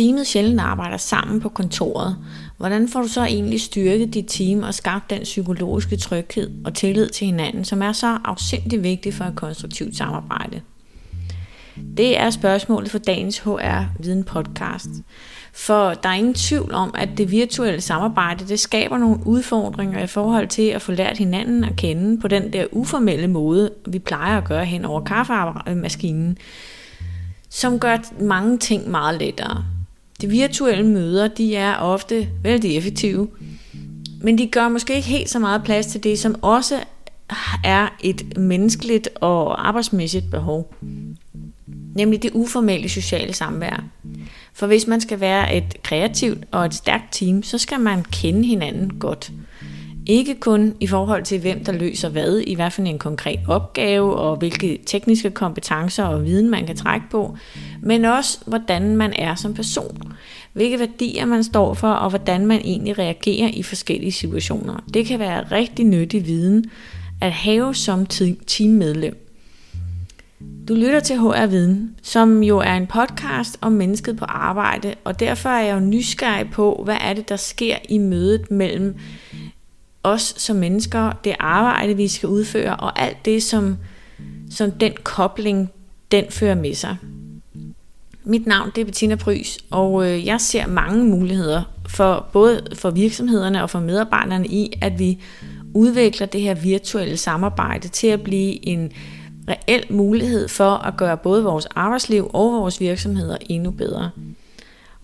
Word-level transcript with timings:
Teamet 0.00 0.26
sjældent 0.26 0.60
arbejder 0.60 0.96
sammen 0.96 1.40
på 1.40 1.48
kontoret, 1.48 2.16
hvordan 2.56 2.88
får 2.88 3.02
du 3.02 3.08
så 3.08 3.24
egentlig 3.24 3.60
styrket 3.60 4.14
dit 4.14 4.24
team 4.28 4.62
og 4.62 4.74
skabt 4.74 5.10
den 5.10 5.22
psykologiske 5.22 5.96
tryghed 5.96 6.50
og 6.64 6.74
tillid 6.74 7.08
til 7.08 7.26
hinanden, 7.26 7.64
som 7.64 7.82
er 7.82 7.92
så 7.92 8.18
afsindig 8.24 8.82
vigtig 8.82 9.14
for 9.14 9.24
et 9.24 9.36
konstruktivt 9.36 9.96
samarbejde? 9.96 10.60
Det 11.96 12.18
er 12.18 12.30
spørgsmålet 12.30 12.90
for 12.90 12.98
dagens 12.98 13.38
HR 13.38 14.02
Viden 14.02 14.24
podcast. 14.24 14.88
For 15.52 15.94
der 15.94 16.08
er 16.08 16.14
ingen 16.14 16.34
tvivl 16.34 16.74
om, 16.74 16.94
at 16.94 17.08
det 17.16 17.30
virtuelle 17.30 17.80
samarbejde, 17.80 18.48
det 18.48 18.60
skaber 18.60 18.98
nogle 18.98 19.26
udfordringer 19.26 20.02
i 20.02 20.06
forhold 20.06 20.48
til 20.48 20.68
at 20.68 20.82
få 20.82 20.92
lært 20.92 21.18
hinanden 21.18 21.64
at 21.64 21.76
kende 21.76 22.20
på 22.20 22.28
den 22.28 22.52
der 22.52 22.66
uformelle 22.72 23.28
måde, 23.28 23.70
vi 23.86 23.98
plejer 23.98 24.38
at 24.38 24.44
gøre 24.44 24.64
hen 24.64 24.84
over 24.84 25.00
kaffemaskinen, 25.00 26.38
som 27.48 27.78
gør 27.78 27.96
mange 28.20 28.58
ting 28.58 28.90
meget 28.90 29.20
lettere. 29.20 29.64
De 30.20 30.28
virtuelle 30.28 30.86
møder, 30.86 31.28
de 31.28 31.56
er 31.56 31.76
ofte 31.76 32.28
vældig 32.42 32.76
effektive, 32.76 33.28
men 34.22 34.38
de 34.38 34.46
gør 34.46 34.68
måske 34.68 34.96
ikke 34.96 35.08
helt 35.08 35.30
så 35.30 35.38
meget 35.38 35.62
plads 35.64 35.86
til 35.86 36.04
det, 36.04 36.18
som 36.18 36.36
også 36.42 36.80
er 37.64 37.88
et 38.00 38.38
menneskeligt 38.38 39.08
og 39.14 39.68
arbejdsmæssigt 39.68 40.30
behov. 40.30 40.74
Nemlig 41.94 42.22
det 42.22 42.30
uformelle 42.34 42.88
sociale 42.88 43.32
samvær. 43.32 43.84
For 44.52 44.66
hvis 44.66 44.86
man 44.86 45.00
skal 45.00 45.20
være 45.20 45.56
et 45.56 45.82
kreativt 45.82 46.44
og 46.50 46.66
et 46.66 46.74
stærkt 46.74 47.12
team, 47.12 47.42
så 47.42 47.58
skal 47.58 47.80
man 47.80 48.02
kende 48.02 48.48
hinanden 48.48 48.98
godt. 48.98 49.32
Ikke 50.10 50.34
kun 50.34 50.74
i 50.80 50.86
forhold 50.86 51.22
til, 51.22 51.40
hvem 51.40 51.64
der 51.64 51.72
løser 51.72 52.08
hvad 52.08 52.38
i 52.46 52.54
hvert 52.54 52.72
fald 52.72 52.86
en 52.86 52.98
konkret 52.98 53.40
opgave, 53.48 54.16
og 54.16 54.36
hvilke 54.36 54.78
tekniske 54.86 55.30
kompetencer 55.30 56.04
og 56.04 56.24
viden 56.24 56.50
man 56.50 56.66
kan 56.66 56.76
trække 56.76 57.06
på, 57.10 57.36
men 57.82 58.04
også 58.04 58.38
hvordan 58.46 58.96
man 58.96 59.12
er 59.12 59.34
som 59.34 59.54
person. 59.54 60.12
Hvilke 60.52 60.78
værdier 60.78 61.24
man 61.24 61.44
står 61.44 61.74
for, 61.74 61.90
og 61.90 62.10
hvordan 62.10 62.46
man 62.46 62.60
egentlig 62.64 62.98
reagerer 62.98 63.48
i 63.48 63.62
forskellige 63.62 64.12
situationer. 64.12 64.84
Det 64.94 65.06
kan 65.06 65.18
være 65.18 65.42
rigtig 65.52 65.84
nyttig 65.84 66.26
viden 66.26 66.64
at 67.20 67.32
have 67.32 67.74
som 67.74 68.06
teammedlem. 68.46 69.26
Du 70.68 70.74
lytter 70.74 71.00
til 71.00 71.18
HR 71.18 71.46
Viden, 71.46 71.94
som 72.02 72.42
jo 72.42 72.58
er 72.58 72.74
en 72.74 72.86
podcast 72.86 73.58
om 73.60 73.72
mennesket 73.72 74.16
på 74.16 74.24
arbejde, 74.24 74.94
og 75.04 75.20
derfor 75.20 75.48
er 75.48 75.64
jeg 75.64 75.74
jo 75.74 75.80
nysgerrig 75.80 76.50
på, 76.50 76.82
hvad 76.84 76.96
er 77.00 77.12
det, 77.12 77.28
der 77.28 77.36
sker 77.36 77.76
i 77.88 77.98
mødet 77.98 78.50
mellem 78.50 78.96
os 80.02 80.34
som 80.36 80.56
mennesker, 80.56 81.12
det 81.24 81.34
arbejde, 81.40 81.96
vi 81.96 82.08
skal 82.08 82.28
udføre, 82.28 82.76
og 82.76 83.00
alt 83.00 83.24
det, 83.24 83.42
som, 83.42 83.76
som 84.50 84.70
den 84.70 84.92
kobling, 85.02 85.70
den 86.10 86.24
fører 86.30 86.54
med 86.54 86.74
sig. 86.74 86.96
Mit 88.24 88.46
navn 88.46 88.70
det 88.74 88.80
er 88.80 88.84
Bettina 88.84 89.14
Prys, 89.14 89.58
og 89.70 90.06
øh, 90.06 90.26
jeg 90.26 90.40
ser 90.40 90.66
mange 90.66 91.04
muligheder 91.04 91.62
for 91.88 92.28
både 92.32 92.66
for 92.74 92.90
virksomhederne 92.90 93.62
og 93.62 93.70
for 93.70 93.80
medarbejderne 93.80 94.46
i, 94.46 94.72
at 94.80 94.98
vi 94.98 95.18
udvikler 95.74 96.26
det 96.26 96.40
her 96.40 96.54
virtuelle 96.54 97.16
samarbejde 97.16 97.88
til 97.88 98.06
at 98.06 98.22
blive 98.22 98.66
en 98.68 98.92
reel 99.48 99.84
mulighed 99.90 100.48
for 100.48 100.70
at 100.70 100.96
gøre 100.96 101.16
både 101.16 101.44
vores 101.44 101.66
arbejdsliv 101.66 102.30
og 102.32 102.52
vores 102.52 102.80
virksomheder 102.80 103.36
endnu 103.48 103.70
bedre. 103.70 104.10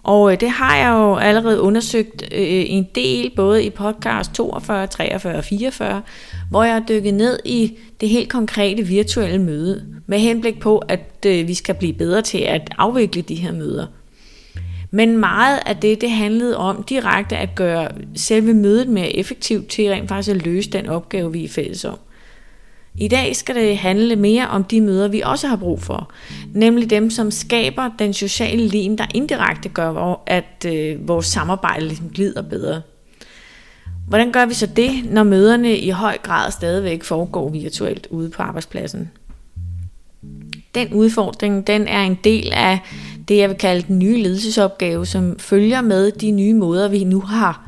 Og 0.07 0.33
øh, 0.33 0.41
det 0.41 0.51
har 0.51 0.77
jeg 0.77 0.91
jo 0.91 1.15
allerede 1.17 1.61
undersøgt 1.61 2.23
øh, 2.23 2.65
en 2.67 2.87
del, 2.95 3.33
både 3.37 3.65
i 3.65 3.71
podcast 3.71 4.35
42, 4.35 4.87
43 4.87 5.35
og 5.35 5.45
44, 5.45 6.03
hvor 6.51 6.65
jeg 6.65 6.73
har 6.73 6.83
dykket 6.89 7.15
ned 7.15 7.39
i 7.45 7.79
det 8.01 8.09
helt 8.09 8.29
konkrete 8.29 8.83
virtuelle 8.83 9.39
møde, 9.39 9.85
med 10.07 10.19
henblik 10.19 10.61
på, 10.61 10.79
at 10.79 11.27
øh, 11.27 11.49
vi 11.49 11.55
skal 11.55 11.75
blive 11.75 11.93
bedre 11.93 12.23
til 12.23 12.39
at 12.39 12.71
afvikle 12.79 13.23
de 13.23 13.35
her 13.35 13.53
møder. 13.53 13.87
Men 14.91 15.19
meget 15.19 15.61
af 15.67 15.77
det, 15.77 16.01
det 16.01 16.11
handlede 16.11 16.57
om 16.57 16.83
direkte 16.83 17.37
at 17.37 17.55
gøre 17.55 17.89
selve 18.15 18.55
mødet 18.55 18.89
mere 18.89 19.17
effektivt 19.17 19.69
til 19.69 19.89
rent 19.89 20.09
faktisk 20.09 20.37
at 20.37 20.45
løse 20.45 20.71
den 20.71 20.89
opgave, 20.89 21.33
vi 21.33 21.45
er 21.45 21.49
fælles 21.49 21.85
om. 21.85 21.99
I 22.99 23.09
dag 23.09 23.37
skal 23.37 23.55
det 23.55 23.77
handle 23.77 24.17
mere 24.17 24.49
om 24.49 24.65
de 24.65 24.81
møder, 24.81 25.09
vi 25.09 25.21
også 25.21 25.49
har 25.49 25.57
brug 25.57 25.83
for. 25.83 26.11
Nemlig 26.55 26.91
dem, 26.91 27.11
som 27.11 27.31
skaber 27.31 27.91
den 27.99 28.13
sociale 28.13 28.67
lim, 28.69 28.97
der 28.97 29.07
indirekte 29.15 29.69
gør, 29.69 30.23
at 30.27 30.67
øh, 30.67 31.09
vores 31.09 31.27
samarbejde 31.27 31.87
ligesom 31.87 32.11
glider 32.11 32.43
bedre. 32.43 32.83
Hvordan 34.09 34.33
gør 34.33 34.47
vi 34.47 34.55
så 34.55 34.67
det, 34.67 34.91
når 35.11 35.23
møderne 35.23 35.79
i 35.79 35.91
høj 35.91 36.19
grad 36.19 36.51
stadigvæk 36.51 37.05
foregår 37.05 37.49
virtuelt 37.49 38.07
ude 38.11 38.31
på 38.31 38.43
arbejdspladsen? 38.43 39.11
Den 40.75 40.93
udfordring, 40.93 41.67
den 41.67 41.89
er 41.89 42.03
en 42.03 42.19
del 42.25 42.53
af 42.53 42.79
det, 43.29 43.37
jeg 43.37 43.49
vil 43.49 43.57
kalde 43.57 43.87
den 43.89 43.99
nye 43.99 44.23
ledelsesopgave, 44.23 45.07
som 45.07 45.39
følger 45.39 45.81
med 45.81 46.13
de 46.13 46.31
nye 46.31 46.55
måder, 46.55 46.89
vi 46.89 47.05
nu 47.05 47.21
har 47.21 47.66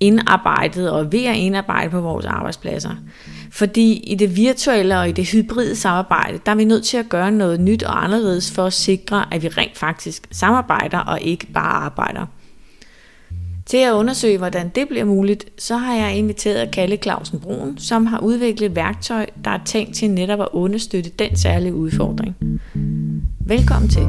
indarbejdet 0.00 0.90
og 0.90 1.12
ved 1.12 1.24
at 1.24 1.36
indarbejde 1.36 1.90
på 1.90 2.00
vores 2.00 2.26
arbejdspladser. 2.26 2.90
Fordi 3.50 3.92
i 3.92 4.14
det 4.14 4.36
virtuelle 4.36 4.98
og 4.98 5.08
i 5.08 5.12
det 5.12 5.28
hybride 5.28 5.76
samarbejde, 5.76 6.38
der 6.46 6.52
er 6.52 6.56
vi 6.56 6.64
nødt 6.64 6.84
til 6.84 6.96
at 6.96 7.08
gøre 7.08 7.30
noget 7.30 7.60
nyt 7.60 7.82
og 7.82 8.04
anderledes 8.04 8.50
for 8.50 8.64
at 8.64 8.72
sikre, 8.72 9.34
at 9.34 9.42
vi 9.42 9.48
rent 9.48 9.78
faktisk 9.78 10.26
samarbejder 10.30 10.98
og 10.98 11.20
ikke 11.20 11.46
bare 11.46 11.84
arbejder. 11.84 12.26
Til 13.66 13.76
at 13.76 13.92
undersøge, 13.92 14.38
hvordan 14.38 14.68
det 14.68 14.88
bliver 14.88 15.04
muligt, 15.04 15.44
så 15.58 15.76
har 15.76 15.94
jeg 15.94 16.16
inviteret 16.16 16.70
Kalle 16.70 16.96
Clausen 16.96 17.40
Brun, 17.40 17.78
som 17.78 18.06
har 18.06 18.18
udviklet 18.18 18.66
et 18.66 18.76
værktøj, 18.76 19.26
der 19.44 19.50
er 19.50 19.60
tænkt 19.64 19.94
til 19.94 20.10
netop 20.10 20.40
at 20.40 20.48
understøtte 20.52 21.10
den 21.10 21.36
særlige 21.36 21.74
udfordring. 21.74 22.36
Velkommen 23.46 23.88
til. 23.90 24.08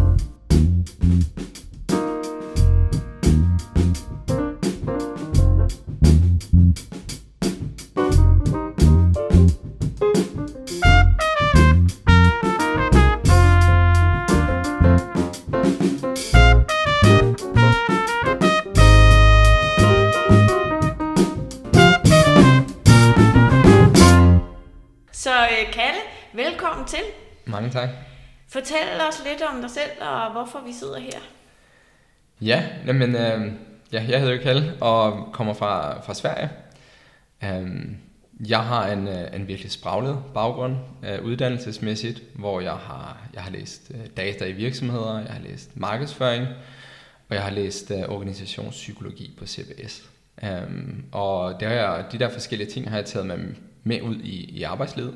Mange 27.60 27.74
tak. 27.74 27.90
Fortæl 28.48 29.02
os 29.10 29.22
lidt 29.26 29.42
om 29.42 29.62
dig 29.62 29.70
selv 29.72 29.92
og 30.02 30.32
hvorfor 30.32 30.62
vi 30.66 30.74
sidder 30.74 31.00
her. 31.00 31.20
Ja, 32.42 32.64
men 32.86 33.16
øh, 33.16 33.52
ja, 33.92 34.06
jeg 34.10 34.20
hedder 34.22 34.42
Kalle 34.42 34.74
og 34.82 35.30
kommer 35.34 35.54
fra, 35.54 36.02
fra 36.02 36.14
Sverige. 36.14 36.50
Um, 37.44 37.98
jeg 38.48 38.60
har 38.60 38.88
en, 38.88 39.08
øh, 39.08 39.36
en 39.36 39.48
virkelig 39.48 39.72
spraglet 39.72 40.24
baggrund 40.34 40.76
uh, 41.04 41.26
uddannelsesmæssigt, 41.26 42.22
hvor 42.36 42.60
jeg 42.60 42.74
har, 42.74 43.18
jeg 43.34 43.42
har 43.42 43.52
læst 43.52 43.92
uh, 43.94 44.06
data 44.18 44.46
i 44.46 44.52
virksomheder, 44.52 45.20
jeg 45.20 45.34
har 45.34 45.42
læst 45.42 45.78
markedsføring, 45.78 46.48
og 47.30 47.36
jeg 47.36 47.44
har 47.44 47.52
læst 47.52 47.92
uh, 47.92 48.16
organisationspsykologi 48.16 49.36
på 49.38 49.46
CBS. 49.46 50.10
Øhm, 50.44 51.06
og 51.12 51.60
det 51.60 51.68
har 51.68 51.76
jeg, 51.76 52.06
de 52.12 52.20
der 52.20 52.30
forskellige 52.30 52.70
ting 52.70 52.90
har 52.90 52.98
jeg 52.98 53.06
taget 53.06 53.28
med, 53.28 53.38
med 53.84 54.02
ud 54.02 54.16
i, 54.16 54.60
i 54.60 54.64
arbejdslivet 54.64 55.16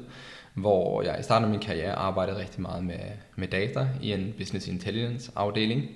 hvor 0.54 1.02
jeg 1.02 1.20
i 1.20 1.24
starten 1.24 1.46
af 1.46 1.52
min 1.52 1.60
karriere 1.60 1.94
arbejdede 1.94 2.40
rigtig 2.40 2.62
meget 2.62 2.84
med, 2.84 3.00
med 3.36 3.48
data 3.48 3.88
i 4.02 4.14
en 4.14 4.34
business 4.38 4.68
intelligence 4.68 5.32
afdeling, 5.36 5.90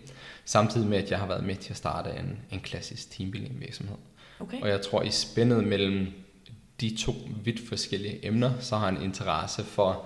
samtidig 0.45 0.87
med 0.87 0.97
at 0.97 1.11
jeg 1.11 1.19
har 1.19 1.27
været 1.27 1.43
med 1.43 1.55
til 1.55 1.73
at 1.73 1.77
starte 1.77 2.09
en, 2.09 2.39
en 2.51 2.59
klassisk 2.59 3.11
teambuilding 3.11 3.59
virksomhed. 3.59 3.97
Okay. 4.39 4.61
Og 4.61 4.69
jeg 4.69 4.81
tror 4.81 5.01
i 5.01 5.09
spændet 5.09 5.63
mellem 5.63 6.07
de 6.81 6.97
to 6.97 7.11
vidt 7.43 7.69
forskellige 7.69 8.27
emner, 8.27 8.51
så 8.59 8.77
har 8.77 8.89
jeg 8.89 8.97
en 8.97 9.03
interesse 9.03 9.63
for, 9.63 10.05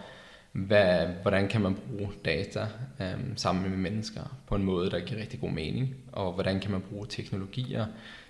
hvad, 0.52 1.08
hvordan 1.22 1.48
kan 1.48 1.62
man 1.62 1.76
bruge 1.76 2.10
data 2.26 2.68
øhm, 3.02 3.38
sammen 3.38 3.70
med 3.70 3.78
mennesker 3.78 4.38
på 4.48 4.56
en 4.56 4.64
måde, 4.64 4.92
der 4.92 5.00
giver 5.00 5.22
rigtig 5.22 5.40
god 5.40 5.50
mening, 5.52 5.96
og 6.12 6.34
hvordan 6.34 6.60
kan 6.60 6.72
man 6.72 6.82
bruge 6.82 7.08
teknologier 7.10 7.86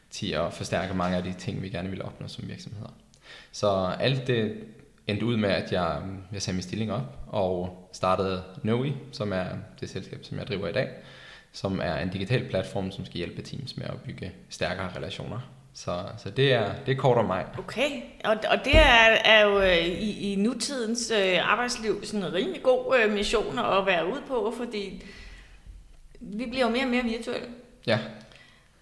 til 0.10 0.32
at 0.32 0.54
forstærke 0.54 0.94
mange 0.94 1.18
af 1.18 1.24
de 1.24 1.34
ting, 1.34 1.62
vi 1.62 1.70
gerne 1.70 1.90
vil 1.90 2.04
opnå 2.04 2.28
som 2.28 2.48
virksomheder. 2.48 2.94
Så 3.52 3.96
alt 4.00 4.28
det, 4.28 4.56
endte 5.12 5.26
ud 5.26 5.38
med, 5.38 5.50
at 5.50 5.72
jeg, 5.72 6.02
jeg 6.34 6.42
sagde 6.42 6.56
min 6.56 6.64
stilling 6.64 6.92
op 6.92 7.18
og 7.28 7.88
startede 7.94 8.44
Noe, 8.64 8.94
som 9.12 9.34
er 9.34 9.46
det 9.80 9.90
selskab, 9.90 10.20
som 10.24 10.38
jeg 10.38 10.48
driver 10.48 10.68
i 10.68 10.74
dag, 10.74 10.90
som 11.52 11.80
er 11.84 11.96
en 11.96 12.10
digital 12.10 12.50
platform, 12.50 12.92
som 12.92 13.06
skal 13.06 13.18
hjælpe 13.18 13.42
teams 13.42 13.78
med 13.78 13.86
at 13.86 14.02
bygge 14.06 14.32
stærkere 14.50 14.90
relationer. 14.96 15.40
Så, 15.74 16.04
så 16.18 16.30
det, 16.30 16.54
er, 16.54 16.74
det 16.86 16.92
er 16.92 16.96
kort 16.96 17.18
om 17.18 17.26
mig. 17.26 17.46
Okay, 17.58 17.90
og, 18.26 18.38
og 18.50 18.66
det 18.66 18.76
er, 18.76 19.18
er 19.26 19.46
jo 19.46 19.62
øh, 19.62 19.78
i, 19.78 20.34
i 20.34 20.36
nutidens 20.36 21.12
øh, 21.12 21.52
arbejdsliv 21.52 22.06
sådan 22.06 22.26
en 22.26 22.34
rimelig 22.34 22.64
god 22.64 22.96
øh, 22.98 23.14
mission 23.14 23.60
at 23.60 23.86
være 23.86 24.08
ude 24.08 24.22
på, 24.28 24.54
fordi 24.58 25.04
vi 26.20 26.46
bliver 26.46 26.66
jo 26.66 26.72
mere 26.72 26.84
og 26.84 26.90
mere 26.90 27.04
virtuelle. 27.04 27.48
Ja, 27.88 28.00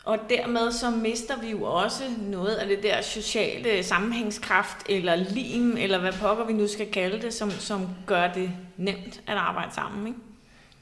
og 0.09 0.19
dermed 0.29 0.71
så 0.71 0.89
mister 0.89 1.41
vi 1.41 1.49
jo 1.49 1.63
også 1.63 2.03
noget 2.19 2.55
af 2.55 2.67
det 2.67 2.83
der 2.83 3.01
sociale 3.01 3.83
sammenhængskraft, 3.83 4.77
eller 4.89 5.15
lim, 5.15 5.77
eller 5.77 5.99
hvad 5.99 6.13
pokker 6.13 6.45
vi 6.45 6.53
nu 6.53 6.67
skal 6.67 6.91
kalde 6.91 7.21
det, 7.21 7.33
som, 7.33 7.51
som 7.51 7.87
gør 8.05 8.33
det 8.33 8.51
nemt 8.77 9.21
at 9.27 9.37
arbejde 9.37 9.73
sammen. 9.75 10.07
Ikke? 10.07 10.19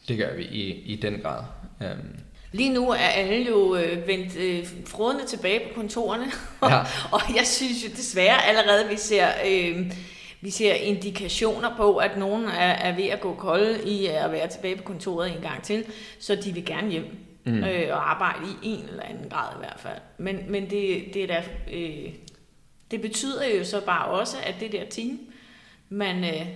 Det 0.08 0.18
gør 0.18 0.36
vi 0.36 0.44
i, 0.44 0.74
i 0.74 0.96
den 0.96 1.20
grad. 1.22 1.44
Um. 1.80 2.16
Lige 2.52 2.74
nu 2.74 2.90
er 2.90 2.96
alle 2.96 3.48
jo 3.48 3.76
øh, 3.76 4.08
vendt 4.08 4.38
øh, 4.38 4.68
frodende 4.86 5.26
tilbage 5.26 5.60
på 5.60 5.80
kontorerne, 5.80 6.26
ja. 6.74 6.80
og 7.12 7.22
jeg 7.36 7.48
synes 7.48 7.84
jo 7.84 7.90
desværre 7.98 8.46
allerede, 8.46 8.90
vi 8.90 8.98
ser, 8.98 9.28
øh, 9.48 9.92
vi 10.42 10.50
ser 10.50 10.74
indikationer 10.74 11.78
på, 11.78 11.98
at 11.98 12.18
nogen 12.18 12.46
er, 12.46 12.74
er 12.74 12.96
ved 12.96 13.06
at 13.08 13.22
gå 13.22 13.34
kolde 13.34 13.90
i 13.90 14.06
at 14.06 14.32
være 14.32 14.48
tilbage 14.48 14.76
på 14.76 14.84
kontoret 14.84 15.36
en 15.36 15.42
gang 15.42 15.64
til, 15.64 15.86
så 16.20 16.36
de 16.36 16.54
vil 16.54 16.66
gerne 16.66 16.92
hjem 16.92 17.27
mm. 17.48 17.64
øh, 17.64 17.88
og 17.92 18.12
arbejde 18.12 18.40
i 18.64 18.68
en 18.68 18.86
eller 18.86 19.04
anden 19.04 19.30
grad 19.30 19.56
i 19.56 19.58
hvert 19.60 19.80
fald. 19.80 20.00
Men, 20.18 20.52
men 20.52 20.70
det, 20.70 21.06
det, 21.14 21.24
er 21.24 21.28
da, 21.28 21.44
øh, 21.74 22.14
det 22.92 23.02
betyder 23.02 23.48
jo 23.48 23.66
så 23.66 23.86
bare 23.86 24.06
også, 24.06 24.38
at 24.44 24.56
det 24.60 24.72
der 24.72 24.86
team, 24.90 25.20
man 25.90 26.24
øh, 26.24 26.48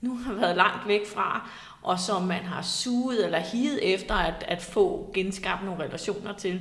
nu 0.00 0.16
har 0.16 0.32
været 0.32 0.56
langt 0.56 0.88
væk 0.88 1.06
fra, 1.06 1.50
og 1.82 1.98
som 1.98 2.22
man 2.22 2.44
har 2.44 2.62
suget 2.62 3.24
eller 3.24 3.38
higet 3.38 3.94
efter 3.94 4.14
at, 4.14 4.44
at 4.48 4.62
få 4.62 5.10
genskabt 5.14 5.64
nogle 5.64 5.84
relationer 5.84 6.36
til, 6.36 6.60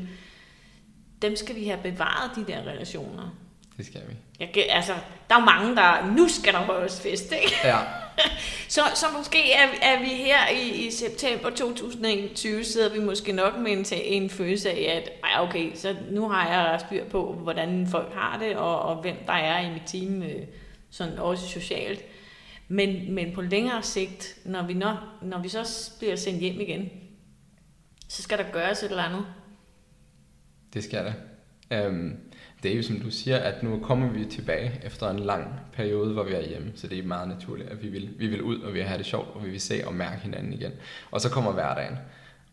dem 1.22 1.36
skal 1.36 1.56
vi 1.56 1.66
have 1.66 1.80
bevaret, 1.84 2.32
de 2.36 2.52
der 2.52 2.60
relationer. 2.60 3.36
Det 3.78 3.86
skal 3.86 4.02
vi. 4.10 4.14
Jeg, 4.40 4.66
altså, 4.70 4.94
der 5.30 5.36
er 5.36 5.46
mange, 5.46 5.76
der, 5.76 6.16
nu 6.16 6.28
skal 6.28 6.54
der 6.54 6.60
holdes 6.60 7.02
fest, 7.02 7.32
ikke? 7.32 7.56
Ja. 7.64 7.80
så, 8.76 8.82
så 8.96 9.06
måske 9.18 9.54
er, 9.54 9.68
er 9.82 10.00
vi 10.00 10.08
her 10.08 10.50
i, 10.50 10.88
i 10.88 10.92
september 10.92 11.50
2021, 11.50 12.64
sidder 12.64 12.94
vi 12.94 13.00
måske 13.00 13.32
nok 13.32 13.58
med 13.58 13.72
en, 13.72 13.86
en 14.04 14.30
følelse 14.30 14.70
af, 14.70 15.02
at 15.02 15.12
ej, 15.24 15.48
okay, 15.48 15.76
så 15.76 15.96
nu 16.12 16.30
har 16.30 16.50
jeg 16.50 16.80
styr 16.80 17.06
på, 17.06 17.34
hvordan 17.34 17.88
folk 17.88 18.14
har 18.14 18.40
det, 18.40 18.56
og, 18.58 18.82
og 18.82 19.02
hvem 19.02 19.16
der 19.28 19.34
er 19.34 19.70
i 19.70 19.74
mit 19.74 19.84
team, 19.86 20.22
øh, 20.24 20.42
sådan 20.90 21.20
også 21.20 21.48
socialt. 21.48 22.06
Men, 22.68 23.12
men 23.14 23.34
på 23.36 23.42
længere 23.42 23.84
sigt, 23.84 24.38
når 24.46 24.64
vi, 24.64 24.74
når, 24.74 25.18
når 25.22 25.42
vi 25.42 25.50
så 25.50 25.92
bliver 26.00 26.16
sendt 26.16 26.40
hjem 26.40 26.62
igen, 26.62 26.90
så 28.08 28.22
skal 28.22 28.38
der 28.38 28.52
gøres 28.52 28.84
et 28.84 28.90
eller 28.90 29.04
andet. 29.04 29.26
Det 30.74 30.84
skal 30.84 31.06
der. 31.06 31.14
Um, 31.72 32.18
det 32.64 32.72
er 32.72 32.76
jo 32.76 32.84
som 32.84 33.00
du 33.00 33.12
siger, 33.12 33.38
at 33.38 33.64
nu 33.64 33.80
kommer 33.80 34.10
vi 34.10 34.26
tilbage 34.26 34.82
efter 34.84 35.10
en 35.10 35.20
lang 35.20 35.60
periode, 35.74 36.14
hvor 36.14 36.24
vi 36.24 36.34
er 36.34 36.48
hjemme, 36.48 36.72
så 36.76 36.88
det 36.88 37.00
er 37.00 37.04
meget 37.04 37.28
naturligt, 37.28 37.70
at 37.70 37.84
vi 37.84 37.88
vil, 37.88 38.10
vi 38.18 38.28
vil 38.28 38.42
ud, 38.42 38.60
og 38.60 38.74
vi 38.74 38.78
vil 38.78 38.88
have 38.88 38.98
det 38.98 39.06
sjovt, 39.06 39.36
og 39.36 39.46
vi 39.46 39.50
vil 39.50 39.62
se 39.62 39.82
og 39.86 39.94
mærke 39.94 40.22
hinanden 40.22 40.54
igen. 40.54 40.72
Og 41.12 41.22
så 41.22 41.30
kommer 41.30 41.52
hverdagen. 41.52 41.98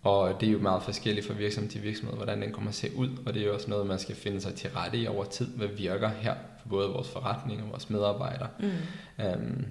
Og 0.02 0.40
det 0.40 0.48
er 0.48 0.52
jo 0.52 0.58
meget 0.58 0.82
forskelligt 0.82 1.26
fra 1.26 1.34
virksomhed 1.34 1.70
til 1.70 1.82
virksomhed, 1.82 2.16
hvordan 2.16 2.42
den 2.42 2.52
kommer 2.52 2.70
at 2.70 2.74
se 2.74 2.96
ud, 2.96 3.08
og 3.26 3.34
det 3.34 3.42
er 3.42 3.46
jo 3.46 3.54
også 3.54 3.70
noget, 3.70 3.86
man 3.86 3.98
skal 3.98 4.14
finde 4.14 4.40
sig 4.40 4.54
til 4.54 4.70
rette 4.70 4.98
i 4.98 5.06
over 5.06 5.24
tid, 5.24 5.46
hvad 5.46 5.68
virker 5.68 6.08
her 6.08 6.34
for 6.62 6.68
både 6.68 6.88
vores 6.88 7.08
forretning 7.08 7.62
og 7.62 7.70
vores 7.70 7.90
medarbejdere. 7.90 8.48
Mm. 8.60 9.24
Um, 9.24 9.66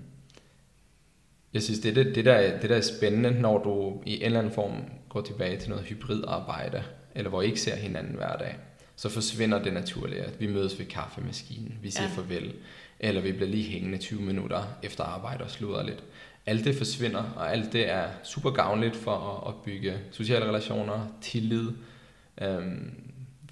jeg 1.53 1.63
synes, 1.63 1.79
det, 1.79 1.95
det, 1.95 2.15
det, 2.15 2.25
der, 2.25 2.59
det 2.59 2.69
der 2.69 2.75
er 2.75 2.81
spændende, 2.81 3.41
når 3.41 3.63
du 3.63 4.01
i 4.05 4.15
en 4.15 4.21
eller 4.21 4.39
anden 4.39 4.53
form 4.53 4.83
går 5.09 5.21
tilbage 5.21 5.57
til 5.57 5.69
noget 5.69 5.85
hybridarbejde, 5.85 6.83
eller 7.15 7.29
hvor 7.29 7.41
I 7.41 7.45
ikke 7.45 7.61
ser 7.61 7.75
hinanden 7.75 8.15
hver 8.15 8.37
dag, 8.37 8.55
så 8.95 9.09
forsvinder 9.09 9.63
det 9.63 9.73
naturligt, 9.73 10.21
at 10.21 10.39
vi 10.39 10.47
mødes 10.47 10.79
ved 10.79 10.85
kaffemaskinen, 10.85 11.79
vi 11.81 11.89
siger 11.89 12.09
ja. 12.09 12.15
farvel, 12.15 12.53
eller 12.99 13.21
vi 13.21 13.31
bliver 13.31 13.49
lige 13.49 13.63
hængende 13.63 13.97
20 13.97 14.21
minutter 14.21 14.63
efter 14.83 15.03
arbejde 15.03 15.43
og 15.43 15.51
sluder 15.51 15.83
lidt. 15.83 16.03
Alt 16.45 16.65
det 16.65 16.75
forsvinder, 16.75 17.23
og 17.35 17.51
alt 17.51 17.73
det 17.73 17.89
er 17.89 18.07
super 18.23 18.51
gavnligt 18.51 18.95
for 18.95 19.43
at, 19.45 19.53
at 19.53 19.63
bygge 19.63 19.97
sociale 20.11 20.45
relationer, 20.45 21.07
tillid, 21.21 21.71
øhm, 22.41 22.93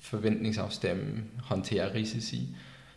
forventningsafstemme, 0.02 1.24
håndtere 1.44 1.94
risici. 1.94 2.56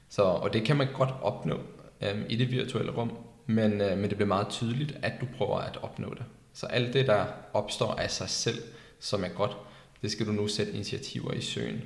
Så, 0.08 0.22
og 0.22 0.52
det 0.52 0.64
kan 0.64 0.76
man 0.76 0.88
godt 0.94 1.10
opnå 1.22 1.60
øhm, 2.00 2.24
i 2.28 2.36
det 2.36 2.50
virtuelle 2.50 2.92
rum, 2.92 3.12
men, 3.46 3.80
øh, 3.80 3.98
men 3.98 4.10
det 4.10 4.16
bliver 4.16 4.28
meget 4.28 4.48
tydeligt, 4.48 4.98
at 5.02 5.12
du 5.20 5.26
prøver 5.36 5.58
at 5.58 5.76
opnå 5.82 6.14
det. 6.14 6.24
Så 6.52 6.66
alt 6.66 6.94
det, 6.94 7.06
der 7.06 7.26
opstår 7.52 7.94
af 7.94 8.10
sig 8.10 8.28
selv, 8.28 8.62
som 9.00 9.24
er 9.24 9.28
godt, 9.28 9.56
det 10.02 10.10
skal 10.10 10.26
du 10.26 10.32
nu 10.32 10.48
sætte 10.48 10.72
initiativer 10.72 11.32
i 11.32 11.40
søen 11.40 11.82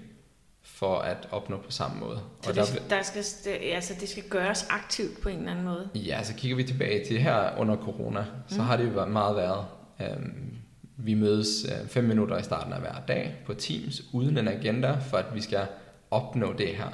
for 0.81 0.99
at 0.99 1.29
opnå 1.31 1.57
på 1.57 1.71
samme 1.71 2.01
måde. 2.01 2.21
Så 2.43 2.51
og 2.51 2.57
det, 2.57 2.83
der, 2.91 2.97
der 2.97 3.03
skal, 3.03 3.51
altså 3.53 3.95
det 4.01 4.09
skal 4.09 4.23
gøres 4.23 4.67
aktivt 4.71 5.21
på 5.23 5.29
en 5.29 5.39
eller 5.39 5.51
anden 5.51 5.65
måde? 5.65 5.89
Ja, 5.95 6.23
så 6.23 6.35
kigger 6.35 6.57
vi 6.57 6.65
tilbage 6.65 7.07
til 7.07 7.19
her 7.19 7.59
under 7.59 7.77
corona, 7.77 8.25
så 8.49 8.55
mm. 8.55 8.61
har 8.61 8.77
det 8.77 8.93
jo 8.95 9.05
meget 9.05 9.37
været, 9.37 9.65
øhm, 10.01 10.57
vi 10.97 11.15
mødes 11.15 11.65
øh, 11.65 11.89
fem 11.89 12.05
minutter 12.05 12.39
i 12.39 12.43
starten 12.43 12.73
af 12.73 12.81
hver 12.81 12.95
dag 13.09 13.35
på 13.47 13.55
Teams, 13.55 14.03
uden 14.13 14.39
en 14.39 14.49
agenda, 14.49 14.97
for 15.11 15.17
at 15.17 15.35
vi 15.35 15.41
skal 15.41 15.67
opnå 16.11 16.53
det 16.53 16.69
her 16.69 16.89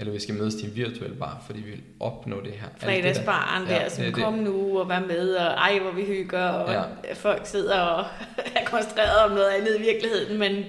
eller 0.00 0.12
vi 0.12 0.20
skal 0.20 0.34
mødes 0.34 0.54
til 0.54 0.68
en 0.68 0.76
virtuel 0.76 1.14
bar, 1.14 1.42
fordi 1.46 1.60
vi 1.60 1.70
vil 1.70 1.80
opnå 2.00 2.40
det 2.40 2.52
her. 2.52 2.68
Fredagsbaren 2.78 3.66
der, 3.66 3.74
ja, 3.74 3.88
som 3.88 4.04
det, 4.04 4.14
kom 4.14 4.34
nu 4.34 4.78
og 4.78 4.88
var 4.88 5.00
med, 5.00 5.34
og 5.34 5.46
ej, 5.46 5.78
hvor 5.78 5.90
vi 5.90 6.04
hygger, 6.04 6.48
og 6.48 6.72
ja. 6.72 6.82
folk 7.14 7.46
sidder 7.46 7.78
og 7.78 8.04
er 8.56 8.64
koncentreret 8.64 9.18
om 9.24 9.30
noget 9.30 9.48
andet 9.48 9.76
i 9.78 9.80
virkeligheden, 9.80 10.38
men... 10.38 10.64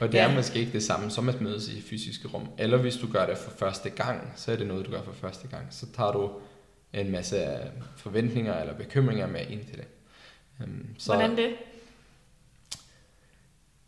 Og 0.00 0.12
det 0.12 0.18
ja. 0.18 0.30
er 0.30 0.34
måske 0.34 0.58
ikke 0.58 0.72
det 0.72 0.82
samme 0.82 1.10
som 1.10 1.28
at 1.28 1.40
mødes 1.40 1.68
i 1.68 1.82
fysiske 1.82 2.28
rum. 2.28 2.48
Eller 2.58 2.78
hvis 2.78 2.96
du 2.96 3.12
gør 3.12 3.26
det 3.26 3.38
for 3.38 3.50
første 3.50 3.90
gang, 3.90 4.32
så 4.36 4.52
er 4.52 4.56
det 4.56 4.66
noget, 4.66 4.86
du 4.86 4.90
gør 4.90 5.02
for 5.02 5.12
første 5.12 5.48
gang. 5.48 5.66
Så 5.70 5.86
tager 5.96 6.12
du 6.12 6.30
en 6.92 7.10
masse 7.10 7.58
forventninger 7.96 8.60
eller 8.60 8.74
bekymringer 8.74 9.26
med 9.26 9.46
ind 9.50 9.64
til 9.64 9.76
det. 9.76 9.86
Um, 10.64 10.86
så, 10.98 11.14
Hvordan 11.14 11.36
det? 11.36 11.54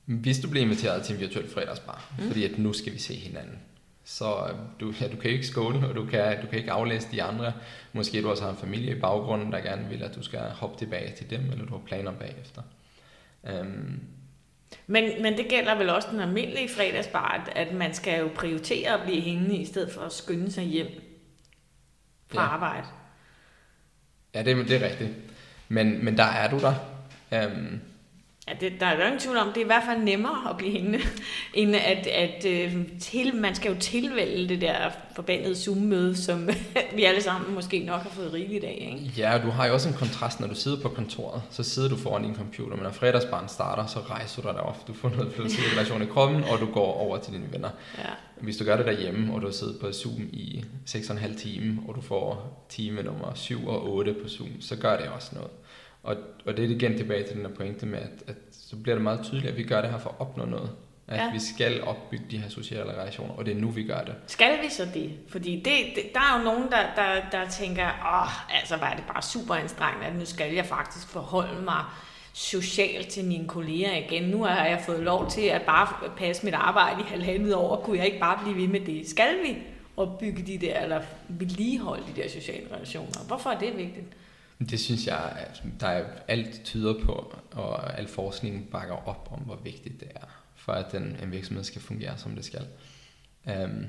Hvis 0.04 0.38
du 0.38 0.48
bliver 0.48 0.64
inviteret 0.64 1.02
til 1.02 1.14
en 1.14 1.20
virtuel 1.20 1.48
fredagsbar, 1.48 2.12
mm. 2.18 2.26
fordi 2.26 2.44
at 2.44 2.58
nu 2.58 2.72
skal 2.72 2.92
vi 2.92 2.98
se 2.98 3.14
hinanden, 3.14 3.58
så 4.04 4.48
øh, 4.48 4.54
du, 4.80 4.94
ja, 5.00 5.08
du 5.08 5.16
kan 5.16 5.30
ikke 5.30 5.46
skåle, 5.46 5.88
og 5.88 5.94
du 5.94 6.06
kan, 6.06 6.40
du 6.40 6.46
kan 6.46 6.58
ikke 6.58 6.72
aflæse 6.72 7.08
de 7.12 7.22
andre. 7.22 7.52
Måske 7.92 8.22
du 8.22 8.30
også 8.30 8.42
har 8.42 8.50
en 8.50 8.56
familie 8.56 8.96
i 8.96 9.00
baggrunden, 9.00 9.52
der 9.52 9.60
gerne 9.60 9.88
vil, 9.88 10.02
at 10.02 10.14
du 10.14 10.22
skal 10.22 10.40
hoppe 10.40 10.78
tilbage 10.78 11.16
til 11.16 11.30
dem, 11.30 11.50
eller 11.52 11.64
du 11.64 11.70
har 11.70 11.82
planer 11.86 12.12
bagefter. 12.12 12.62
Um, 13.42 14.00
men, 14.86 15.22
men 15.22 15.36
det 15.36 15.48
gælder 15.48 15.74
vel 15.74 15.90
også 15.90 16.08
den 16.12 16.20
almindelige 16.20 16.68
fredagsbar, 16.68 17.50
at, 17.56 17.74
man 17.74 17.94
skal 17.94 18.20
jo 18.20 18.30
prioritere 18.34 18.94
at 18.94 19.02
blive 19.04 19.20
hængende, 19.20 19.56
i 19.56 19.66
stedet 19.66 19.92
for 19.92 20.00
at 20.00 20.12
skynde 20.12 20.52
sig 20.52 20.64
hjem 20.64 20.88
fra 22.32 22.42
ja. 22.42 22.48
arbejde. 22.48 22.86
Ja, 24.34 24.42
det, 24.42 24.68
det 24.68 24.82
er 24.82 24.88
rigtigt. 24.88 25.10
Men, 25.68 26.04
men 26.04 26.16
der 26.16 26.24
er 26.24 26.50
du 26.50 26.58
der. 26.58 26.74
Um, 27.46 27.80
Ja, 28.48 28.54
det, 28.60 28.80
der 28.80 28.86
er 28.86 28.96
jo 28.96 29.02
ingen 29.02 29.20
tvivl 29.20 29.36
om, 29.36 29.48
det 29.48 29.56
er 29.56 29.64
i 29.64 29.66
hvert 29.66 29.82
fald 29.86 29.98
nemmere 29.98 30.50
at 30.50 30.56
blive 30.56 30.72
hængende, 30.72 30.98
end 31.54 31.76
at, 31.76 32.06
at 32.06 32.46
øh, 32.46 32.76
til, 33.00 33.34
man 33.34 33.54
skal 33.54 33.72
jo 33.72 33.78
tilvælge 33.80 34.48
det 34.48 34.60
der 34.60 34.90
forbandede 35.16 35.56
Zoom-møde, 35.56 36.16
som 36.16 36.48
vi 36.96 37.04
alle 37.04 37.22
sammen 37.22 37.54
måske 37.54 37.78
nok 37.78 38.02
har 38.02 38.10
fået 38.10 38.32
rigeligt 38.32 38.64
af. 38.64 38.98
Ikke? 38.98 39.12
Ja, 39.16 39.40
du 39.44 39.50
har 39.50 39.66
jo 39.66 39.72
også 39.72 39.88
en 39.88 39.94
kontrast, 39.94 40.40
når 40.40 40.46
du 40.46 40.54
sidder 40.54 40.80
på 40.80 40.88
kontoret, 40.88 41.42
så 41.50 41.62
sidder 41.62 41.88
du 41.88 41.96
foran 41.96 42.22
din 42.22 42.34
computer, 42.34 42.76
men 42.76 42.82
når 42.82 42.90
fredagsbarn 42.90 43.48
starter, 43.48 43.86
så 43.86 43.98
rejser 44.00 44.42
du 44.42 44.48
dig 44.48 44.60
op, 44.60 44.88
du 44.88 44.92
får 44.92 45.08
noget 45.08 45.32
relation 45.72 46.02
i 46.02 46.06
kroppen, 46.14 46.44
og 46.44 46.58
du 46.60 46.66
går 46.66 46.92
over 46.92 47.18
til 47.18 47.32
dine 47.32 47.52
venner. 47.52 47.70
Ja. 47.98 48.10
Hvis 48.40 48.56
du 48.56 48.64
gør 48.64 48.76
det 48.76 48.86
derhjemme, 48.86 49.34
og 49.34 49.42
du 49.42 49.52
sidder 49.52 49.78
på 49.80 49.92
Zoom 49.92 50.22
i 50.32 50.64
6,5 50.88 51.40
time, 51.42 51.80
og 51.88 51.94
du 51.94 52.00
får 52.00 52.64
time 52.68 53.02
nummer 53.02 53.32
7 53.34 53.68
og 53.68 53.92
8 53.92 54.14
på 54.22 54.28
Zoom, 54.28 54.60
så 54.60 54.76
gør 54.76 54.96
det 54.96 55.08
også 55.08 55.30
noget. 55.32 55.50
Og, 56.02 56.16
og 56.46 56.56
det 56.56 56.64
er 56.64 56.68
igen 56.68 56.96
tilbage 56.96 57.26
til 57.26 57.36
den 57.36 57.46
her 57.46 57.54
pointe 57.54 57.86
med, 57.86 57.98
at, 57.98 58.24
at 58.26 58.36
så 58.50 58.76
bliver 58.76 58.94
det 58.94 59.02
meget 59.02 59.20
tydeligt, 59.24 59.46
at 59.46 59.56
vi 59.56 59.62
gør 59.62 59.80
det 59.80 59.90
her 59.90 59.98
for 59.98 60.10
at 60.10 60.16
opnå 60.18 60.44
noget. 60.44 60.70
At 61.08 61.20
ja. 61.20 61.32
vi 61.32 61.38
skal 61.38 61.82
opbygge 61.82 62.24
de 62.30 62.38
her 62.38 62.48
sociale 62.48 62.92
relationer, 62.92 63.34
og 63.34 63.46
det 63.46 63.56
er 63.56 63.60
nu, 63.60 63.70
vi 63.70 63.82
gør 63.84 64.00
det. 64.00 64.14
Skal 64.26 64.62
vi 64.62 64.68
så 64.68 64.88
det? 64.94 65.12
Fordi 65.28 65.56
det, 65.56 65.72
det, 65.94 66.04
der 66.14 66.20
er 66.20 66.38
jo 66.38 66.44
nogen, 66.44 66.62
der, 66.70 66.82
der, 66.96 67.38
der 67.38 67.50
tænker, 67.50 67.86
åh, 67.86 68.58
altså 68.60 68.76
var 68.76 68.94
det 68.94 69.04
bare 69.12 69.22
super 69.22 69.54
anstrengende, 69.54 70.06
at 70.06 70.14
nu 70.14 70.24
skal 70.24 70.54
jeg 70.54 70.66
faktisk 70.66 71.08
forholde 71.08 71.62
mig 71.62 71.84
socialt 72.32 73.08
til 73.08 73.24
mine 73.24 73.48
kolleger 73.48 73.96
igen. 73.96 74.22
Nu 74.22 74.44
har 74.44 74.66
jeg 74.66 74.82
fået 74.86 75.00
lov 75.00 75.30
til 75.30 75.40
at 75.42 75.62
bare 75.62 76.10
passe 76.16 76.44
mit 76.44 76.54
arbejde 76.54 77.00
i 77.00 77.04
halvandet 77.04 77.54
år. 77.54 77.80
Kunne 77.80 77.98
jeg 77.98 78.06
ikke 78.06 78.20
bare 78.20 78.38
blive 78.42 78.56
ved 78.56 78.68
med 78.68 78.80
det? 78.80 79.08
Skal 79.08 79.34
vi 79.44 79.56
opbygge 79.96 80.42
de 80.42 80.58
der, 80.58 80.80
eller 80.80 81.00
vedligeholde 81.28 82.02
de 82.16 82.22
der 82.22 82.28
sociale 82.28 82.66
relationer? 82.74 83.26
Hvorfor 83.26 83.50
er 83.50 83.58
det 83.58 83.76
vigtigt? 83.76 84.06
Det 84.58 84.80
synes 84.80 85.06
jeg, 85.06 85.32
at 85.36 85.62
der 85.80 85.86
er 85.86 86.04
alt 86.28 86.64
tyder 86.64 87.04
på, 87.04 87.34
og 87.52 87.98
al 87.98 88.08
forskning 88.08 88.70
bakker 88.70 89.08
op 89.08 89.28
om, 89.32 89.38
hvor 89.38 89.56
vigtigt 89.56 90.00
det 90.00 90.08
er, 90.14 90.26
for 90.56 90.72
at 90.72 90.92
den, 90.92 91.16
en 91.22 91.32
virksomhed 91.32 91.64
skal 91.64 91.82
fungere, 91.82 92.18
som 92.18 92.34
det 92.34 92.44
skal. 92.44 92.66
Um, 93.64 93.86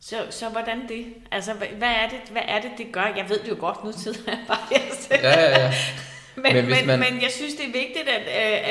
så, 0.00 0.26
så 0.30 0.48
hvordan 0.48 0.88
det? 0.88 1.06
Altså, 1.30 1.54
hvad 1.54 1.88
er 1.88 2.08
det, 2.08 2.18
hvad 2.30 2.42
er 2.44 2.60
det, 2.60 2.70
det 2.78 2.86
gør? 2.92 3.12
Jeg 3.16 3.26
ved 3.28 3.38
det 3.38 3.48
jo 3.48 3.56
godt, 3.58 3.84
nu 3.84 3.92
sidder 3.92 4.18
jeg 4.26 4.44
bare 4.48 4.58
her. 4.70 5.18
Ja, 5.22 5.40
ja, 5.40 5.60
ja. 5.60 5.72
men, 6.42 6.54
men, 6.54 6.64
men, 6.64 6.86
man... 6.86 6.98
men 6.98 7.22
jeg 7.22 7.30
synes, 7.30 7.54
det 7.54 7.64
er 7.64 7.72
vigtigt, 7.72 8.08
at, 8.08 8.22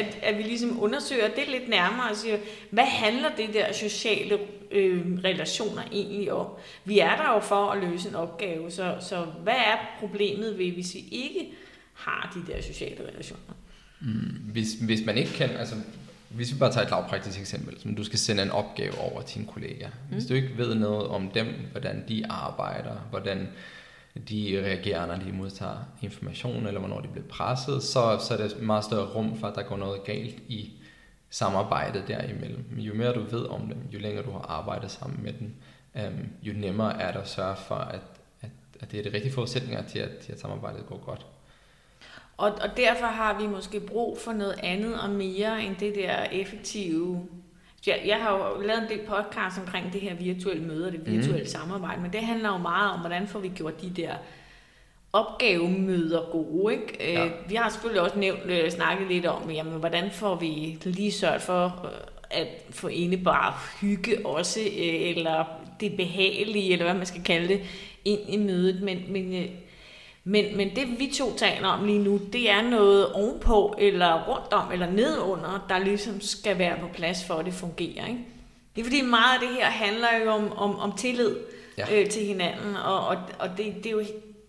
at, 0.05 0.17
at 0.21 0.37
vi 0.37 0.43
ligesom 0.43 0.83
undersøger 0.83 1.27
det 1.27 1.47
lidt 1.47 1.69
nærmere 1.69 2.09
og 2.09 2.15
siger, 2.15 2.37
hvad 2.69 2.83
handler 2.83 3.29
det 3.37 3.53
der 3.53 3.73
sociale 3.73 4.39
øh, 4.71 5.01
relationer 5.23 5.83
egentlig 5.91 6.33
om? 6.33 6.47
Vi 6.85 6.99
er 6.99 7.15
der 7.15 7.33
jo 7.33 7.39
for 7.39 7.69
at 7.69 7.83
løse 7.83 8.09
en 8.09 8.15
opgave, 8.15 8.71
så, 8.71 8.95
så 8.99 9.25
hvad 9.43 9.53
er 9.53 9.77
problemet 9.99 10.57
ved, 10.57 10.71
hvis 10.71 10.93
vi 10.95 11.05
ikke 11.11 11.51
har 11.93 12.31
de 12.35 12.53
der 12.53 12.61
sociale 12.61 13.07
relationer? 13.11 13.53
Mm, 13.99 14.51
hvis, 14.51 14.73
hvis 14.73 15.05
man 15.05 15.17
ikke 15.17 15.33
kan, 15.33 15.49
altså 15.49 15.75
hvis 16.29 16.53
vi 16.53 16.59
bare 16.59 16.71
tager 16.71 16.85
et 16.85 16.91
lavpraktisk 16.91 17.39
eksempel, 17.39 17.81
som 17.81 17.95
du 17.95 18.03
skal 18.03 18.19
sende 18.19 18.43
en 18.43 18.51
opgave 18.51 18.97
over 18.97 19.21
til 19.21 19.41
en 19.41 19.47
kollega. 19.47 19.87
Mm. 19.87 20.13
Hvis 20.15 20.25
du 20.25 20.33
ikke 20.33 20.57
ved 20.57 20.75
noget 20.75 21.07
om 21.07 21.29
dem, 21.29 21.47
hvordan 21.71 22.03
de 22.07 22.25
arbejder, 22.29 22.95
hvordan 23.09 23.47
de 24.29 24.61
reagerer, 24.65 25.05
når 25.05 25.15
de 25.15 25.31
modtager 25.31 25.77
information, 26.01 26.67
eller 26.67 26.79
hvornår 26.79 27.01
de 27.01 27.07
bliver 27.07 27.27
presset, 27.27 27.83
så, 27.83 28.17
så 28.27 28.33
er 28.33 28.37
det 28.37 28.61
meget 28.61 28.83
større 28.83 29.13
rum 29.15 29.37
for, 29.39 29.47
at 29.47 29.55
der 29.55 29.63
går 29.63 29.77
noget 29.77 30.03
galt 30.03 30.35
i 30.47 30.71
samarbejdet 31.29 32.03
derimellem. 32.07 32.65
Jo 32.77 32.93
mere 32.93 33.13
du 33.13 33.23
ved 33.23 33.45
om 33.45 33.61
dem, 33.61 33.77
jo 33.93 33.99
længere 33.99 34.25
du 34.25 34.31
har 34.31 34.45
arbejdet 34.49 34.91
sammen 34.91 35.23
med 35.23 35.33
dem, 35.33 35.55
øhm, 35.95 36.29
jo 36.41 36.53
nemmere 36.53 37.01
er 37.01 37.11
det 37.11 37.19
at 37.19 37.27
sørge 37.27 37.55
for, 37.55 37.75
at, 37.75 38.01
at, 38.41 38.49
at 38.79 38.91
det 38.91 38.99
er 38.99 39.03
de 39.03 39.15
rigtige 39.15 39.33
forudsætninger 39.33 39.83
til, 39.87 39.99
at, 39.99 40.17
til 40.17 40.31
at 40.31 40.39
samarbejdet 40.39 40.85
går 40.85 40.97
godt. 41.05 41.25
Og, 42.37 42.51
og 42.51 42.77
derfor 42.77 43.05
har 43.05 43.39
vi 43.39 43.47
måske 43.47 43.79
brug 43.79 44.17
for 44.17 44.33
noget 44.33 44.59
andet 44.63 45.01
og 45.01 45.09
mere 45.09 45.63
end 45.63 45.75
det 45.75 45.95
der 45.95 46.23
effektive 46.23 47.27
jeg, 47.87 48.01
jeg 48.05 48.17
har 48.17 48.37
jo 48.37 48.61
lavet 48.61 48.83
en 48.83 48.89
del 48.89 49.07
podcast 49.07 49.59
omkring 49.59 49.93
det 49.93 50.01
her 50.01 50.15
virtuelle 50.15 50.63
møde 50.63 50.85
og 50.85 50.91
det 50.91 51.05
virtuelle 51.05 51.43
mm. 51.43 51.47
samarbejde, 51.47 52.01
men 52.01 52.13
det 52.13 52.21
handler 52.21 52.49
jo 52.49 52.57
meget 52.57 52.91
om, 52.91 52.99
hvordan 52.99 53.27
får 53.27 53.39
vi 53.39 53.51
gjort 53.55 53.81
de 53.81 53.89
der 53.89 54.13
opgavemøder 55.13 56.21
gode. 56.31 56.73
Ikke? 56.73 56.97
Ja. 56.99 57.25
Øh, 57.25 57.31
vi 57.49 57.55
har 57.55 57.69
selvfølgelig 57.69 58.01
også 58.01 58.19
nævnt, 58.19 58.45
øh, 58.45 58.71
snakket 58.71 59.07
lidt 59.07 59.25
om, 59.25 59.51
jamen, 59.51 59.79
hvordan 59.79 60.11
får 60.11 60.35
vi 60.35 60.77
lige 60.83 61.11
sørget 61.11 61.41
for 61.41 61.65
øh, 61.85 61.91
at 62.29 62.47
få 62.69 62.89
bare 63.23 63.53
hygge 63.81 64.25
også, 64.25 64.59
eller 64.75 65.45
det 65.79 65.97
behagelige, 65.97 66.71
eller 66.71 66.85
hvad 66.85 66.95
man 66.95 67.05
skal 67.05 67.23
kalde 67.23 67.47
det, 67.47 67.61
ind 68.05 68.19
i 68.29 68.37
mødet. 68.37 68.81
Men, 68.81 69.03
men, 69.09 69.47
men, 70.23 70.57
men 70.57 70.75
det 70.75 70.99
vi 70.99 71.11
to 71.13 71.35
taler 71.37 71.67
om 71.67 71.85
lige 71.85 71.99
nu, 71.99 72.19
det 72.33 72.49
er 72.49 72.61
noget 72.61 73.13
ovenpå, 73.13 73.75
eller 73.77 74.23
rundt 74.27 74.53
om, 74.53 74.71
eller 74.71 74.91
nedunder, 74.91 75.65
der 75.69 75.77
ligesom 75.77 76.21
skal 76.21 76.57
være 76.57 76.77
på 76.79 76.87
plads 76.93 77.25
for, 77.25 77.33
at 77.33 77.45
det 77.45 77.53
fungerer. 77.53 78.07
Ikke? 78.07 78.19
Det 78.75 78.81
er 78.81 78.85
fordi 78.85 79.01
meget 79.01 79.33
af 79.33 79.47
det 79.47 79.57
her 79.57 79.65
handler 79.65 80.07
jo 80.25 80.31
om, 80.31 80.51
om, 80.57 80.79
om 80.79 80.97
tillid 80.97 81.35
ja. 81.77 82.01
øh, 82.01 82.09
til 82.09 82.25
hinanden, 82.25 82.75
og, 82.75 83.07
og, 83.07 83.17
og 83.39 83.49
det, 83.57 83.75
det 83.75 83.85
er 83.85 83.91
jo 83.91 84.03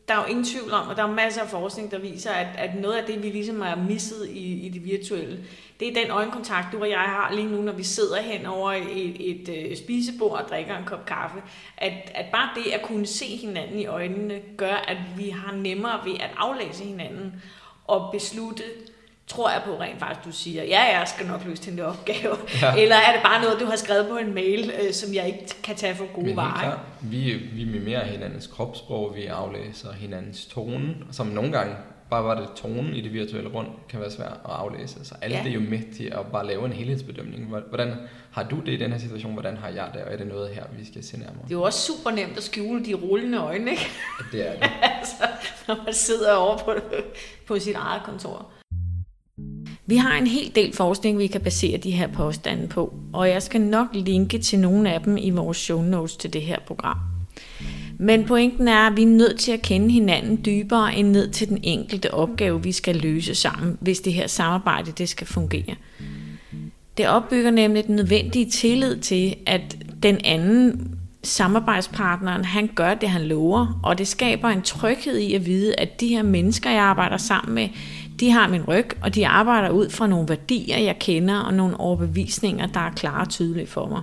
der 0.08 0.14
er 0.14 0.18
jo 0.18 0.25
ingen 0.25 0.44
tvivl 0.44 0.73
om, 0.73 0.88
og 0.88 0.96
der 0.96 1.02
er 1.02 1.12
masser 1.12 1.42
af 1.42 1.49
forskning, 1.49 1.90
der 1.90 1.99
viser, 1.99 2.30
at, 2.30 2.46
at 2.58 2.75
noget 2.75 2.94
af 2.94 3.04
det, 3.04 3.23
vi 3.23 3.30
ligesom 3.30 3.61
har 3.61 3.76
misset 3.76 4.28
i, 4.28 4.66
i 4.66 4.68
det 4.68 4.84
virtuelle, 4.84 5.44
det 5.80 5.88
er 5.88 6.02
den 6.02 6.11
øjenkontakt, 6.11 6.73
du 6.73 6.80
og 6.80 6.90
jeg 6.90 6.99
har 6.99 7.32
lige 7.34 7.49
nu, 7.49 7.62
når 7.62 7.73
vi 7.73 7.82
sidder 7.82 8.23
hen 8.23 8.46
over 8.46 8.73
et, 8.73 9.30
et, 9.30 9.73
et 9.73 9.78
spisebord 9.78 10.42
og 10.42 10.49
drikker 10.49 10.78
en 10.78 10.84
kop 10.84 11.06
kaffe. 11.06 11.42
At, 11.76 12.12
at 12.14 12.26
bare 12.32 12.49
det 12.54 12.70
at 12.70 12.82
kunne 12.82 13.06
se 13.06 13.37
hinanden 13.37 13.78
i 13.78 13.87
øjnene, 13.87 14.40
gør, 14.56 14.75
at 14.75 14.96
vi 15.16 15.28
har 15.28 15.52
nemmere 15.52 16.00
ved 16.04 16.14
at 16.14 16.30
aflæse 16.37 16.84
hinanden 16.84 17.42
og 17.87 18.12
beslutte, 18.12 18.64
tror 19.26 19.50
jeg 19.50 19.62
på 19.64 19.81
rent 19.81 20.00
faktisk, 20.00 20.25
du 20.25 20.33
siger, 20.33 20.64
ja, 20.64 20.99
jeg 20.99 21.09
skal 21.09 21.26
nok 21.26 21.45
løse 21.45 21.71
den 21.71 21.78
der 21.78 21.85
opgave. 21.85 22.37
Ja. 22.62 22.75
Eller 22.83 22.97
er 22.97 23.12
det 23.12 23.23
bare 23.23 23.43
noget, 23.43 23.61
du 23.61 23.66
har 23.66 23.76
skrevet 23.76 24.09
på 24.09 24.16
en 24.16 24.35
mail, 24.35 24.73
øh, 24.83 24.93
som 24.93 25.14
jeg 25.14 25.26
ikke 25.26 25.62
kan 25.62 25.76
tage 25.76 25.95
for 25.95 26.12
gode 26.14 26.37
varer? 26.37 26.78
Vi, 27.00 27.33
vi 27.52 27.64
mimerer 27.64 28.04
hinandens 28.04 28.47
kropssprog, 28.47 29.14
vi 29.16 29.26
aflæser 29.26 29.93
hinandens 29.93 30.47
tone, 30.47 30.95
som 31.11 31.26
nogle 31.26 31.52
gange 31.52 31.75
bare 32.11 32.25
var 32.25 32.35
det 32.35 32.49
tonen 32.57 32.95
i 32.95 33.00
det 33.00 33.12
virtuelle 33.12 33.50
rum, 33.50 33.66
kan 33.88 34.00
være 34.00 34.11
svært 34.11 34.33
at 34.45 34.50
aflæse. 34.50 35.04
Så 35.04 35.14
alt 35.23 35.35
ja. 35.35 35.40
det 35.45 35.49
er 35.49 35.54
jo 35.54 35.61
med 35.61 35.95
til 35.97 36.04
at 36.04 36.26
bare 36.33 36.47
lave 36.47 36.66
en 36.66 36.73
helhedsbedømning. 36.73 37.47
Hvordan 37.69 37.95
har 38.31 38.43
du 38.43 38.57
det 38.57 38.73
i 38.73 38.76
den 38.76 38.93
her 38.93 38.99
situation? 38.99 39.33
Hvordan 39.33 39.57
har 39.57 39.69
jeg 39.69 39.90
det? 39.95 40.02
Og 40.02 40.12
er 40.12 40.16
det 40.16 40.26
noget 40.26 40.54
her, 40.54 40.64
vi 40.78 40.87
skal 40.87 41.04
se 41.04 41.19
nærmere? 41.19 41.43
Det 41.45 41.50
er 41.50 41.59
jo 41.59 41.62
også 41.62 41.81
super 41.81 42.11
nemt 42.11 42.37
at 42.37 42.43
skjule 42.43 42.85
de 42.85 42.95
rullende 42.95 43.38
øjne, 43.38 43.71
ikke? 43.71 43.87
Det 44.33 44.49
er 44.49 44.52
det. 44.52 44.71
altså, 44.99 45.25
når 45.69 45.85
man 45.85 45.95
sidder 45.95 46.33
over 46.33 46.59
på, 46.59 46.75
på 47.47 47.59
sit 47.59 47.76
eget 47.76 48.02
kontor. 48.02 48.50
Vi 49.86 49.96
har 49.96 50.18
en 50.18 50.26
hel 50.26 50.52
del 50.54 50.72
forskning, 50.72 51.18
vi 51.18 51.26
kan 51.26 51.40
basere 51.40 51.78
de 51.78 51.90
her 51.90 52.06
påstande 52.06 52.66
på, 52.66 52.94
og 53.12 53.28
jeg 53.28 53.42
skal 53.42 53.60
nok 53.60 53.86
linke 53.92 54.38
til 54.38 54.58
nogle 54.58 54.92
af 54.92 55.00
dem 55.00 55.16
i 55.16 55.30
vores 55.30 55.56
show 55.56 55.82
notes 55.82 56.16
til 56.16 56.32
det 56.32 56.42
her 56.42 56.58
program. 56.66 56.96
Men 57.98 58.24
pointen 58.24 58.68
er, 58.68 58.86
at 58.86 58.96
vi 58.96 59.02
er 59.02 59.06
nødt 59.06 59.40
til 59.40 59.52
at 59.52 59.62
kende 59.62 59.90
hinanden 59.90 60.40
dybere 60.44 60.94
end 60.94 61.08
ned 61.08 61.30
til 61.30 61.48
den 61.48 61.60
enkelte 61.62 62.14
opgave, 62.14 62.62
vi 62.62 62.72
skal 62.72 62.96
løse 62.96 63.34
sammen, 63.34 63.78
hvis 63.80 64.00
det 64.00 64.12
her 64.12 64.26
samarbejde 64.26 64.92
det 64.92 65.08
skal 65.08 65.26
fungere. 65.26 65.74
Det 66.96 67.08
opbygger 67.08 67.50
nemlig 67.50 67.86
den 67.86 67.96
nødvendige 67.96 68.50
tillid 68.50 68.96
til, 68.96 69.34
at 69.46 69.76
den 70.02 70.18
anden 70.24 70.90
samarbejdspartneren, 71.22 72.44
han 72.44 72.70
gør 72.74 72.94
det, 72.94 73.08
han 73.08 73.22
lover, 73.22 73.80
og 73.82 73.98
det 73.98 74.08
skaber 74.08 74.48
en 74.48 74.62
tryghed 74.62 75.18
i 75.18 75.34
at 75.34 75.46
vide, 75.46 75.80
at 75.80 76.00
de 76.00 76.08
her 76.08 76.22
mennesker, 76.22 76.70
jeg 76.70 76.82
arbejder 76.82 77.16
sammen 77.16 77.54
med, 77.54 77.68
de 78.21 78.30
har 78.30 78.49
min 78.49 78.62
ryg, 78.62 78.90
og 79.02 79.14
de 79.14 79.26
arbejder 79.26 79.71
ud 79.71 79.90
fra 79.90 80.06
nogle 80.06 80.28
værdier, 80.28 80.78
jeg 80.78 80.99
kender, 80.99 81.38
og 81.38 81.54
nogle 81.54 81.80
overbevisninger, 81.80 82.66
der 82.66 82.80
er 82.80 82.90
klare 82.90 83.21
og 83.21 83.28
tydelige 83.28 83.66
for 83.66 83.88
mig. 83.88 84.02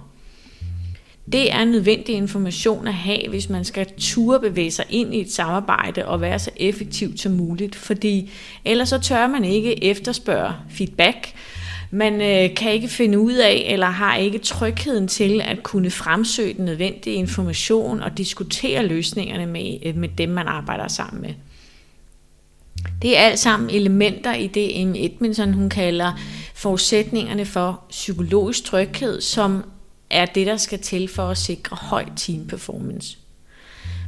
Det 1.31 1.53
er 1.53 1.65
nødvendig 1.65 2.15
information 2.15 2.87
at 2.87 2.93
have, 2.93 3.29
hvis 3.29 3.49
man 3.49 3.65
skal 3.65 3.87
turde 3.97 4.49
bevæge 4.49 4.71
sig 4.71 4.85
ind 4.89 5.15
i 5.15 5.21
et 5.21 5.31
samarbejde 5.31 6.05
og 6.05 6.21
være 6.21 6.39
så 6.39 6.51
effektivt 6.55 7.19
som 7.19 7.31
muligt, 7.31 7.75
fordi 7.75 8.31
ellers 8.65 8.89
så 8.89 8.99
tør 8.99 9.27
man 9.27 9.45
ikke 9.45 9.83
efterspørge 9.83 10.53
feedback, 10.69 11.33
man 11.91 12.13
øh, 12.13 12.55
kan 12.55 12.71
ikke 12.71 12.87
finde 12.87 13.19
ud 13.19 13.33
af, 13.33 13.65
eller 13.67 13.87
har 13.87 14.15
ikke 14.15 14.37
trygheden 14.37 15.07
til 15.07 15.41
at 15.41 15.63
kunne 15.63 15.91
fremsøge 15.91 16.53
den 16.53 16.65
nødvendige 16.65 17.15
information 17.15 18.01
og 18.01 18.17
diskutere 18.17 18.85
løsningerne 18.85 19.45
med, 19.45 19.77
øh, 19.85 19.95
med 19.95 20.09
dem, 20.17 20.29
man 20.29 20.47
arbejder 20.47 20.87
sammen 20.87 21.21
med. 21.21 21.33
Det 23.01 23.17
er 23.17 23.21
alt 23.21 23.39
sammen 23.39 23.69
elementer 23.69 24.33
i 24.33 24.47
det, 24.47 24.81
Amy 24.81 24.95
Edmondson 24.97 25.53
hun 25.53 25.69
kalder 25.69 26.13
forudsætningerne 26.55 27.45
for 27.45 27.83
psykologisk 27.89 28.63
tryghed, 28.63 29.21
som 29.21 29.63
er 30.09 30.25
det, 30.25 30.47
der 30.47 30.57
skal 30.57 30.79
til 30.79 31.07
for 31.07 31.23
at 31.23 31.37
sikre 31.37 31.77
høj 31.81 32.05
team 32.15 32.47
performance. 32.47 33.17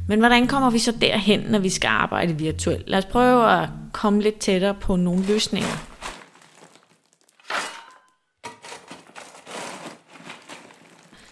Men 0.08 0.18
hvordan 0.18 0.46
kommer 0.46 0.70
vi 0.70 0.78
så 0.78 0.92
derhen, 1.00 1.40
når 1.40 1.58
vi 1.58 1.70
skal 1.70 1.88
arbejde 1.88 2.38
virtuelt? 2.38 2.88
Lad 2.88 2.98
os 2.98 3.04
prøve 3.04 3.62
at 3.62 3.68
komme 3.92 4.22
lidt 4.22 4.38
tættere 4.38 4.74
på 4.74 4.96
nogle 4.96 5.26
løsninger. 5.26 5.76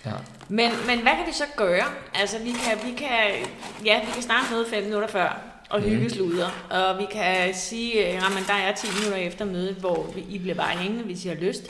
Ja. 0.07 0.13
Men, 0.49 0.71
men 0.87 1.03
hvad 1.03 1.13
kan 1.13 1.27
vi 1.27 1.33
så 1.33 1.45
gøre? 1.57 1.85
Altså, 2.15 2.39
vi 2.39 2.51
kan, 2.51 2.79
vi 2.91 2.97
kan, 2.97 3.49
ja, 3.85 4.01
vi 4.01 4.13
kan 4.15 4.23
starte 4.23 4.51
noget 4.51 4.67
fem 4.67 4.85
minutter 4.85 5.09
før 5.09 5.52
og 5.73 5.81
mm. 5.81 5.89
hyggesluder. 5.89 6.51
Og 6.71 6.99
vi 6.99 7.07
kan 7.13 7.55
sige, 7.55 8.07
at 8.07 8.23
der 8.47 8.55
er 8.55 8.75
10 8.75 8.87
minutter 8.99 9.19
efter 9.19 9.45
mødet, 9.45 9.75
hvor 9.75 10.15
I 10.29 10.39
bliver 10.39 10.55
bare 10.55 10.79
hængende, 10.79 11.05
hvis 11.05 11.25
I 11.25 11.29
har 11.29 11.35
lyst. 11.35 11.67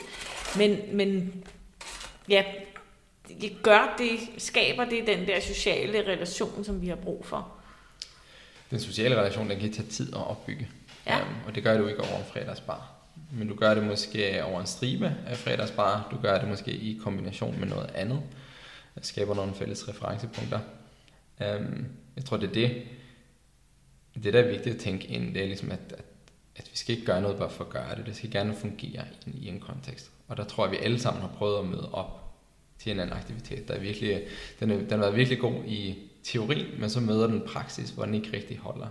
Men, 0.57 0.79
men 0.91 1.33
ja, 2.29 2.43
det 3.41 3.51
gør 3.63 3.95
det, 3.97 4.19
skaber 4.37 4.85
det 4.85 5.07
den 5.07 5.27
der 5.27 5.39
sociale 5.39 6.01
relation, 6.01 6.63
som 6.63 6.81
vi 6.81 6.87
har 6.87 6.95
brug 6.95 7.25
for. 7.25 7.47
Den 8.71 8.79
sociale 8.79 9.15
relation, 9.19 9.49
den 9.49 9.59
kan 9.59 9.73
tage 9.73 9.87
tid 9.87 10.13
at 10.13 10.27
opbygge. 10.27 10.67
Ja. 11.07 11.21
Um, 11.21 11.27
og 11.47 11.55
det 11.55 11.63
gør 11.63 11.77
du 11.77 11.87
ikke 11.87 12.01
over 12.01 12.17
en 12.17 12.25
fredagsbar. 12.33 12.89
Men 13.31 13.47
du 13.47 13.55
gør 13.55 13.73
det 13.73 13.83
måske 13.83 14.43
over 14.43 14.61
en 14.61 14.67
stribe 14.67 15.15
af 15.27 15.37
fredagsbar. 15.37 16.07
Du 16.11 16.17
gør 16.21 16.39
det 16.39 16.47
måske 16.47 16.71
i 16.71 16.99
kombination 17.03 17.59
med 17.59 17.67
noget 17.67 17.89
andet. 17.95 18.21
Det 18.95 19.05
skaber 19.05 19.35
nogle 19.35 19.53
fælles 19.55 19.89
referencepunkter. 19.89 20.59
Um, 21.39 21.85
jeg 22.15 22.25
tror, 22.25 22.37
det 22.37 22.49
er 22.49 22.53
det, 22.53 22.83
det, 24.23 24.33
der 24.33 24.39
er 24.39 24.49
vigtigt 24.49 24.75
at 24.75 24.81
tænke 24.81 25.07
ind, 25.07 25.33
det 25.33 25.41
er 25.41 25.47
ligesom, 25.47 25.71
at, 25.71 25.79
at, 25.89 26.05
at 26.55 26.69
vi 26.71 26.77
skal 26.77 26.95
ikke 26.95 27.05
gøre 27.05 27.21
noget 27.21 27.37
bare 27.37 27.49
for 27.49 27.63
at 27.63 27.69
gøre 27.69 27.95
det. 27.95 28.05
Det 28.05 28.15
skal 28.15 28.31
gerne 28.31 28.55
fungere 28.55 29.03
i, 29.25 29.45
i 29.45 29.47
en 29.47 29.59
kontekst. 29.59 30.11
Og 30.27 30.37
der 30.37 30.43
tror 30.43 30.65
jeg, 30.65 30.73
at 30.73 30.79
vi 30.79 30.85
alle 30.85 30.99
sammen 30.99 31.21
har 31.21 31.31
prøvet 31.37 31.59
at 31.59 31.65
møde 31.65 31.89
op 31.91 32.23
til 32.79 32.91
en 32.91 32.99
anden 32.99 33.17
aktivitet. 33.17 33.67
Der 33.67 33.73
er 33.73 33.79
virkelig, 33.79 34.21
den, 34.59 34.71
er, 34.71 34.77
den 34.77 34.89
har 34.89 34.97
været 34.97 35.15
virkelig 35.15 35.39
god 35.39 35.55
i 35.65 35.95
teori, 36.23 36.65
men 36.79 36.89
så 36.89 36.99
møder 36.99 37.27
den 37.27 37.41
praksis, 37.47 37.89
hvor 37.89 38.05
den 38.05 38.13
ikke 38.13 38.33
rigtig 38.33 38.57
holder. 38.57 38.87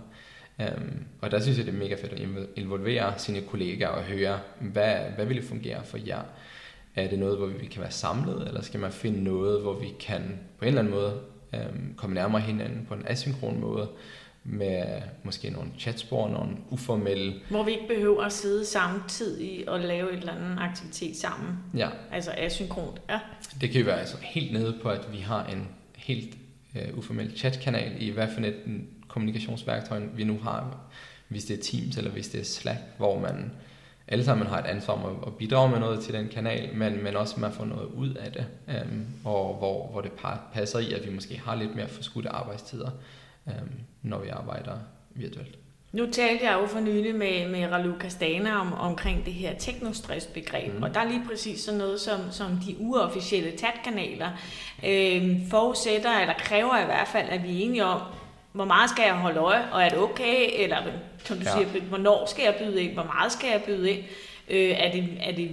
Um, 0.59 1.05
og 1.21 1.31
der 1.31 1.41
synes 1.41 1.57
jeg, 1.57 1.65
det 1.65 1.73
er 1.73 1.77
mega 1.77 1.95
fedt 1.95 2.13
at 2.13 2.47
involvere 2.55 3.19
sine 3.19 3.41
kollegaer 3.41 3.87
og 3.87 4.03
høre, 4.03 4.39
hvad, 4.59 4.95
hvad 5.15 5.25
vil 5.25 5.37
det 5.37 5.45
fungere 5.45 5.85
for 5.85 5.97
jer? 6.07 6.21
Er 6.95 7.07
det 7.07 7.19
noget, 7.19 7.37
hvor 7.37 7.47
vi 7.47 7.65
kan 7.65 7.81
være 7.81 7.91
samlet, 7.91 8.47
eller 8.47 8.61
skal 8.61 8.79
man 8.79 8.91
finde 8.91 9.23
noget, 9.23 9.61
hvor 9.61 9.79
vi 9.79 9.89
kan 9.99 10.39
på 10.57 10.65
en 10.65 10.67
eller 10.67 10.81
anden 10.81 10.93
måde 10.93 11.21
um, 11.53 11.93
komme 11.97 12.13
nærmere 12.13 12.41
hinanden 12.41 12.85
på 12.85 12.93
en 12.93 13.07
asynkron 13.07 13.59
måde? 13.59 13.89
Med 14.43 15.01
måske 15.23 15.49
nogle 15.49 15.69
chatspor, 15.79 16.29
nogle 16.29 16.51
uformelle... 16.69 17.33
Hvor 17.49 17.63
vi 17.63 17.71
ikke 17.71 17.87
behøver 17.87 18.23
at 18.23 18.33
sidde 18.33 18.65
samtidig 18.65 19.69
og 19.69 19.79
lave 19.79 20.13
et 20.13 20.19
eller 20.19 20.33
andet 20.33 20.57
aktivitet 20.59 21.15
sammen. 21.15 21.57
Ja. 21.77 21.89
Altså 22.11 22.31
asynkront, 22.37 23.01
ja. 23.09 23.19
Det 23.61 23.69
kan 23.69 23.81
jo 23.81 23.85
være 23.85 23.99
altså 23.99 24.17
helt 24.21 24.53
nede 24.53 24.77
på, 24.81 24.89
at 24.89 25.07
vi 25.11 25.17
har 25.17 25.45
en 25.45 25.67
helt 25.95 26.37
uh, 26.75 26.97
uformel 26.97 27.37
chatkanal 27.37 27.91
i 27.99 28.09
hvad 28.09 28.27
for 28.27 28.41
et 28.41 28.55
kommunikationsværktøj, 29.07 30.01
vi 30.15 30.23
nu 30.23 30.39
har. 30.43 30.77
Hvis 31.27 31.45
det 31.45 31.59
er 31.59 31.63
Teams 31.63 31.97
eller 31.97 32.11
hvis 32.11 32.27
det 32.27 32.39
er 32.39 32.45
Slack, 32.45 32.79
hvor 32.97 33.19
man 33.19 33.51
alle 34.07 34.25
sammen 34.25 34.47
har 34.47 34.59
et 34.59 34.65
ansvar 34.65 34.93
om 34.93 35.23
at 35.27 35.33
bidrage 35.33 35.69
med 35.69 35.79
noget 35.79 35.99
til 35.99 36.13
den 36.13 36.27
kanal, 36.27 36.75
men, 36.75 37.03
men 37.03 37.15
også 37.15 37.35
at 37.35 37.41
man 37.41 37.51
får 37.51 37.65
noget 37.65 37.85
ud 37.85 38.13
af 38.13 38.31
det, 38.31 38.45
um, 38.67 39.05
og 39.23 39.55
hvor, 39.55 39.87
hvor 39.91 40.01
det 40.01 40.11
passer 40.53 40.79
i, 40.79 40.93
at 40.93 41.05
vi 41.07 41.13
måske 41.13 41.41
har 41.45 41.55
lidt 41.55 41.75
mere 41.75 41.87
forskudte 41.87 42.29
arbejdstider 42.29 42.89
øhm, 43.47 43.71
når 44.01 44.19
vi 44.19 44.27
arbejder 44.27 44.77
virtuelt. 45.09 45.57
Nu 45.93 46.11
talte 46.11 46.45
jeg 46.45 46.53
jo 46.61 46.65
for 46.65 46.79
nylig 46.79 47.15
med, 47.15 47.49
med 47.49 47.71
Ralu 47.71 47.93
Castana 47.99 48.59
om, 48.59 48.73
omkring 48.73 49.25
det 49.25 49.33
her 49.33 49.53
teknostressbegreb, 49.53 50.73
mm. 50.73 50.83
og 50.83 50.93
der 50.93 50.99
er 50.99 51.09
lige 51.09 51.23
præcis 51.29 51.61
sådan 51.61 51.77
noget 51.77 51.99
som, 51.99 52.19
som 52.31 52.47
de 52.67 52.75
uofficielle 52.79 53.51
tatkanaler 53.51 54.29
øh, 54.85 55.37
forudsætter, 55.49 56.19
eller 56.19 56.33
kræver 56.37 56.81
i 56.81 56.85
hvert 56.85 57.07
fald, 57.07 57.29
at 57.29 57.43
vi 57.43 57.47
er 57.49 57.65
enige 57.65 57.85
om, 57.85 58.01
hvor 58.51 58.65
meget 58.65 58.89
skal 58.89 59.03
jeg 59.05 59.13
holde 59.13 59.39
øje, 59.39 59.71
og 59.71 59.83
er 59.83 59.89
det 59.89 59.97
okay, 59.97 60.63
eller 60.63 60.77
som 61.23 61.37
du 61.37 61.43
ja. 61.43 61.51
siger, 61.51 61.81
hvornår 61.81 62.25
skal 62.25 62.43
jeg 62.43 62.55
byde 62.59 62.83
ind, 62.83 62.93
hvor 62.93 63.03
meget 63.03 63.31
skal 63.31 63.49
jeg 63.49 63.63
byde 63.65 63.91
ind, 63.91 64.03
øh, 64.49 64.69
er, 64.69 64.91
det, 64.91 65.17
er 65.19 65.31
det 65.31 65.51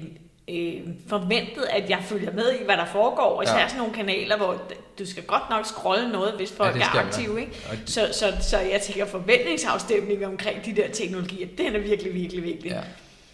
øh, 0.50 0.80
forventet, 1.06 1.64
at 1.70 1.90
jeg 1.90 1.98
følger 2.04 2.32
med 2.32 2.52
i, 2.60 2.64
hvad 2.64 2.76
der 2.76 2.86
foregår. 2.86 3.22
Og 3.36 3.42
især 3.42 3.58
Ja. 3.58 3.68
sådan 3.68 3.78
nogle 3.78 3.94
kanaler, 3.94 4.36
hvor 4.36 4.62
du 4.98 5.06
skal 5.06 5.22
godt 5.22 5.42
nok 5.50 5.66
scrolle 5.66 6.12
noget, 6.12 6.32
hvis 6.36 6.52
folk 6.52 6.76
ja, 6.76 6.80
er 6.82 6.86
aktive. 7.06 7.40
Ikke? 7.40 7.52
Og- 7.70 7.76
Så, 7.86 8.08
så, 8.12 8.32
så 8.40 8.58
jeg 8.58 8.80
tænker, 8.82 9.06
forventningsafstemning 9.06 10.26
omkring 10.26 10.64
de 10.64 10.76
der 10.76 10.88
teknologier, 10.92 11.46
den 11.58 11.74
er 11.76 11.78
virkelig, 11.78 12.14
virkelig 12.14 12.42
vigtig. 12.44 12.70
Ja. 12.70 12.80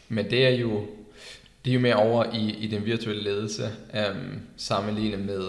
Men 0.08 0.30
det 0.30 0.46
er 0.46 0.50
jo 0.50 0.86
det 1.64 1.70
er 1.70 1.74
jo 1.74 1.80
mere 1.80 1.94
over 1.96 2.24
i, 2.34 2.56
i 2.60 2.66
den 2.66 2.84
virtuelle 2.84 3.22
ledelse, 3.22 3.70
um, 3.94 4.40
sammenlignet 4.56 5.18
med, 5.20 5.48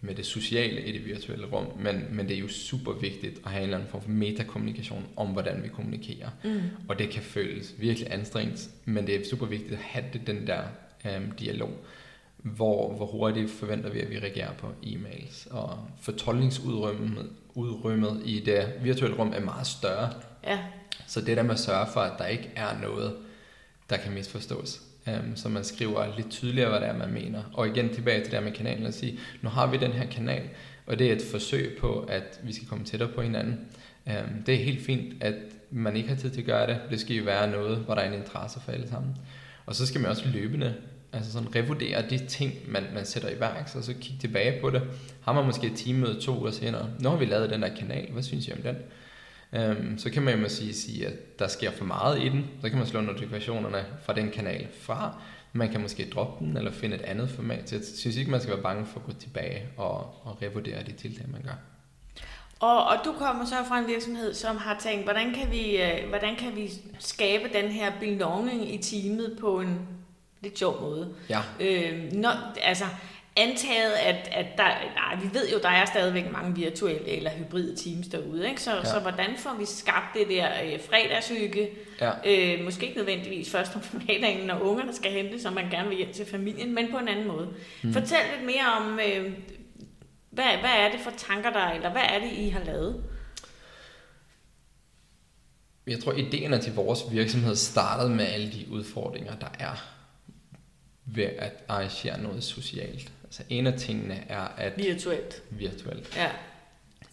med 0.00 0.14
det 0.14 0.26
sociale 0.26 0.80
i 0.82 0.92
det 0.92 1.06
virtuelle 1.06 1.46
rum. 1.46 1.66
Men, 1.80 2.04
men 2.10 2.28
det 2.28 2.34
er 2.36 2.40
jo 2.40 2.48
super 2.48 2.92
vigtigt 2.92 3.38
at 3.44 3.50
have 3.50 3.58
en 3.58 3.64
eller 3.64 3.76
anden 3.76 3.90
form 3.90 4.02
for 4.02 4.10
metakommunikation 4.10 5.04
om, 5.16 5.26
hvordan 5.26 5.62
vi 5.62 5.68
kommunikerer. 5.68 6.28
Mm. 6.44 6.60
Og 6.88 6.98
det 6.98 7.10
kan 7.10 7.22
føles 7.22 7.74
virkelig 7.78 8.12
anstrengt, 8.12 8.68
men 8.84 9.06
det 9.06 9.14
er 9.14 9.20
super 9.30 9.46
vigtigt 9.46 9.72
at 9.72 9.78
have 9.82 10.04
det, 10.12 10.26
den 10.26 10.46
der 10.46 10.60
um, 11.16 11.30
dialog. 11.30 11.70
Hvor, 12.36 12.92
hvor 12.92 13.06
hurtigt 13.06 13.50
forventer 13.50 13.90
vi, 13.90 14.00
at 14.00 14.10
vi 14.10 14.18
reagerer 14.18 14.52
på 14.52 14.66
e-mails. 14.82 15.54
Og 15.54 15.78
fortolkningsudrymmet 16.00 17.30
udrymmet 17.54 18.22
i 18.24 18.40
det 18.40 18.72
virtuelle 18.82 19.16
rum 19.16 19.32
er 19.36 19.40
meget 19.40 19.66
større. 19.66 20.10
Ja. 20.46 20.58
Så 21.06 21.20
det 21.20 21.36
der 21.36 21.42
med 21.42 21.50
at 21.50 21.58
sørge 21.58 21.86
for, 21.92 22.00
at 22.00 22.18
der 22.18 22.26
ikke 22.26 22.50
er 22.56 22.80
noget, 22.80 23.16
der 23.90 23.96
kan 23.96 24.12
misforstås. 24.12 24.82
Um, 25.06 25.36
så 25.36 25.48
man 25.48 25.64
skriver 25.64 26.16
lidt 26.16 26.30
tydeligere, 26.30 26.68
hvad 26.68 26.80
det 26.80 26.88
er, 26.88 26.98
man 26.98 27.12
mener. 27.12 27.42
Og 27.52 27.68
igen 27.68 27.94
tilbage 27.94 28.24
til 28.24 28.32
det 28.32 28.42
med 28.42 28.52
kanalen 28.52 28.86
og 28.86 28.94
sige, 28.94 29.18
nu 29.42 29.48
har 29.48 29.66
vi 29.66 29.76
den 29.76 29.92
her 29.92 30.06
kanal, 30.06 30.42
og 30.86 30.98
det 30.98 31.08
er 31.08 31.12
et 31.12 31.22
forsøg 31.30 31.76
på, 31.80 32.00
at 32.08 32.40
vi 32.42 32.52
skal 32.52 32.68
komme 32.68 32.84
tættere 32.84 33.08
på 33.14 33.22
hinanden. 33.22 33.60
Um, 34.06 34.42
det 34.46 34.54
er 34.54 34.64
helt 34.64 34.86
fint, 34.86 35.22
at 35.22 35.34
man 35.70 35.96
ikke 35.96 36.08
har 36.08 36.16
tid 36.16 36.30
til 36.30 36.40
at 36.40 36.46
gøre 36.46 36.66
det. 36.66 36.80
Det 36.90 37.00
skal 37.00 37.16
jo 37.16 37.24
være 37.24 37.50
noget, 37.50 37.78
hvor 37.78 37.94
der 37.94 38.02
er 38.02 38.12
en 38.12 38.18
interesse 38.18 38.60
for 38.60 38.72
alle 38.72 38.88
sammen. 38.88 39.16
Og 39.66 39.74
så 39.74 39.86
skal 39.86 40.00
man 40.00 40.10
også 40.10 40.28
løbende 40.28 40.74
altså 41.12 41.32
sådan 41.32 41.54
revurdere 41.54 42.08
de 42.10 42.26
ting, 42.26 42.52
man, 42.68 42.84
man 42.94 43.06
sætter 43.06 43.28
i 43.30 43.40
værk, 43.40 43.70
og 43.76 43.84
så 43.84 43.94
kigge 44.00 44.18
tilbage 44.20 44.60
på 44.60 44.70
det. 44.70 44.82
Har 45.24 45.32
man 45.32 45.46
måske 45.46 45.66
et 45.66 45.76
teammøde 45.76 46.20
to 46.20 46.40
uger 46.40 46.50
senere, 46.50 46.90
nu 47.00 47.08
har 47.08 47.16
vi 47.16 47.24
lavet 47.24 47.50
den 47.50 47.62
der 47.62 47.76
kanal, 47.76 48.12
hvad 48.12 48.22
synes 48.22 48.48
I 48.48 48.52
om 48.52 48.58
den? 48.58 48.76
Øhm, 49.52 49.98
så 49.98 50.10
kan 50.10 50.22
man 50.22 50.34
jo 50.34 50.40
måske 50.40 50.72
sige, 50.72 51.06
at 51.06 51.38
der 51.38 51.48
sker 51.48 51.70
for 51.70 51.84
meget 51.84 52.22
i 52.22 52.28
den. 52.28 52.46
Så 52.62 52.68
kan 52.68 52.78
man 52.78 52.86
slå 52.86 53.00
notifikationerne 53.00 53.84
fra 54.02 54.14
den 54.14 54.30
kanal 54.30 54.66
fra. 54.80 55.20
Man 55.52 55.68
kan 55.68 55.80
måske 55.80 56.10
droppe 56.14 56.44
den, 56.44 56.56
eller 56.56 56.72
finde 56.72 56.96
et 56.96 57.02
andet 57.02 57.30
format. 57.30 57.68
Så 57.68 57.76
jeg 57.76 57.84
synes 57.96 58.16
ikke, 58.16 58.30
man 58.30 58.40
skal 58.40 58.54
være 58.54 58.62
bange 58.62 58.86
for 58.86 59.00
at 59.00 59.06
gå 59.06 59.12
tilbage 59.12 59.62
og, 59.76 59.96
og 59.98 60.42
revurdere 60.42 60.82
de 60.82 60.92
tiltag, 60.92 61.26
man 61.32 61.42
gør. 61.42 61.58
Og, 62.60 62.84
og 62.84 62.96
du 63.04 63.12
kommer 63.18 63.44
så 63.44 63.54
fra 63.68 63.78
en 63.78 63.86
virksomhed, 63.86 64.34
som 64.34 64.56
har 64.56 64.78
tænkt, 64.80 65.04
hvordan 65.04 65.34
kan 65.34 65.50
vi, 65.50 65.82
øh, 65.82 66.08
hvordan 66.08 66.36
kan 66.36 66.56
vi 66.56 66.70
skabe 66.98 67.48
den 67.52 67.70
her 67.70 67.92
belonging 68.00 68.74
i 68.74 68.78
teamet 68.78 69.38
på 69.40 69.60
en 69.60 69.78
lidt 70.42 70.58
sjov 70.58 70.80
måde? 70.80 71.14
Ja, 71.28 71.40
Øh, 71.60 72.12
når, 72.12 72.32
altså, 72.62 72.84
antaget, 73.36 73.92
at, 73.92 74.28
at 74.32 74.46
der, 74.56 74.64
nej, 74.94 75.16
vi 75.22 75.28
ved 75.34 75.50
jo, 75.52 75.58
der 75.62 75.68
er 75.68 75.84
stadigvæk 75.84 76.32
mange 76.32 76.54
virtuelle 76.54 77.08
eller 77.08 77.30
hybride 77.30 77.76
teams 77.76 78.08
derude, 78.08 78.48
ikke? 78.48 78.62
Så, 78.62 78.76
Ja. 78.76 78.84
så 78.84 79.00
hvordan 79.00 79.36
får 79.36 79.54
vi 79.58 79.64
skabt 79.66 80.14
det 80.14 80.28
der 80.28 80.48
øh, 80.64 80.80
fredagshygge? 80.90 81.68
ja. 82.00 82.10
Øh, 82.58 82.64
måske 82.64 82.86
ikke 82.86 82.96
nødvendigvis 82.98 83.50
først 83.50 83.76
om 83.76 83.82
fredagen, 83.82 84.46
når 84.46 84.58
ungerne 84.60 84.94
skal 84.94 85.10
hente, 85.12 85.42
så 85.42 85.50
man 85.50 85.70
gerne 85.70 85.88
vil 85.88 85.98
hjem 85.98 86.12
til 86.12 86.26
familien, 86.26 86.74
men 86.74 86.90
på 86.90 86.98
en 86.98 87.08
anden 87.08 87.28
måde. 87.28 87.48
Mm. 87.82 87.92
Fortæl 87.92 88.18
lidt 88.36 88.46
mere 88.46 88.72
om, 88.80 89.00
øh, 89.00 89.32
hvad, 90.30 90.44
hvad 90.60 90.70
er 90.78 90.90
det 90.90 91.00
for 91.00 91.12
tanker 91.16 91.50
der, 91.50 91.60
er, 91.60 91.72
eller 91.74 91.90
hvad 91.92 92.02
er 92.02 92.18
det, 92.18 92.32
I 92.32 92.48
har 92.48 92.64
lavet? 92.64 93.04
Jeg 95.86 95.98
tror, 96.00 96.12
idéerne 96.12 96.62
til 96.62 96.74
vores 96.74 97.00
virksomhed 97.12 97.56
startede 97.56 98.10
med 98.10 98.26
alle 98.26 98.52
de 98.52 98.66
udfordringer, 98.70 99.36
der 99.36 99.46
er 99.58 99.97
ved 101.14 101.24
at 101.38 101.52
arrangere 101.68 102.22
noget 102.22 102.44
socialt. 102.44 103.12
Altså 103.24 103.42
en 103.48 103.66
af 103.66 103.78
tingene 103.78 104.14
er, 104.28 104.40
at 104.56 104.72
Virtuelt. 104.76 105.42
virtuelt, 105.50 106.16
Ja. 106.16 106.28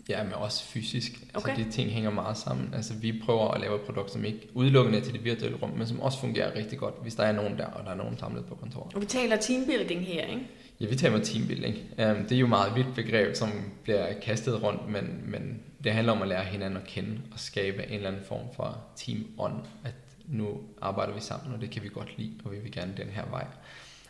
ja, 0.10 0.23
men 0.23 0.34
også 0.34 0.63
fysisk. 0.63 1.12
Okay. 1.34 1.49
Altså 1.49 1.63
de 1.65 1.71
ting 1.71 1.89
hænger 1.91 2.12
meget 2.12 2.38
sammen. 2.38 2.73
Altså 2.73 2.93
vi 2.93 3.21
prøver 3.25 3.51
at 3.51 3.62
lave 3.62 3.75
et 3.75 3.81
produkt, 3.81 4.12
som 4.12 4.25
ikke 4.25 4.39
udelukkende 4.53 4.99
er 4.99 5.03
til 5.03 5.13
det 5.13 5.23
virtuelle 5.23 5.58
rum, 5.58 5.69
men 5.69 5.88
som 5.88 5.99
også 5.99 6.19
fungerer 6.19 6.55
rigtig 6.55 6.79
godt, 6.79 6.93
hvis 7.01 7.15
der 7.15 7.23
er 7.23 7.31
nogen 7.31 7.58
der, 7.58 7.65
og 7.65 7.86
der 7.86 7.91
er 7.91 7.95
nogen 7.95 8.17
samlet 8.17 8.45
på 8.45 8.55
kontoret. 8.55 8.95
Og 8.95 9.01
vi 9.01 9.05
taler 9.05 9.36
teambuilding 9.38 10.05
her, 10.05 10.25
ikke? 10.25 10.41
Ja, 10.79 10.86
vi 10.86 10.95
taler 10.95 11.19
teambuilding. 11.23 11.75
Um, 11.75 12.25
det 12.25 12.31
er 12.31 12.39
jo 12.39 12.47
meget 12.47 12.75
vidt 12.75 12.88
begreb, 12.95 13.36
som 13.36 13.49
bliver 13.84 14.13
kastet 14.19 14.63
rundt, 14.63 14.89
men, 14.89 15.23
men 15.25 15.60
det 15.84 15.91
handler 15.93 16.13
om 16.13 16.21
at 16.21 16.27
lære 16.27 16.43
hinanden 16.43 16.77
at 16.77 16.88
kende 16.88 17.21
og 17.31 17.39
skabe 17.39 17.84
en 17.88 17.93
eller 17.93 18.08
anden 18.10 18.25
form 18.27 18.45
for 18.55 18.77
team 18.95 19.25
on, 19.38 19.67
at 19.86 19.93
nu 20.27 20.61
arbejder 20.81 21.13
vi 21.13 21.19
sammen, 21.21 21.53
og 21.55 21.61
det 21.61 21.71
kan 21.71 21.83
vi 21.83 21.89
godt 21.89 22.17
lide, 22.17 22.33
og 22.45 22.51
vi 22.51 22.57
vil 22.59 22.71
gerne 22.71 22.93
den 22.97 23.07
her 23.07 23.23
vej. 23.29 23.45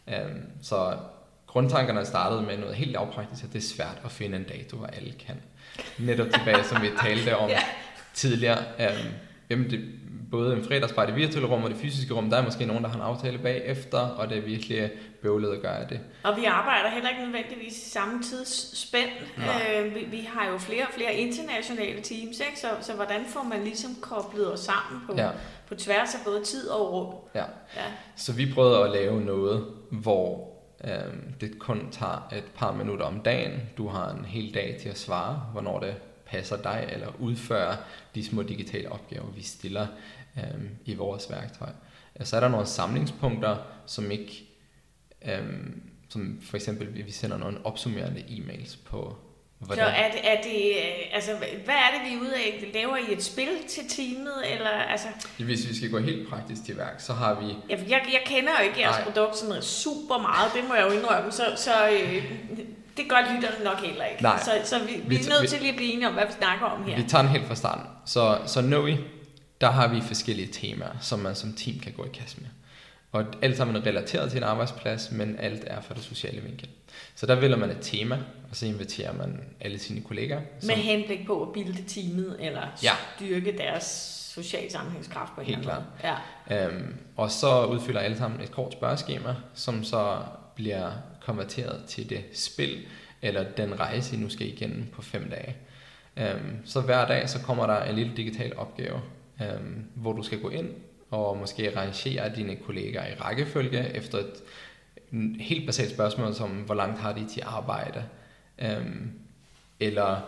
Um, 0.07 0.41
så 0.61 0.97
grundtankerne 1.47 2.05
startede 2.05 2.41
med 2.41 2.57
noget 2.57 2.75
helt 2.75 2.91
lavpraktisk, 2.91 3.43
at 3.43 3.53
det 3.53 3.57
er 3.59 3.63
svært 3.75 4.01
at 4.05 4.11
finde 4.11 4.37
en 4.37 4.43
dato, 4.43 4.77
hvor 4.77 4.87
alle 4.87 5.11
kan. 5.11 5.35
Netop 5.99 6.27
tilbage, 6.33 6.63
som 6.63 6.81
vi 6.81 6.87
talte 7.01 7.37
om 7.37 7.49
Ja. 7.57 7.59
tidligere. 8.13 8.57
Um, 8.79 9.11
jamen 9.49 9.69
det, 9.69 9.89
både 10.35 10.55
en 10.57 10.63
fredagsbar 10.63 11.03
i 11.03 11.07
det 11.07 11.15
virtuelle 11.15 11.49
rum 11.49 11.63
og 11.63 11.69
det 11.69 11.77
fysiske 11.77 12.13
rum, 12.13 12.29
der 12.29 12.37
er 12.37 12.43
måske 12.43 12.65
nogen, 12.65 12.83
der 12.83 12.89
har 12.89 12.95
en 12.95 13.01
aftale 13.01 13.37
bagefter, 13.37 13.97
og 13.99 14.29
det 14.29 14.37
er 14.37 14.41
virkelig 14.41 14.91
bøvlet 15.21 15.51
at 15.55 15.61
gøre 15.61 15.87
det. 15.89 15.99
Og 16.23 16.37
vi 16.37 16.45
arbejder 16.45 16.89
heller 16.89 17.09
ikke 17.09 17.21
nødvendigvis 17.23 17.87
i 17.87 17.89
samme 17.89 18.23
tidsspænd. 18.23 19.09
Øh, 19.37 19.95
vi, 19.95 19.99
vi 20.11 20.27
har 20.33 20.51
jo 20.51 20.57
flere 20.57 20.83
og 20.83 20.93
flere 20.93 21.13
internationale 21.13 22.01
teams, 22.01 22.39
ikke? 22.39 22.59
Så, 22.61 22.67
så 22.81 22.93
hvordan 22.93 23.21
får 23.27 23.43
man 23.43 23.63
ligesom 23.63 23.91
koblet 24.01 24.53
os 24.53 24.59
sammen 24.59 25.01
på, 25.07 25.13
Ja. 25.17 25.29
på 25.67 25.75
tværs 25.75 26.13
af 26.15 26.19
både 26.25 26.43
tid 26.43 26.67
og 26.69 26.91
rum? 26.93 27.13
Ja. 27.35 27.39
Ja. 27.75 27.81
Så 28.15 28.33
vi 28.33 28.53
prøvede 28.53 28.83
at 28.83 28.91
lave 28.91 29.21
noget, 29.21 29.65
hvor 29.91 30.49
øhm, 30.83 31.33
det 31.41 31.59
kun 31.59 31.87
tager 31.91 32.27
et 32.35 32.43
par 32.55 32.71
minutter 32.71 33.05
om 33.05 33.19
dagen. 33.19 33.51
Du 33.77 33.87
har 33.87 34.09
en 34.09 34.25
hel 34.25 34.53
dag 34.53 34.77
til 34.81 34.89
at 34.89 34.97
svare, 34.97 35.41
hvornår 35.51 35.79
det 35.79 35.95
passer 36.25 36.57
dig, 36.57 36.89
eller 36.91 37.07
udføre 37.19 37.75
de 38.15 38.25
små 38.25 38.43
digitale 38.43 38.91
opgaver, 38.91 39.25
vi 39.35 39.43
stiller 39.43 39.87
øhm, 40.37 40.69
i 40.85 40.95
vores 40.95 41.29
værktøj. 41.29 41.69
Så 42.23 42.35
er 42.35 42.39
der 42.39 42.47
nogle 42.47 42.65
samlingspunkter, 42.65 43.57
som 43.85 44.11
ikke, 44.11 44.43
øhm, 45.27 45.81
som 46.09 46.39
for 46.49 46.57
eksempel, 46.57 47.05
vi 47.05 47.11
sender 47.11 47.37
nogle 47.37 47.57
opsummerende 47.63 48.19
e-mails 48.21 48.77
på, 48.89 49.15
Så 49.75 49.81
er 49.81 50.11
det, 50.11 50.19
er 50.31 50.41
det, 50.41 50.69
øh, 50.75 51.15
altså, 51.15 51.31
hvad 51.65 51.75
er 51.75 51.89
det, 51.93 52.09
vi 52.11 52.15
er 52.15 52.21
ude 52.21 52.33
af? 52.35 52.71
Laver 52.73 52.97
I 52.97 53.13
et 53.13 53.23
spil 53.23 53.49
til 53.69 53.83
teamet? 53.89 54.33
Eller, 54.53 54.69
altså, 54.69 55.07
Hvis 55.39 55.69
vi 55.69 55.75
skal 55.75 55.91
gå 55.91 55.99
helt 55.99 56.29
praktisk 56.29 56.65
til 56.65 56.77
værk, 56.77 56.95
så 56.99 57.13
har 57.13 57.39
vi 57.41 57.45
jeg, 57.69 57.79
jeg, 57.89 58.01
jeg 58.13 58.21
kender 58.25 58.51
jo 58.59 58.65
ikke 58.69 58.79
jeres 58.81 58.95
Nej. 58.95 59.03
produkt 59.11 59.37
sådan 59.37 59.61
super 59.61 60.17
meget, 60.21 60.51
det 60.55 60.63
må 60.67 60.75
jeg 60.75 60.85
jo 60.87 60.91
indrømme, 60.99 61.31
så, 61.31 61.43
så 61.55 61.71
øh, 61.89 62.23
det 62.97 63.09
gør 63.09 63.33
lytterne 63.35 63.63
nok 63.63 63.77
heller 63.77 64.05
ikke. 64.05 64.23
Nej. 64.23 64.39
Så, 64.39 64.51
så 64.63 64.79
vi, 64.79 64.93
vi 64.93 65.01
Vi 65.07 65.15
er 65.15 65.29
nødt 65.29 65.41
vi- 65.41 65.47
til 65.47 65.59
lige 65.59 65.69
at 65.71 65.75
blive 65.77 65.93
enige 65.93 66.07
om, 66.07 66.13
hvad 66.13 66.25
vi 66.25 66.31
snakker 66.31 66.65
om 66.65 66.83
her. 66.83 66.95
Vi 66.95 67.03
tager 67.09 67.21
den 67.21 67.31
helt 67.31 67.45
fra 67.47 67.55
starten. 67.55 67.85
Så, 68.05 68.37
så 68.45 68.61
Noe, 68.61 68.97
der 69.61 69.69
har 69.71 69.87
vi 69.87 70.01
forskellige 70.01 70.47
temaer, 70.47 70.97
som 71.01 71.19
man 71.19 71.35
som 71.35 71.53
team 71.53 71.79
kan 71.79 71.91
gå 71.91 72.05
i 72.05 72.09
kasse 72.13 72.37
med. 72.41 72.49
Og 73.11 73.25
alt 73.41 73.57
sammen 73.57 73.75
er 73.75 73.85
relateret 73.85 74.29
til 74.31 74.37
en 74.37 74.43
arbejdsplads, 74.43 75.11
men 75.11 75.35
alt 75.39 75.63
er 75.67 75.81
fra 75.81 75.93
det 75.93 76.03
sociale 76.03 76.41
vinkel. 76.41 76.69
Så 77.15 77.25
der 77.25 77.35
vælger 77.35 77.57
man 77.57 77.69
et 77.69 77.77
tema, 77.81 78.15
og 78.49 78.55
så 78.55 78.65
inviterer 78.65 79.13
man 79.13 79.43
alle 79.61 79.79
sine 79.79 80.01
kollegaer. 80.01 80.41
Med 80.63 80.75
henblik 80.75 81.25
på 81.27 81.41
at 81.43 81.53
bilde 81.53 81.83
teamet, 81.87 82.37
eller 82.39 82.61
Ja. 82.83 82.91
styrke 83.15 83.57
deres 83.57 83.83
social 84.35 84.71
sammenhængskraft 84.71 85.35
på 85.35 85.41
en 85.41 85.47
Helt 85.47 85.65
måde. 85.65 85.83
Ja. 86.03 86.65
Øhm, 86.67 86.95
og 87.15 87.31
så 87.31 87.65
udfylder 87.65 87.99
alle 87.99 88.17
sammen 88.17 88.41
et 88.41 88.51
kort 88.51 88.73
spørgeskema, 88.73 89.35
som 89.53 89.83
så 89.83 90.17
bliver 90.55 90.91
konverteret 91.21 91.85
til 91.87 92.09
det 92.09 92.23
spil, 92.33 92.85
eller 93.21 93.43
den 93.43 93.79
rejse, 93.79 94.15
I 94.15 94.19
nu 94.19 94.29
skal 94.29 94.47
igennem 94.47 94.87
på 94.93 95.01
fem 95.01 95.29
dage. 95.29 95.55
Øhm, 96.17 96.57
så 96.65 96.81
hver 96.81 97.07
dag, 97.07 97.29
så 97.29 97.39
kommer 97.39 97.67
der 97.67 97.83
en 97.83 97.95
lille 97.95 98.15
digital 98.17 98.57
opgave, 98.57 99.01
øhm, 99.41 99.85
hvor 99.95 100.13
du 100.13 100.23
skal 100.23 100.41
gå 100.41 100.49
ind 100.49 100.69
og 101.09 101.37
måske 101.37 101.77
rangere 101.77 102.35
dine 102.35 102.55
kollegaer 102.55 103.07
i 103.07 103.15
rækkefølge 103.15 103.95
efter 103.95 104.17
et 104.17 104.43
helt 105.39 105.65
basalt 105.65 105.91
spørgsmål 105.91 106.33
som, 106.33 106.49
hvor 106.49 106.75
langt 106.75 106.99
har 106.99 107.13
de 107.13 107.25
til 107.25 107.43
arbejde? 107.45 108.05
Øhm, 108.59 109.11
eller 109.79 110.21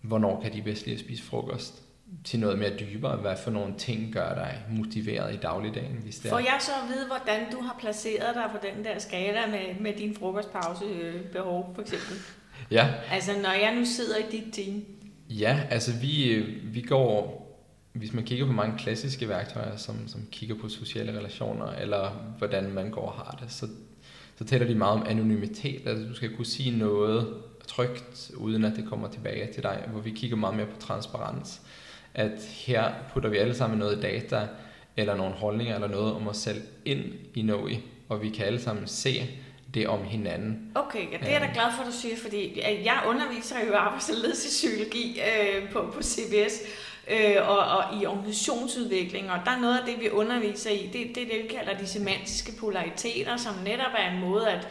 hvornår 0.00 0.40
kan 0.40 0.52
de 0.52 0.62
bedst 0.62 0.86
lide 0.86 0.94
at 0.94 1.00
spise 1.00 1.22
frokost? 1.22 1.82
Til 2.24 2.40
noget 2.40 2.58
mere 2.58 2.76
dybere, 2.78 3.16
hvad 3.16 3.36
for 3.44 3.50
nogle 3.50 3.74
ting 3.78 4.12
gør 4.12 4.34
dig 4.34 4.62
motiveret 4.70 5.34
i 5.34 5.36
dagligdagen, 5.36 5.96
hvis 6.02 6.18
det 6.18 6.30
Får 6.30 6.38
jeg 6.38 6.56
så 6.60 6.72
at 6.82 6.88
vide, 6.88 7.06
hvordan 7.06 7.52
du 7.52 7.60
har 7.60 7.76
placeret 7.80 8.34
dig 8.34 8.44
på 8.52 8.58
den 8.66 8.84
der 8.84 8.98
skala 8.98 9.46
med, 9.46 9.80
med 9.80 9.92
din 9.92 10.14
frokostpausebehov, 10.14 11.72
for 11.74 11.82
eksempel? 11.82 12.16
Ja, 12.70 12.88
Altså, 13.10 13.32
når 13.32 13.52
jeg 13.52 13.74
nu 13.74 13.84
sidder 13.84 14.16
i 14.16 14.30
dit 14.30 14.52
team. 14.52 14.84
Ja, 15.30 15.60
altså 15.70 15.92
vi, 15.92 16.30
øh, 16.30 16.74
vi 16.74 16.80
går, 16.80 17.45
hvis 17.98 18.12
man 18.12 18.24
kigger 18.24 18.46
på 18.46 18.52
mange 18.52 18.78
klassiske 18.78 19.28
værktøjer, 19.28 19.76
som, 19.76 20.08
som 20.08 20.20
kigger 20.32 20.54
på 20.54 20.68
sociale 20.68 21.18
relationer, 21.18 21.66
eller 21.66 22.10
hvordan 22.38 22.72
man 22.72 22.90
går 22.90 23.06
og 23.06 23.12
har 23.12 23.38
det, 23.42 23.52
så, 23.52 23.68
så 24.38 24.44
taler 24.44 24.66
de 24.66 24.74
meget 24.74 25.00
om 25.00 25.06
anonymitet. 25.08 25.86
Altså 25.86 26.08
du 26.08 26.14
skal 26.14 26.36
kunne 26.36 26.46
sige 26.46 26.78
noget 26.78 27.34
trygt, 27.68 28.30
uden 28.36 28.64
at 28.64 28.76
det 28.76 28.88
kommer 28.88 29.08
tilbage 29.08 29.52
til 29.52 29.62
dig, 29.62 29.84
hvor 29.92 30.00
vi 30.00 30.10
kigger 30.10 30.36
meget 30.36 30.56
mere 30.56 30.66
på 30.66 30.80
transparens. 30.80 31.60
At 32.14 32.42
her 32.50 32.92
putter 33.12 33.28
vi 33.28 33.36
alle 33.36 33.54
sammen 33.54 33.78
noget 33.78 34.02
data, 34.02 34.48
eller 34.96 35.16
nogle 35.16 35.34
holdninger, 35.34 35.74
eller 35.74 35.88
noget 35.88 36.14
om 36.14 36.28
os 36.28 36.36
selv 36.36 36.62
ind 36.84 37.04
i 37.34 37.42
Noe, 37.42 37.78
og 38.08 38.22
vi 38.22 38.30
kan 38.30 38.46
alle 38.46 38.60
sammen 38.60 38.86
se 38.86 39.30
det 39.74 39.88
om 39.88 40.04
hinanden. 40.04 40.72
Okay, 40.74 41.12
ja, 41.12 41.18
det 41.18 41.28
er 41.28 41.32
jeg 41.32 41.40
da 41.40 41.50
glad 41.54 41.72
for, 41.76 41.82
at 41.82 41.86
du 41.86 41.92
siger, 41.92 42.16
fordi 42.16 42.60
jeg 42.84 43.02
underviser 43.06 43.56
jo 43.68 43.74
arbejds- 43.74 44.10
og 44.10 44.16
ledelsespsykologi 44.16 45.20
øh, 45.20 45.70
på, 45.72 45.90
på 45.94 46.02
CBS, 46.02 46.54
øh, 47.10 47.48
og, 47.48 47.58
og 47.58 48.02
i 48.02 48.06
organisationsudvikling, 48.06 49.30
og 49.30 49.38
der 49.44 49.50
er 49.50 49.60
noget 49.60 49.78
af 49.78 49.84
det, 49.86 50.00
vi 50.00 50.10
underviser 50.10 50.70
i, 50.70 50.90
det, 50.92 51.14
det 51.14 51.22
er 51.22 51.26
det, 51.26 51.42
vi 51.42 51.48
kalder 51.56 51.78
de 51.78 51.86
semantiske 51.86 52.52
polariteter, 52.60 53.36
som 53.36 53.54
netop 53.64 53.92
er 53.98 54.10
en 54.10 54.20
måde 54.20 54.48
at, 54.48 54.68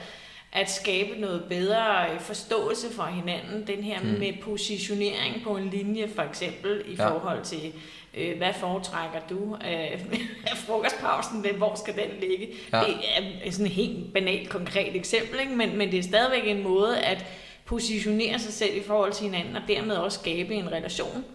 at 0.52 0.72
skabe 0.72 1.20
noget 1.20 1.44
bedre 1.50 2.10
øh, 2.14 2.20
forståelse 2.20 2.94
for 2.94 3.04
hinanden. 3.04 3.68
Den 3.68 3.84
her 3.84 4.00
mm. 4.02 4.08
med 4.08 4.34
positionering 4.42 5.44
på 5.44 5.58
en 5.58 5.70
linje, 5.70 6.10
for 6.16 6.22
eksempel, 6.22 6.84
i 6.88 6.96
ja. 6.96 7.10
forhold 7.10 7.44
til 7.44 7.74
øh, 8.14 8.38
hvad 8.38 8.54
foretrækker 8.54 9.20
du 9.30 9.58
af, 9.62 10.06
af 10.52 10.58
frokostpausen, 10.58 11.42
men 11.42 11.56
hvor 11.56 11.76
skal 11.76 11.94
den 11.94 12.30
ligge? 12.30 12.48
Ja. 12.74 12.80
Det 12.80 12.96
er 13.44 13.52
sådan 13.52 13.66
et 13.66 13.72
helt 13.72 14.14
banalt, 14.14 14.50
konkret 14.50 14.96
eksempel, 14.96 15.40
ikke? 15.40 15.56
Men, 15.56 15.78
men 15.78 15.92
det 15.92 16.00
er 16.00 16.04
stadigvæk 16.04 16.48
en 16.48 16.64
måde 16.64 17.00
at 17.00 17.26
positionere 17.66 18.40
sig 18.40 18.54
selv 18.54 18.78
i 18.78 18.84
forhold 18.84 19.14
til 19.14 19.26
hinanden, 19.26 19.56
og 19.56 19.62
dermed 19.68 19.96
også 19.96 20.20
skabe 20.20 20.54
en 20.54 20.72
relation. 20.72 21.26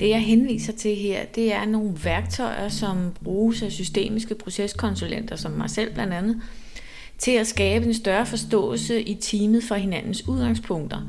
Det 0.00 0.08
jeg 0.08 0.20
henviser 0.20 0.72
til 0.72 0.96
her, 0.96 1.24
det 1.24 1.52
er 1.52 1.64
nogle 1.64 1.94
værktøjer, 2.04 2.68
som 2.68 3.12
bruges 3.24 3.62
af 3.62 3.72
systemiske 3.72 4.34
proceskonsulenter, 4.34 5.36
som 5.36 5.52
mig 5.52 5.70
selv 5.70 5.94
blandt 5.94 6.12
andet, 6.12 6.42
til 7.18 7.30
at 7.30 7.46
skabe 7.46 7.86
en 7.86 7.94
større 7.94 8.26
forståelse 8.26 9.02
i 9.02 9.14
teamet 9.14 9.64
for 9.64 9.74
hinandens 9.74 10.28
udgangspunkter, 10.28 11.00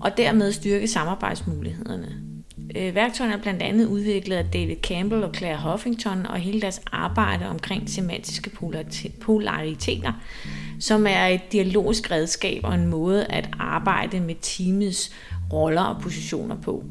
og 0.00 0.16
dermed 0.16 0.52
styrke 0.52 0.88
samarbejdsmulighederne. 0.88 2.26
Øh, 2.76 2.94
værktøjerne 2.94 3.36
er 3.36 3.42
blandt 3.42 3.62
andet 3.62 3.86
udviklet 3.86 4.36
af 4.36 4.44
David 4.44 4.76
Campbell 4.82 5.24
og 5.24 5.34
Claire 5.34 5.70
Huffington, 5.70 6.26
og 6.26 6.36
hele 6.36 6.60
deres 6.60 6.80
arbejde 6.92 7.48
omkring 7.48 7.90
semantiske 7.90 8.50
polariteter, 9.20 10.12
som 10.80 11.06
er 11.06 11.26
et 11.26 11.52
dialogisk 11.52 12.10
redskab 12.10 12.60
og 12.64 12.74
en 12.74 12.86
måde 12.86 13.24
at 13.24 13.50
arbejde 13.58 14.20
med 14.20 14.34
teamets 14.40 15.12
roller 15.52 15.82
og 15.82 16.02
positioner 16.02 16.56
på. 16.56 16.84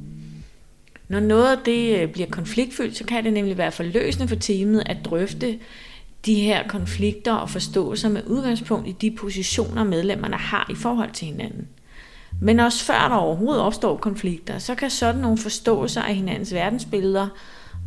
Når 1.08 1.20
noget 1.20 1.58
af 1.58 1.64
det 1.66 2.00
øh, 2.00 2.10
bliver 2.10 2.28
konfliktfyldt, 2.30 2.98
så 2.98 3.04
kan 3.04 3.24
det 3.24 3.34
nemlig 3.34 3.58
være 3.58 3.72
forløsende 3.72 4.28
for 4.28 4.36
teamet 4.36 4.84
at 4.86 4.98
drøfte 5.06 5.60
de 6.26 6.36
her 6.36 6.68
konflikter 6.68 7.34
og 7.34 7.50
forståelser 7.50 8.10
med 8.10 8.22
udgangspunkt 8.28 8.88
i 8.88 8.92
de 8.92 9.12
positioner, 9.12 9.84
medlemmerne 9.84 10.38
har 10.38 10.68
i 10.72 10.76
forhold 10.76 11.12
til 11.12 11.28
hinanden. 11.28 11.68
Men 12.42 12.60
også 12.60 12.84
før 12.84 13.08
der 13.10 13.16
overhovedet 13.16 13.62
opstår 13.62 13.98
konflikter, 13.98 14.60
så 14.60 14.76
kan 14.76 14.90
sådan 14.90 15.22
nogle 15.22 15.38
forståelser 15.38 16.02
af 16.02 16.16
hinandens 16.16 16.54
verdensbilleder 16.54 17.28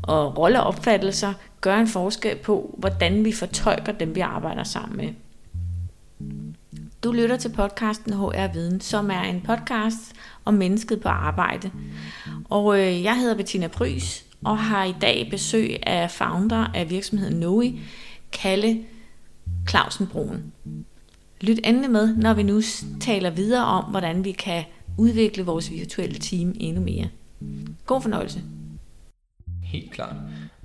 og 0.03 0.39
rolleopfattelser 0.39 1.33
gøre 1.61 1.81
en 1.81 1.89
forskel 1.89 2.37
på, 2.37 2.75
hvordan 2.79 3.25
vi 3.25 3.33
fortolker 3.33 3.93
dem, 3.93 4.15
vi 4.15 4.21
arbejder 4.21 4.65
sammen 4.65 4.97
med. 4.97 5.09
Du 7.05 7.13
lytter 7.13 7.37
til 7.37 7.49
podcasten 7.49 8.13
HR 8.13 8.53
Viden, 8.53 8.81
som 8.81 9.11
er 9.11 9.23
en 9.23 9.41
podcast 9.41 10.13
om 10.45 10.55
mennesket 10.55 11.01
på 11.01 11.09
arbejde. 11.09 11.71
Og 12.45 12.81
øh, 12.81 13.03
jeg 13.03 13.21
hedder 13.21 13.37
Bettina 13.37 13.67
Prys 13.67 14.25
og 14.45 14.59
har 14.59 14.85
i 14.85 14.95
dag 15.01 15.29
besøg 15.31 15.77
af 15.87 16.11
founder 16.11 16.67
af 16.75 16.91
virksomheden 16.91 17.41
Noe, 17.41 17.75
Kalle 18.33 18.85
Clausen 19.69 20.07
Broen. 20.07 20.53
Lyt 21.41 21.61
endelig 21.65 21.91
med, 21.91 22.17
når 22.17 22.35
vi 22.35 22.43
nu 22.43 22.61
taler 23.01 23.31
videre 23.31 23.65
om, 23.65 23.85
hvordan 23.85 24.25
vi 24.25 24.33
kan 24.33 24.65
udvikle 24.97 25.45
vores 25.45 25.71
virtuelle 25.71 26.19
team 26.19 26.55
endnu 26.61 26.83
mere. 26.83 27.09
God 27.87 28.03
fornøjelse. 28.03 28.43
Helt 29.63 29.93
klart. 29.93 30.17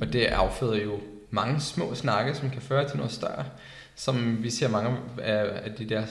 Og 0.01 0.13
det 0.13 0.25
afføder 0.25 0.83
jo 0.83 0.99
mange 1.29 1.59
små 1.59 1.95
snakke, 1.95 2.35
som 2.35 2.49
kan 2.49 2.61
føre 2.61 2.89
til 2.89 2.97
noget 2.97 3.11
større. 3.11 3.45
Som 3.95 4.43
vi 4.43 4.49
ser 4.49 4.69
mange 4.69 4.97
af 5.17 5.71
de 5.77 5.89
der 5.89 6.03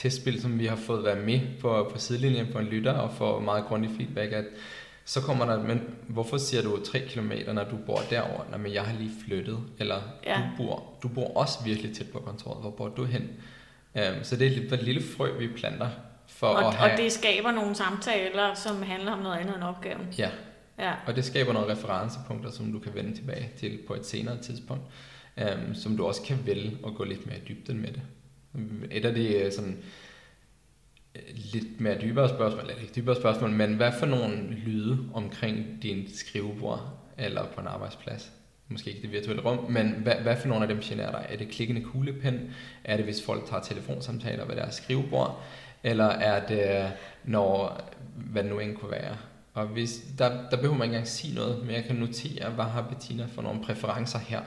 testspil, 0.00 0.42
som 0.42 0.58
vi 0.58 0.66
har 0.66 0.76
fået 0.76 1.04
være 1.04 1.16
med 1.16 1.40
på, 1.60 1.90
på 1.92 1.98
sidelinjen 1.98 2.46
på 2.52 2.58
en 2.58 2.66
lytter 2.66 2.92
og 2.92 3.12
få 3.12 3.40
meget 3.40 3.64
grundig 3.64 3.90
feedback, 3.96 4.32
at 4.32 4.44
så 5.04 5.20
kommer 5.20 5.46
der, 5.46 5.62
men 5.62 5.80
hvorfor 6.08 6.36
siger 6.36 6.62
du 6.62 6.84
3 6.84 6.98
km, 6.98 7.32
når 7.52 7.64
du 7.64 7.76
bor 7.86 8.00
derovre? 8.10 8.44
Nå, 8.50 8.56
men 8.56 8.72
jeg 8.72 8.82
har 8.82 8.98
lige 8.98 9.10
flyttet. 9.24 9.58
Eller 9.78 10.02
ja. 10.26 10.34
du, 10.34 10.42
bor, 10.56 10.84
du 11.02 11.08
bor 11.08 11.36
også 11.36 11.64
virkelig 11.64 11.96
tæt 11.96 12.06
på 12.12 12.18
kontoret. 12.18 12.60
Hvor 12.60 12.70
bor 12.70 12.88
du 12.88 13.04
hen? 13.04 13.22
Um, 13.94 14.22
så 14.22 14.36
det 14.36 14.46
er 14.46 14.74
et 14.74 14.82
lille 14.82 15.02
frø, 15.02 15.38
vi 15.38 15.48
planter. 15.48 15.88
For 16.26 16.46
og, 16.46 16.68
at 16.68 16.74
have... 16.74 16.92
og 16.92 16.98
det 16.98 17.12
skaber 17.12 17.50
nogle 17.50 17.74
samtaler, 17.74 18.54
som 18.54 18.82
handler 18.82 19.12
om 19.12 19.18
noget 19.18 19.36
andet 19.36 19.54
end 19.54 19.64
opgaven. 19.64 20.14
Ja. 20.18 20.30
ja, 20.78 20.92
og 21.06 21.16
det 21.16 21.24
skaber 21.24 21.52
nogle 21.52 21.72
referencepunkter, 21.72 22.50
som 22.50 22.72
du 22.72 22.78
kan 22.78 22.94
vende 22.94 23.14
tilbage 23.14 23.50
til 23.58 23.78
på 23.86 23.94
et 23.94 24.06
senere 24.06 24.38
tidspunkt, 24.42 24.82
um, 25.36 25.74
som 25.74 25.96
du 25.96 26.06
også 26.06 26.22
kan 26.22 26.38
vælge 26.44 26.78
at 26.86 26.94
gå 26.94 27.04
lidt 27.04 27.26
mere 27.26 27.36
i 27.36 27.42
dybden 27.48 27.80
med 27.80 27.88
det. 27.88 28.02
Et 28.90 29.04
af 29.04 29.14
de 29.14 29.34
øh, 29.34 29.52
sådan, 29.52 29.78
øh, 31.14 31.22
lidt 31.52 31.80
mere 31.80 32.00
dybere 32.00 32.28
spørgsmål, 32.28 32.60
eller 32.60 32.82
ikke 32.82 32.92
dybere 32.96 33.16
spørgsmål, 33.16 33.50
men 33.50 33.74
hvad 33.74 33.92
for 33.98 34.06
nogle 34.06 34.50
lyde 34.50 34.98
omkring 35.14 35.82
din 35.82 36.08
skrivebord 36.14 36.98
eller 37.18 37.46
på 37.54 37.60
en 37.60 37.66
arbejdsplads? 37.66 38.32
måske 38.70 38.90
ikke 38.90 39.02
det 39.02 39.12
virtuelle 39.12 39.42
rum, 39.42 39.70
men 39.70 39.90
hvad, 40.02 40.14
hvad 40.14 40.36
for 40.36 40.48
nogle 40.48 40.62
af 40.64 40.68
dem 40.68 40.80
generer 40.80 41.10
dig? 41.10 41.26
Er 41.28 41.36
det 41.36 41.48
klikkende 41.48 41.82
kuglepen? 41.82 42.50
Er 42.84 42.96
det, 42.96 43.04
hvis 43.04 43.24
folk 43.24 43.46
tager 43.46 43.62
telefonsamtaler 43.62 44.44
ved 44.44 44.56
deres 44.56 44.74
skrivebord? 44.74 45.42
Eller 45.82 46.04
er 46.04 46.46
det, 46.46 46.92
når, 47.24 47.80
hvad 48.16 48.42
det 48.42 48.50
nu 48.50 48.58
end 48.58 48.76
kunne 48.76 48.90
være? 48.90 49.16
Og 49.54 49.66
hvis, 49.66 50.00
der, 50.18 50.28
der 50.50 50.56
behøver 50.56 50.74
man 50.74 50.84
ikke 50.84 50.94
engang 50.94 51.08
sige 51.08 51.34
noget, 51.34 51.66
men 51.66 51.74
jeg 51.74 51.84
kan 51.84 51.96
notere, 51.96 52.50
hvad 52.50 52.64
har 52.64 52.82
Bettina 52.82 53.26
for 53.34 53.42
nogle 53.42 53.64
præferencer 53.64 54.18
her? 54.18 54.40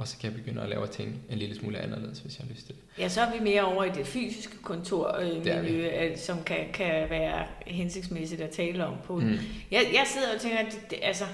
Og 0.00 0.08
så 0.08 0.18
kan 0.18 0.32
jeg 0.32 0.38
begynde 0.38 0.62
at 0.62 0.68
lave 0.68 0.86
ting 0.86 1.22
en 1.30 1.38
lille 1.38 1.56
smule 1.56 1.78
anderledes, 1.78 2.18
hvis 2.18 2.38
jeg 2.38 2.46
har 2.46 2.54
lyst 2.54 2.66
til 2.66 2.74
det. 2.74 2.82
Ja, 2.98 3.08
så 3.08 3.20
er 3.20 3.32
vi 3.32 3.38
mere 3.44 3.62
over 3.62 3.84
i 3.84 3.90
det 3.90 4.06
fysiske 4.06 4.56
kontormiljø, 4.62 5.90
øh, 6.00 6.18
som 6.18 6.42
kan, 6.42 6.66
kan 6.72 7.10
være 7.10 7.46
hensigtsmæssigt 7.66 8.40
at 8.40 8.50
tale 8.50 8.86
om 8.86 8.94
på. 9.04 9.16
Mm. 9.16 9.38
Jeg, 9.70 9.90
jeg 9.92 10.04
sidder 10.06 10.34
og 10.34 10.40
tænker, 10.40 10.58
at 10.58 10.66
det, 10.72 10.90
det, 10.90 10.98
altså, 11.02 11.24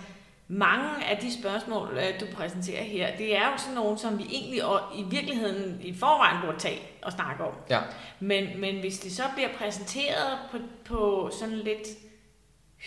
mange 0.49 1.07
af 1.11 1.19
de 1.19 1.41
spørgsmål, 1.41 1.99
øh, 1.99 2.21
du 2.21 2.27
præsenterer 2.35 2.83
her, 2.83 3.17
det 3.17 3.37
er 3.37 3.53
jo 3.53 3.59
sådan 3.59 3.75
nogle, 3.75 3.99
som 3.99 4.19
vi 4.19 4.25
egentlig 4.31 4.65
og 4.65 4.81
i 4.99 5.03
virkeligheden 5.11 5.81
i 5.83 5.95
forvejen 5.95 6.37
burde 6.45 6.59
tage 6.59 6.81
og 7.03 7.13
snakke 7.13 7.45
om. 7.45 7.55
Ja. 7.71 7.81
Men, 8.21 8.61
men 8.61 8.81
hvis 8.81 8.99
det 8.99 9.13
så 9.13 9.23
bliver 9.35 9.49
præsenteret 9.59 10.39
på, 10.51 10.59
på 10.85 11.31
sådan 11.41 11.59
lidt 11.59 11.89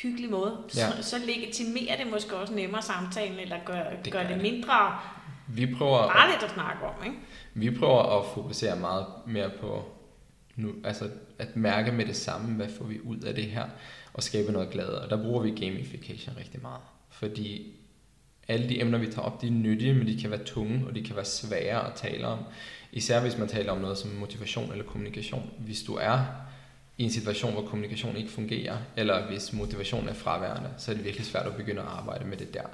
hyggelig 0.01 0.29
måde, 0.29 0.57
ja. 0.75 0.91
så, 0.91 1.09
så 1.09 1.17
legitimerer 1.25 1.97
det 1.97 2.11
måske 2.11 2.35
også 2.35 2.53
nemmere 2.53 2.81
samtalen, 2.81 3.39
eller 3.39 3.57
gør 3.65 3.83
det, 4.03 4.13
gør 4.13 4.27
det 4.27 4.41
mindre 4.41 4.99
vi 5.49 5.75
prøver 5.77 5.97
bare 5.97 6.31
lidt 6.31 6.43
at 6.43 6.51
snakke 6.51 6.85
om. 6.85 7.05
Ikke? 7.05 7.17
Vi 7.53 7.79
prøver 7.79 8.19
at 8.19 8.25
fokusere 8.33 8.79
meget 8.79 9.05
mere 9.27 9.49
på 9.61 9.85
nu, 10.55 10.73
altså 10.83 11.09
at 11.39 11.55
mærke 11.55 11.91
med 11.91 12.05
det 12.05 12.15
samme, 12.15 12.55
hvad 12.55 12.69
får 12.77 12.85
vi 12.85 12.99
ud 13.01 13.17
af 13.17 13.35
det 13.35 13.45
her, 13.45 13.65
og 14.13 14.23
skabe 14.23 14.51
noget 14.51 14.69
glæde. 14.69 15.01
Og 15.01 15.09
der 15.09 15.23
bruger 15.23 15.41
vi 15.41 15.49
gamification 15.49 16.37
rigtig 16.37 16.61
meget 16.61 16.81
fordi 17.19 17.73
alle 18.47 18.69
de 18.69 18.81
emner, 18.81 18.97
vi 18.97 19.07
tager 19.07 19.21
op, 19.21 19.41
de 19.41 19.47
er 19.47 19.51
nyttige, 19.51 19.93
men 19.93 20.07
de 20.07 20.21
kan 20.21 20.31
være 20.31 20.43
tunge, 20.43 20.87
og 20.87 20.95
de 20.95 21.03
kan 21.03 21.15
være 21.15 21.25
svære 21.25 21.87
at 21.87 21.93
tale 21.95 22.27
om. 22.27 22.39
Især 22.91 23.21
hvis 23.21 23.37
man 23.37 23.47
taler 23.47 23.71
om 23.71 23.77
noget 23.77 23.97
som 23.97 24.11
motivation 24.11 24.71
eller 24.71 24.85
kommunikation. 24.85 25.51
Hvis 25.57 25.83
du 25.83 25.95
er 25.95 26.19
i 26.97 27.03
en 27.03 27.11
situation, 27.11 27.53
hvor 27.53 27.61
kommunikation 27.61 28.15
ikke 28.15 28.31
fungerer, 28.31 28.77
eller 28.97 29.27
hvis 29.27 29.53
motivation 29.53 30.07
er 30.07 30.13
fraværende, 30.13 30.69
så 30.77 30.91
er 30.91 30.95
det 30.95 31.05
virkelig 31.05 31.25
svært 31.25 31.45
at 31.45 31.55
begynde 31.55 31.81
at 31.81 31.87
arbejde 31.87 32.25
med 32.25 32.37
det 32.37 32.53
der. 32.53 32.65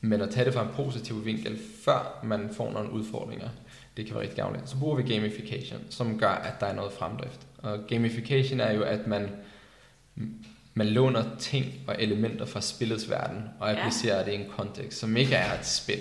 Men 0.00 0.20
at 0.20 0.30
tage 0.30 0.44
det 0.44 0.54
fra 0.54 0.62
en 0.62 0.72
positiv 0.74 1.24
vinkel, 1.24 1.58
før 1.84 2.20
man 2.24 2.50
får 2.52 2.72
nogle 2.72 2.90
udfordringer, 2.90 3.48
det 3.96 4.06
kan 4.06 4.14
være 4.14 4.22
rigtig 4.22 4.36
gavnligt. 4.36 4.68
Så 4.68 4.78
bruger 4.78 4.96
vi 4.96 5.14
gamification, 5.14 5.80
som 5.90 6.18
gør, 6.18 6.30
at 6.30 6.60
der 6.60 6.66
er 6.66 6.74
noget 6.74 6.92
fremdrift. 6.92 7.46
Og 7.58 7.78
gamification 7.88 8.60
er 8.60 8.72
jo, 8.72 8.82
at 8.82 9.06
man 9.06 9.30
man 10.78 10.86
låner 10.86 11.24
ting 11.38 11.66
og 11.86 12.02
elementer 12.02 12.46
fra 12.46 12.60
spillets 12.60 13.10
verden 13.10 13.42
og 13.60 13.70
applicerer 13.70 14.18
ja. 14.18 14.24
det 14.24 14.32
i 14.32 14.34
en 14.34 14.50
kontekst, 14.56 14.98
som 14.98 15.16
ikke 15.16 15.34
er 15.34 15.58
et 15.58 15.66
spil. 15.66 16.00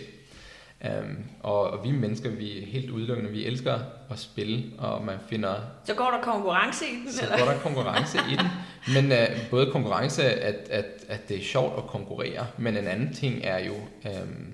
Um, 0.85 1.17
og, 1.39 1.61
og 1.61 1.83
vi 1.83 1.91
mennesker, 1.91 2.29
vi 2.29 2.61
er 2.61 2.65
helt 2.65 2.89
udelukkende, 2.89 3.31
vi 3.31 3.45
elsker 3.45 3.79
at 4.09 4.19
spille, 4.19 4.63
og 4.77 5.05
man 5.05 5.17
finder... 5.29 5.55
Så 5.83 5.93
går 5.93 6.11
der 6.11 6.21
konkurrence 6.21 6.85
i 6.85 6.95
den? 7.03 7.11
Så 7.11 7.23
eller? 7.23 7.37
går 7.37 7.51
der 7.51 7.59
konkurrence 7.59 8.17
i 8.17 8.35
den, 8.35 8.47
men 8.93 9.11
uh, 9.11 9.49
både 9.49 9.71
konkurrence, 9.71 10.23
at, 10.23 10.69
at, 10.69 10.85
at 11.07 11.29
det 11.29 11.37
er 11.37 11.43
sjovt 11.43 11.77
at 11.77 11.83
konkurrere, 11.83 12.47
men 12.57 12.77
en 12.77 12.87
anden 12.87 13.13
ting 13.13 13.39
er 13.43 13.65
jo, 13.65 13.73
um, 14.05 14.53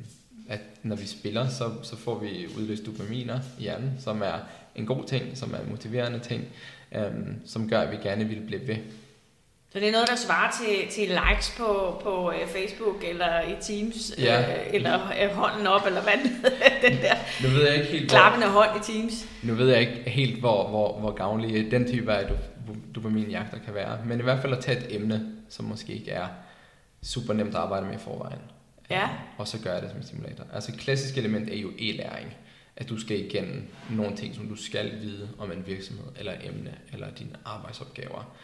at 0.49 0.59
når 0.83 0.95
vi 0.95 1.05
spiller, 1.05 1.47
så, 1.47 1.71
så 1.81 1.97
får 1.97 2.19
vi 2.19 2.47
udløst 2.57 2.85
dopaminer 2.85 3.39
i 3.59 3.61
hjernen, 3.61 3.91
som 3.99 4.21
er 4.21 4.39
en 4.75 4.85
god 4.85 5.03
ting, 5.03 5.37
som 5.37 5.53
er 5.53 5.57
en 5.57 5.69
motiverende 5.69 6.19
ting, 6.19 6.45
um, 6.95 7.35
som 7.45 7.69
gør, 7.69 7.79
at 7.79 7.91
vi 7.91 7.97
gerne 8.03 8.25
vil 8.25 8.41
blive 8.47 8.67
ved 8.67 8.77
så 9.73 9.79
det 9.79 9.87
er 9.87 9.91
noget, 9.91 10.07
der 10.07 10.15
svarer 10.15 10.51
til, 10.51 10.91
til 10.91 11.07
likes 11.07 11.53
på, 11.57 11.99
på 12.03 12.29
uh, 12.29 12.47
Facebook 12.47 13.03
eller 13.03 13.41
i 13.41 13.55
Teams, 13.61 14.13
ja. 14.17 14.39
uh, 14.39 14.75
eller 14.75 14.99
uh, 15.25 15.35
hånden 15.35 15.67
op, 15.67 15.85
eller 15.87 16.01
hvad 16.01 16.13
den 16.89 16.97
der 16.97 17.15
nu 17.43 17.49
ved 17.49 17.67
jeg 17.67 17.75
ikke 17.75 17.87
helt, 17.87 18.11
klappende 18.11 18.49
hvor, 18.49 18.63
hånd 18.63 18.89
i 18.89 18.91
Teams. 18.91 19.25
Nu 19.43 19.53
ved 19.53 19.69
jeg 19.69 19.79
ikke 19.79 20.09
helt, 20.09 20.39
hvor, 20.39 20.67
hvor, 20.67 20.99
hvor 20.99 21.11
gavnlig 21.11 21.71
den 21.71 21.87
type 21.87 22.13
af 22.13 22.29
dopaminjagter 22.95 23.57
kan 23.65 23.73
være, 23.73 23.97
men 24.05 24.19
i 24.19 24.23
hvert 24.23 24.41
fald 24.41 24.53
at 24.53 24.59
tage 24.59 24.77
et 24.77 24.95
emne, 24.95 25.31
som 25.49 25.65
måske 25.65 25.93
ikke 25.93 26.11
er 26.11 26.27
super 27.03 27.33
nemt 27.33 27.49
at 27.49 27.61
arbejde 27.61 27.85
med 27.85 27.95
i 27.95 27.99
forvejen. 27.99 28.39
Ja. 28.89 29.09
Og 29.37 29.47
så 29.47 29.59
gør 29.63 29.73
jeg 29.73 29.81
det 29.81 29.89
som 29.89 29.99
en 29.99 30.05
simulator. 30.05 30.43
Altså 30.53 30.71
klassisk 30.77 31.17
element 31.17 31.49
er 31.49 31.57
jo 31.57 31.69
e-læring. 31.69 32.33
at 32.77 32.89
du 32.89 32.99
skal 32.99 33.19
igennem 33.19 33.67
nogle 33.89 34.15
ting, 34.15 34.35
som 34.35 34.47
du 34.47 34.55
skal 34.55 35.01
vide 35.01 35.29
om 35.39 35.51
en 35.51 35.63
virksomhed, 35.67 36.05
eller 36.19 36.31
et 36.31 36.49
emne, 36.49 36.73
eller 36.93 37.07
dine 37.11 37.31
arbejdsopgaver. 37.45 38.35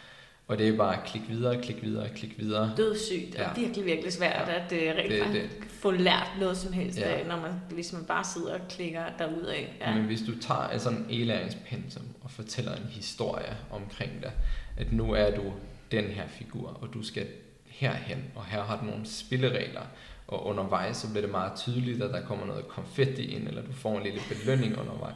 Og 0.50 0.58
det 0.58 0.68
er 0.68 0.76
bare 0.76 0.96
at 0.96 1.04
klikke 1.04 1.28
videre, 1.28 1.62
klik 1.62 1.82
videre, 1.82 2.08
klik 2.08 2.38
videre. 2.38 2.72
Dødssygt 2.76 3.34
ja. 3.34 3.50
og 3.50 3.56
virkelig, 3.56 3.84
virkelig 3.84 4.12
svært 4.12 4.48
ja. 4.48 4.54
at 4.54 4.72
uh, 4.72 4.98
rent 4.98 5.10
det, 5.10 5.32
det. 5.32 5.50
få 5.68 5.90
lært 5.90 6.30
noget 6.40 6.56
som 6.56 6.72
helst 6.72 6.98
ja. 6.98 7.08
af, 7.08 7.26
når 7.26 7.36
man, 7.36 7.52
hvis 7.70 7.92
man 7.92 8.04
bare 8.04 8.24
sidder 8.24 8.54
og 8.54 8.60
klikker 8.68 9.02
derudad. 9.18 9.54
Ja. 9.80 9.94
Men 9.94 10.04
hvis 10.04 10.20
du 10.22 10.38
tager 10.40 10.68
en 10.68 10.80
sådan 10.80 11.06
e-læringspensum 11.10 12.02
og 12.20 12.30
fortæller 12.30 12.74
en 12.74 12.88
historie 12.90 13.56
omkring 13.70 14.10
det, 14.22 14.32
at 14.76 14.92
nu 14.92 15.12
er 15.12 15.36
du 15.36 15.42
den 15.90 16.04
her 16.04 16.28
figur, 16.28 16.78
og 16.82 16.88
du 16.94 17.02
skal 17.02 17.26
herhen, 17.66 18.24
og 18.34 18.44
her 18.44 18.62
har 18.62 18.80
du 18.80 18.84
nogle 18.84 19.06
spilleregler, 19.06 19.82
og 20.28 20.46
undervejs 20.46 20.96
så 20.96 21.10
bliver 21.10 21.22
det 21.22 21.30
meget 21.30 21.52
tydeligt, 21.56 22.02
at 22.02 22.10
der 22.10 22.26
kommer 22.26 22.46
noget 22.46 22.68
konfetti 22.68 23.22
ind, 23.22 23.48
eller 23.48 23.62
du 23.62 23.72
får 23.72 23.96
en 23.96 24.02
lille 24.02 24.20
belønning 24.28 24.78
undervejs. 24.78 25.14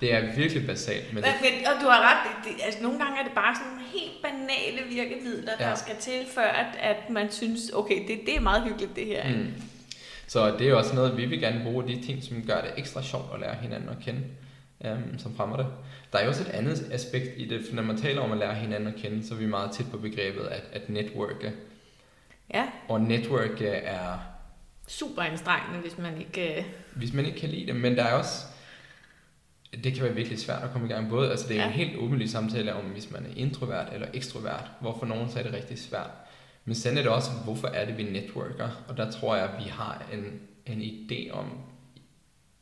Det 0.00 0.14
er 0.14 0.36
virkelig 0.36 0.66
basalt. 0.66 1.14
Men, 1.14 1.22
det... 1.22 1.32
men 1.42 1.66
Og 1.66 1.82
du 1.82 1.86
har 1.86 2.00
ret, 2.10 2.44
det, 2.44 2.64
altså, 2.64 2.82
nogle 2.82 2.98
gange 2.98 3.20
er 3.20 3.24
det 3.24 3.32
bare 3.32 3.54
sådan 3.54 3.78
helt 3.94 4.22
banale 4.22 4.88
virkemidler, 4.88 5.52
ja. 5.60 5.68
der 5.68 5.74
skal 5.74 5.96
til, 6.00 6.26
før 6.34 6.48
at, 6.48 6.76
at 6.80 7.10
man 7.10 7.30
synes, 7.30 7.70
okay, 7.74 8.08
det, 8.08 8.20
det 8.26 8.36
er 8.36 8.40
meget 8.40 8.62
hyggeligt 8.64 8.96
det 8.96 9.06
her. 9.06 9.36
Mm. 9.36 9.52
Så 10.26 10.50
det 10.50 10.60
er 10.60 10.70
jo 10.70 10.78
også 10.78 10.94
noget, 10.94 11.16
vi 11.16 11.26
vil 11.26 11.40
gerne 11.40 11.64
bruge 11.64 11.88
de 11.88 12.02
ting, 12.02 12.22
som 12.22 12.42
gør 12.46 12.60
det 12.60 12.70
ekstra 12.76 13.02
sjovt 13.02 13.34
at 13.34 13.40
lære 13.40 13.54
hinanden 13.54 13.88
at 13.88 13.96
kende, 14.04 14.20
um, 14.80 15.18
som 15.18 15.36
fremmer 15.36 15.56
det. 15.56 15.66
Der 16.12 16.18
er 16.18 16.22
jo 16.22 16.28
også 16.28 16.42
et 16.42 16.48
andet 16.48 16.88
aspekt 16.92 17.28
i 17.36 17.48
det, 17.48 17.64
for 17.68 17.76
når 17.76 17.82
man 17.82 17.96
taler 17.96 18.20
om 18.20 18.32
at 18.32 18.38
lære 18.38 18.54
hinanden 18.54 18.88
at 18.88 18.94
kende, 18.96 19.26
så 19.26 19.34
er 19.34 19.38
vi 19.38 19.46
meget 19.46 19.70
tæt 19.70 19.86
på 19.90 19.98
begrebet 19.98 20.46
at, 20.46 20.62
at 20.72 20.88
networke. 20.88 21.52
Ja. 22.54 22.64
Og 22.88 23.00
networke 23.00 23.68
er... 23.68 24.18
Super 24.88 25.22
anstrengende, 25.22 25.78
hvis 25.78 25.98
man 25.98 26.18
ikke... 26.18 26.58
Øh, 26.58 26.64
hvis 26.94 27.12
man 27.12 27.26
ikke 27.26 27.38
kan 27.40 27.48
lide 27.48 27.66
det, 27.66 27.76
men 27.76 27.96
der 27.96 28.04
er 28.04 28.12
også 28.12 28.46
det 29.84 29.94
kan 29.94 30.04
være 30.04 30.14
virkelig 30.14 30.38
svært 30.38 30.62
at 30.62 30.70
komme 30.70 30.88
i 30.88 30.90
gang. 30.90 31.08
Både, 31.08 31.30
altså 31.30 31.48
det 31.48 31.56
er 31.56 31.60
ja. 31.60 31.66
en 31.66 31.72
helt 31.72 31.96
åbenlyst 31.96 32.32
samtale 32.32 32.74
om, 32.74 32.84
hvis 32.84 33.10
man 33.10 33.26
er 33.26 33.30
introvert 33.36 33.88
eller 33.92 34.06
ekstrovert. 34.14 34.70
Hvorfor 34.80 35.06
nogen 35.06 35.30
så 35.30 35.38
er 35.38 35.42
det 35.42 35.52
rigtig 35.52 35.78
svært. 35.78 36.10
Men 36.64 36.74
sådan 36.74 36.98
er 36.98 37.02
det 37.02 37.10
også, 37.10 37.30
hvorfor 37.44 37.68
er 37.68 37.84
det, 37.84 37.98
vi 37.98 38.02
networker? 38.02 38.84
Og 38.88 38.96
der 38.96 39.10
tror 39.10 39.36
jeg, 39.36 39.44
at 39.44 39.64
vi 39.64 39.68
har 39.70 40.06
en, 40.12 40.40
en 40.66 40.80
idé 40.82 41.30
om, 41.30 41.46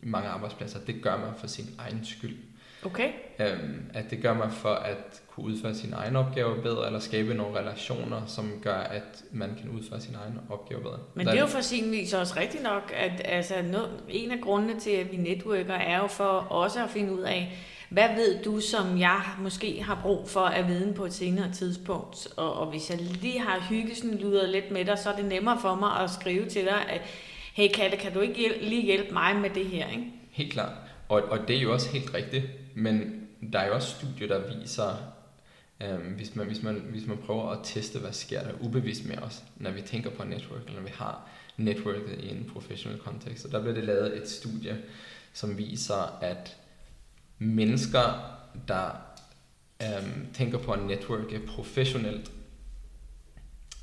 mange 0.06 0.28
arbejdspladser, 0.28 0.78
det 0.86 1.02
gør 1.02 1.18
man 1.18 1.30
for 1.38 1.46
sin 1.46 1.66
egen 1.78 2.04
skyld. 2.04 2.36
Okay. 2.84 3.10
Øhm, 3.38 3.90
at 3.94 4.10
det 4.10 4.22
gør 4.22 4.34
man 4.34 4.50
for 4.50 4.74
at 4.74 5.22
kunne 5.28 5.46
udføre 5.46 5.74
sine 5.74 5.96
egne 5.96 6.18
opgaver 6.18 6.62
bedre, 6.62 6.86
eller 6.86 7.00
skabe 7.00 7.34
nogle 7.34 7.58
relationer, 7.58 8.26
som 8.26 8.52
gør, 8.62 8.76
at 8.76 9.24
man 9.32 9.48
kan 9.60 9.70
udføre 9.70 10.00
sine 10.00 10.18
egne 10.24 10.40
opgaver 10.50 10.82
bedre. 10.82 10.98
Men 11.14 11.26
det 11.26 11.34
er 11.34 11.40
jo 11.40 11.46
for 11.46 11.60
sin 11.60 11.90
vis 11.90 12.12
også 12.12 12.34
rigtigt 12.36 12.62
nok, 12.62 12.92
at 12.96 13.22
altså, 13.24 13.54
noget, 13.72 13.90
en 14.08 14.30
af 14.30 14.40
grundene 14.40 14.80
til, 14.80 14.90
at 14.90 15.12
vi 15.12 15.16
networker, 15.16 15.74
er 15.74 15.98
jo 15.98 16.06
for 16.06 16.24
også 16.50 16.84
at 16.84 16.90
finde 16.90 17.12
ud 17.12 17.20
af, 17.20 17.58
hvad 17.88 18.08
ved 18.16 18.42
du, 18.44 18.60
som 18.60 18.98
jeg 18.98 19.20
måske 19.38 19.82
har 19.82 20.00
brug 20.02 20.28
for 20.28 20.40
at 20.40 20.68
viden 20.68 20.94
på 20.94 21.04
et 21.04 21.12
senere 21.12 21.52
tidspunkt? 21.52 22.28
Og, 22.36 22.54
og 22.54 22.70
hvis 22.70 22.90
jeg 22.90 22.98
lige 22.98 23.40
har 23.40 23.66
hyggelsen 23.68 24.18
luder 24.18 24.46
lidt 24.46 24.70
med 24.70 24.84
dig, 24.84 24.98
så 24.98 25.10
er 25.10 25.16
det 25.16 25.24
nemmere 25.24 25.58
for 25.60 25.74
mig 25.74 26.00
at 26.00 26.10
skrive 26.10 26.46
til 26.46 26.64
dig, 26.64 26.88
at 26.88 27.00
hey 27.54 27.68
Katte, 27.74 27.96
kan 27.96 28.14
du 28.14 28.20
ikke 28.20 28.34
hjælpe, 28.34 28.64
lige 28.64 28.82
hjælpe 28.82 29.12
mig 29.12 29.36
med 29.36 29.50
det 29.50 29.66
her? 29.66 29.88
Ikke? 29.88 30.04
Helt 30.30 30.52
klart. 30.52 30.72
Og, 31.08 31.22
og 31.22 31.38
det 31.48 31.56
er 31.56 31.60
jo 31.60 31.72
også 31.72 31.90
helt 31.90 32.14
rigtigt. 32.14 32.44
Men 32.74 33.26
der 33.52 33.58
er 33.58 33.66
jo 33.66 33.74
også 33.74 33.88
studier, 33.88 34.28
der 34.28 34.58
viser, 34.58 35.12
øhm, 35.82 36.12
hvis, 36.14 36.36
man, 36.36 36.46
hvis, 36.46 36.62
man, 36.62 36.74
hvis 36.74 37.06
man 37.06 37.18
prøver 37.26 37.50
at 37.50 37.58
teste, 37.64 37.98
hvad 37.98 38.12
sker 38.12 38.42
der 38.42 38.52
ubevidst 38.60 39.06
med 39.06 39.18
os, 39.18 39.42
når 39.56 39.70
vi 39.70 39.82
tænker 39.82 40.10
på 40.10 40.24
network, 40.24 40.60
eller 40.66 40.80
når 40.80 40.88
vi 40.88 40.92
har 40.94 41.28
networket 41.56 42.20
i 42.20 42.28
en 42.28 42.50
professionel 42.52 42.98
kontekst. 42.98 43.44
Og 43.44 43.52
der 43.52 43.62
blev 43.62 43.74
det 43.74 43.84
lavet 43.84 44.16
et 44.16 44.28
studie, 44.28 44.82
som 45.32 45.58
viser, 45.58 46.18
at 46.22 46.56
mennesker, 47.38 48.36
der 48.68 48.90
øhm, 49.82 50.32
tænker 50.32 50.58
på 50.58 50.72
at 50.72 50.82
networke 50.82 51.40
professionelt, 51.46 52.30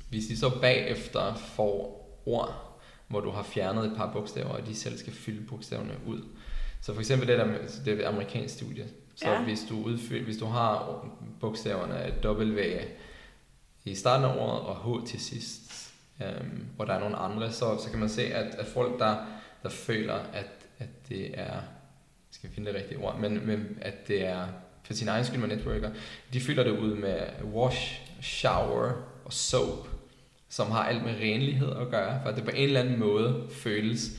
hvis 0.08 0.26
de 0.26 0.36
så 0.36 0.60
bagefter 0.60 1.34
får 1.34 2.02
ord, 2.26 2.80
hvor 3.08 3.20
du 3.20 3.30
har 3.30 3.42
fjernet 3.42 3.84
et 3.84 3.96
par 3.96 4.12
bogstaver, 4.12 4.48
og 4.48 4.66
de 4.66 4.74
selv 4.74 4.98
skal 4.98 5.12
fylde 5.12 5.46
bogstaverne 5.46 5.94
ud, 6.06 6.22
så 6.82 6.94
for 6.94 7.00
eksempel 7.00 7.28
det 7.28 7.38
der 7.38 7.46
det 7.84 7.92
er 7.92 7.98
et 7.98 8.04
amerikansk 8.04 8.54
studie. 8.54 8.86
Så 9.14 9.30
ja. 9.30 9.42
hvis 9.42 9.60
du 9.68 9.82
udfylder, 9.82 10.24
hvis 10.24 10.36
du 10.36 10.46
har 10.46 11.04
bogstaverne 11.40 12.14
W 12.24 12.60
i 13.84 13.94
starten 13.94 14.24
af 14.24 14.36
året 14.36 14.60
og 14.60 15.02
H 15.02 15.06
til 15.06 15.20
sidst, 15.20 15.92
øhm, 16.22 16.66
og 16.78 16.86
der 16.86 16.94
er 16.94 17.00
nogle 17.00 17.16
andre, 17.16 17.52
så, 17.52 17.78
så 17.84 17.90
kan 17.90 17.98
man 17.98 18.08
se, 18.08 18.22
at, 18.22 18.54
at 18.54 18.66
folk, 18.66 18.98
der, 18.98 19.16
der 19.62 19.68
føler, 19.68 20.14
at, 20.14 20.46
at 20.78 21.08
det 21.08 21.30
er, 21.34 21.60
skal 22.30 22.50
finde 22.50 22.72
det 22.72 22.80
rigtige 22.80 22.98
ord, 22.98 23.18
men, 23.18 23.46
men 23.46 23.78
at 23.80 24.08
det 24.08 24.26
er 24.26 24.46
for 24.84 24.94
sin 24.94 25.08
egen 25.08 25.24
skyld 25.24 25.40
med 25.40 25.48
networker, 25.48 25.90
de 26.32 26.40
fylder 26.40 26.64
det 26.64 26.78
ud 26.78 26.94
med 26.94 27.20
wash, 27.44 28.00
shower 28.22 28.92
og 29.24 29.32
soap, 29.32 29.88
som 30.48 30.70
har 30.70 30.84
alt 30.84 31.04
med 31.04 31.14
renlighed 31.20 31.70
at 31.70 31.90
gøre, 31.90 32.20
for 32.22 32.30
at 32.30 32.36
det 32.36 32.44
på 32.44 32.50
en 32.50 32.64
eller 32.64 32.80
anden 32.80 32.98
måde 32.98 33.46
føles 33.50 34.10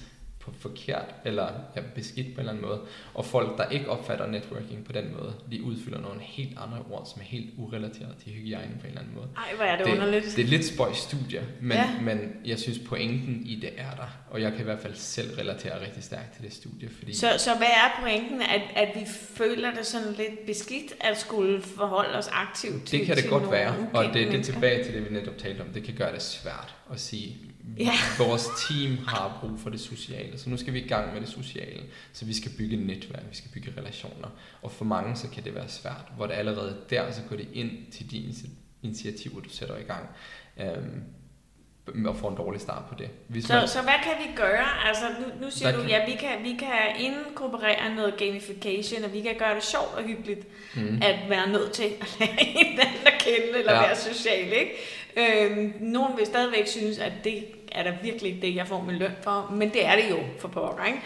på 0.46 0.52
forkert 0.60 1.16
eller 1.26 1.48
ja, 1.76 1.82
beskidt 1.96 2.28
på 2.28 2.34
en 2.34 2.40
eller 2.40 2.52
anden 2.52 2.66
måde. 2.66 2.82
Og 3.14 3.26
folk, 3.26 3.58
der 3.58 3.70
ikke 3.70 3.90
opfatter 3.90 4.28
networking 4.28 4.86
på 4.86 4.92
den 4.92 5.14
måde, 5.18 5.34
de 5.52 5.64
udfylder 5.64 6.02
nogle 6.02 6.22
helt 6.22 6.58
andre 6.58 6.78
ord, 6.92 7.06
som 7.14 7.22
er 7.22 7.26
helt 7.26 7.50
urelateret 7.58 8.16
til 8.24 8.32
hygiejne 8.32 8.72
på 8.80 8.82
en 8.82 8.88
eller 8.88 9.02
anden 9.02 9.16
måde. 9.16 9.28
Ej, 9.38 9.56
hvor 9.56 9.66
er 9.66 9.78
det, 9.78 9.86
det 9.86 9.92
underligt. 9.92 10.26
Det 10.36 10.44
er 10.44 10.48
lidt 10.48 10.66
spøjs 10.66 10.98
studie, 10.98 11.44
men, 11.62 11.78
ja. 11.78 12.00
men 12.02 12.36
jeg 12.46 12.60
synes 12.60 12.80
pointen 12.80 13.42
i 13.46 13.56
det 13.56 13.70
er 13.78 13.96
der. 13.96 14.08
Og 14.30 14.42
jeg 14.42 14.52
kan 14.52 14.62
i 14.62 14.64
hvert 14.64 14.80
fald 14.80 14.96
selv 14.96 15.36
relatere 15.36 15.82
rigtig 15.86 16.04
stærkt 16.04 16.34
til 16.36 16.44
det 16.44 16.54
studie. 16.54 16.90
Fordi 16.90 17.16
så, 17.16 17.28
så 17.38 17.56
hvad 17.58 17.68
er 17.68 18.02
pointen? 18.02 18.42
At, 18.42 18.62
at 18.76 18.90
vi 18.96 19.06
føler 19.36 19.74
det 19.74 19.86
sådan 19.86 20.14
lidt 20.18 20.46
beskidt 20.46 20.94
at 21.00 21.18
skulle 21.18 21.62
forholde 21.62 22.18
os 22.18 22.28
aktivt 22.28 22.86
til 22.86 23.00
Det 23.00 23.08
kan 23.08 23.16
det 23.16 23.30
godt 23.30 23.52
være, 23.52 23.76
og 23.94 24.04
det, 24.04 24.14
det 24.14 24.40
er 24.40 24.44
tilbage 24.44 24.84
til 24.84 24.94
det, 24.94 25.10
vi 25.10 25.14
netop 25.14 25.38
talte 25.38 25.62
om. 25.62 25.68
Det 25.68 25.84
kan 25.84 25.94
gøre 25.94 26.14
det 26.14 26.22
svært 26.22 26.76
at 26.92 27.00
sige, 27.00 27.38
Ja. 27.80 27.94
Vores 28.18 28.48
team 28.68 28.98
har 29.08 29.38
brug 29.42 29.60
for 29.60 29.70
det 29.70 29.80
sociale, 29.80 30.40
så 30.40 30.50
nu 30.50 30.58
skal 30.58 30.74
vi 30.74 30.82
i 30.82 30.88
gang 30.88 31.14
med 31.14 31.22
det 31.22 31.30
sociale. 31.30 31.84
Så 32.14 32.26
vi 32.26 32.34
skal 32.34 32.52
bygge 32.58 32.78
netværk, 32.78 33.24
vi 33.30 33.36
skal 33.36 33.52
bygge 33.54 33.74
relationer. 33.78 34.28
Og 34.62 34.72
for 34.72 34.86
mange 34.86 35.16
så 35.16 35.30
kan 35.30 35.44
det 35.44 35.56
være 35.56 35.70
svært, 35.70 36.12
hvor 36.16 36.28
det 36.28 36.34
allerede 36.34 36.78
der, 36.90 37.12
så 37.12 37.22
går 37.30 37.36
det 37.36 37.48
ind 37.54 37.92
til 37.92 38.12
de 38.12 38.34
initiativer, 38.82 39.42
du 39.42 39.50
sætter 39.50 39.78
i 39.78 39.84
gang. 39.84 40.10
Øhm, 40.60 41.04
og 42.06 42.16
får 42.16 42.30
en 42.30 42.38
dårlig 42.38 42.62
start 42.62 42.84
på 42.90 42.96
det. 42.98 43.10
Hvis 43.28 43.46
så, 43.46 43.54
man, 43.54 43.68
så 43.68 43.82
hvad 43.82 43.94
kan 44.04 44.14
vi 44.20 44.36
gøre? 44.36 44.88
Altså, 44.88 45.06
nu, 45.20 45.46
nu 45.46 45.52
siger 45.52 45.72
du, 45.72 45.82
kan, 45.82 45.90
ja, 45.90 46.06
vi 46.06 46.12
kan, 46.12 46.44
vi 46.44 46.56
kan 46.60 47.00
inkorporere 47.00 47.96
noget 47.96 48.18
gamification, 48.18 49.04
og 49.04 49.14
vi 49.14 49.22
kan 49.22 49.36
gøre 49.40 49.56
det 49.56 49.64
sjovt 49.64 49.94
og 49.98 50.04
hyggeligt, 50.04 50.48
mm. 50.76 51.00
at 51.02 51.30
være 51.30 51.50
nødt 51.50 51.72
til 51.72 51.84
at 51.84 52.16
lære 52.20 52.46
hinanden 52.46 53.08
at 53.08 53.14
kende, 53.20 53.60
eller 53.60 53.74
ja. 53.74 53.82
være 53.82 53.96
social, 53.96 54.54
ikke? 54.54 54.72
Øhm, 55.18 55.74
nogen 55.80 56.18
vil 56.18 56.26
stadigvæk 56.26 56.68
synes, 56.68 57.00
at 57.00 57.14
det 57.24 57.44
er 57.72 57.84
der 57.84 57.94
virkelig 58.04 58.42
det, 58.42 58.56
jeg 58.56 58.68
får 58.68 58.82
med 58.82 58.94
løn 58.94 59.12
for, 59.22 59.50
men 59.52 59.70
det 59.70 59.86
er 59.86 59.96
det 59.96 60.10
jo 60.10 60.20
for 60.40 60.48
pokker, 60.48 60.86
ikke? 60.86 61.02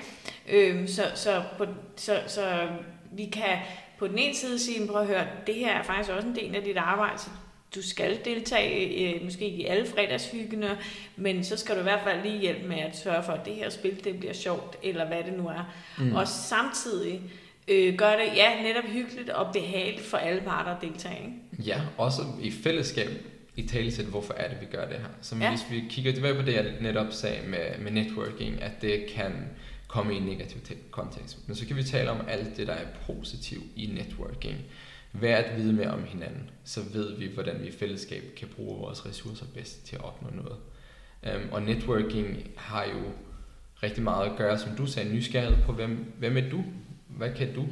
Øhm, 0.50 0.88
så, 0.88 1.04
så, 1.15 1.43
på, 1.58 1.65
så, 1.96 2.20
så 2.28 2.67
vi 3.12 3.26
kan 3.26 3.58
på 3.98 4.08
den 4.08 4.17
ene 4.17 4.36
side 4.36 4.60
sige, 4.60 4.88
prøv 4.88 5.02
at 5.02 5.08
høre, 5.08 5.28
det 5.48 5.56
her 5.56 5.72
er 5.72 5.84
faktisk 5.84 6.12
også 6.12 6.28
en 6.28 6.36
del 6.36 6.56
af 6.56 6.62
dit 6.63 6.78
arbejde, 6.78 7.20
så 7.20 7.30
du 7.76 7.82
skal 7.82 8.20
deltage 8.26 9.15
øh, 9.15 9.24
måske 9.24 9.48
i 9.48 9.65
alle 9.65 9.86
fredagshyggene, 9.86 10.78
men 11.15 11.43
så 11.43 11.58
skal 11.58 11.76
du 11.76 11.80
i 11.80 11.84
hvert 11.84 12.04
fald 12.04 12.22
lige 12.24 12.39
hjælpe 12.39 12.67
med 12.67 12.78
at 12.78 12.98
sørge 12.98 13.24
for, 13.24 13.34
at 13.34 13.46
det 13.46 13.56
her 13.56 13.70
spil 13.70 14.04
det 14.04 14.20
bliver 14.20 14.34
sjovt, 14.34 14.78
eller 14.84 15.08
hvad 15.08 15.24
det 15.24 15.34
nu 15.38 15.48
er. 15.48 15.74
Mm. 15.98 16.15
Og 16.15 16.28
samtidig 16.28 17.22
øh, 17.67 17.96
gør 17.96 18.12
det 18.12 18.36
ja, 18.36 18.62
netop 18.63 18.84
hyggeligt 18.84 19.30
og 19.30 19.54
behageligt 19.54 20.06
for 20.06 20.17
alle 20.17 20.41
parter 20.41 20.72
at 20.76 20.82
deltage. 20.82 21.26
Ikke? 21.26 21.70
Ja, 21.70 21.82
også 21.98 22.22
i 22.41 22.52
fællesskab 22.52 23.10
i 23.58 23.67
talesæt, 23.67 24.06
hvorfor 24.06 24.34
er 24.34 24.50
det, 24.50 24.62
vi 24.62 24.65
gør 24.65 24.88
det 24.88 24.98
her. 24.98 25.08
Så 25.22 25.36
ja. 25.36 25.50
hvis 25.50 25.65
vi 25.72 25.84
kigger 25.89 26.13
tilbage 26.13 26.36
på 26.36 26.41
det, 26.41 26.54
jeg 26.54 26.74
netop 26.82 27.12
sagde 27.12 27.48
med, 27.48 27.80
med 27.80 27.91
networking, 27.91 28.62
at 28.62 28.72
det 28.82 29.06
kan 29.15 29.32
komme 29.88 30.13
i 30.13 30.17
en 30.17 30.24
negativ 30.24 30.62
kontekst. 30.91 31.48
Men 31.48 31.56
så 31.56 31.67
kan 31.67 31.76
vi 31.76 31.84
tale 31.84 32.12
om 32.12 32.22
alt 32.28 32.58
det, 32.58 32.67
der 32.67 32.74
er 32.74 32.86
positivt 33.06 33.65
i 33.76 33.86
networking. 33.86 34.58
Ved 35.13 35.30
at 35.30 35.58
vide 35.58 35.74
mere 35.74 35.91
om 35.91 36.04
hinanden, 36.04 36.50
så 36.63 36.82
ved 36.93 37.17
vi, 37.17 37.28
hvordan 37.34 37.62
vi 37.62 37.67
i 37.67 37.72
fællesskab 37.72 38.24
kan 38.38 38.48
bruge 38.48 38.80
vores 38.80 39.06
ressourcer 39.06 39.46
bedst 39.54 39.86
til 39.86 39.96
at 39.96 40.04
opnå 40.04 40.30
noget. 40.30 40.58
Um, 41.36 41.52
og 41.52 41.62
networking 41.62 42.50
har 42.56 42.84
jo 42.84 43.12
rigtig 43.84 44.04
meget 44.04 44.30
at 44.30 44.38
gøre, 44.38 44.60
som 44.60 44.76
du 44.76 44.86
sagde, 44.86 45.13
nysgerrighed 45.13 45.63
på, 45.65 45.72
hvem, 45.72 46.13
hvem 46.20 46.38
er 46.38 46.50
du? 46.50 46.63
Hvad 47.08 47.34
kan 47.34 47.54
du? 47.54 47.65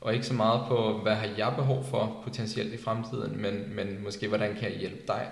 Og 0.00 0.14
ikke 0.14 0.26
så 0.26 0.34
meget 0.34 0.60
på, 0.68 0.98
hvad 1.02 1.14
har 1.14 1.28
jeg 1.38 1.52
behov 1.56 1.84
for 1.84 2.20
potentielt 2.24 2.72
i 2.72 2.76
fremtiden, 2.76 3.42
men, 3.42 3.74
men 3.74 4.02
måske, 4.04 4.28
hvordan 4.28 4.54
kan 4.54 4.70
jeg 4.70 4.78
hjælpe 4.78 5.02
dig? 5.08 5.28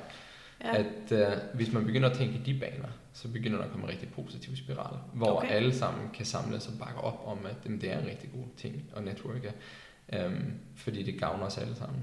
Ja. 0.64 0.76
At 0.76 1.12
uh, 1.12 1.56
hvis 1.56 1.72
man 1.72 1.84
begynder 1.84 2.10
at 2.10 2.16
tænke 2.16 2.34
i 2.34 2.52
de 2.52 2.60
baner, 2.60 2.88
så 3.12 3.28
begynder 3.28 3.58
der 3.58 3.64
at 3.64 3.70
komme 3.70 3.86
en 3.86 3.90
rigtig 3.90 4.08
positiv 4.08 4.56
spiral, 4.56 4.96
hvor 5.14 5.36
okay. 5.36 5.48
alle 5.50 5.74
sammen 5.74 6.10
kan 6.14 6.26
samles 6.26 6.66
og 6.66 6.72
bakke 6.78 7.00
op 7.00 7.22
om, 7.26 7.38
at 7.46 7.56
jamen, 7.64 7.80
det 7.80 7.92
er 7.92 7.98
en 7.98 8.06
rigtig 8.06 8.30
god 8.32 8.44
ting 8.56 8.82
at 8.96 9.04
netværke, 9.04 9.52
um, 10.26 10.52
fordi 10.76 11.02
det 11.02 11.20
gavner 11.20 11.46
os 11.46 11.58
alle 11.58 11.76
sammen. 11.76 12.02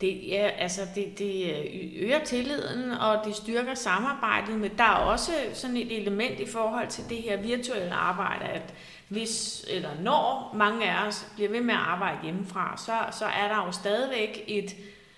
Det, 0.00 0.28
ja, 0.28 0.50
altså 0.58 0.80
det, 0.94 1.18
det 1.18 1.64
øger 1.96 2.24
tilliden, 2.24 2.90
og 2.90 3.24
det 3.24 3.34
styrker 3.34 3.74
samarbejdet, 3.74 4.60
men 4.60 4.70
der 4.78 4.84
er 4.84 4.94
også 4.94 5.32
sådan 5.52 5.76
et 5.76 6.00
element 6.00 6.40
i 6.40 6.46
forhold 6.46 6.88
til 6.88 7.04
det 7.08 7.16
her 7.16 7.36
virtuelle 7.36 7.92
arbejde, 7.92 8.44
at 8.44 8.74
hvis 9.08 9.64
eller 9.68 9.88
når 10.02 10.54
mange 10.56 10.90
af 10.90 11.06
os 11.06 11.26
bliver 11.34 11.50
ved 11.50 11.60
med 11.60 11.74
at 11.74 11.80
arbejde 11.80 12.18
hjemmefra, 12.22 12.76
så, 12.76 13.18
så 13.18 13.24
er 13.24 13.48
der 13.48 13.66
jo 13.66 13.72
stadigvæk 13.72 14.44
et, 14.46 14.76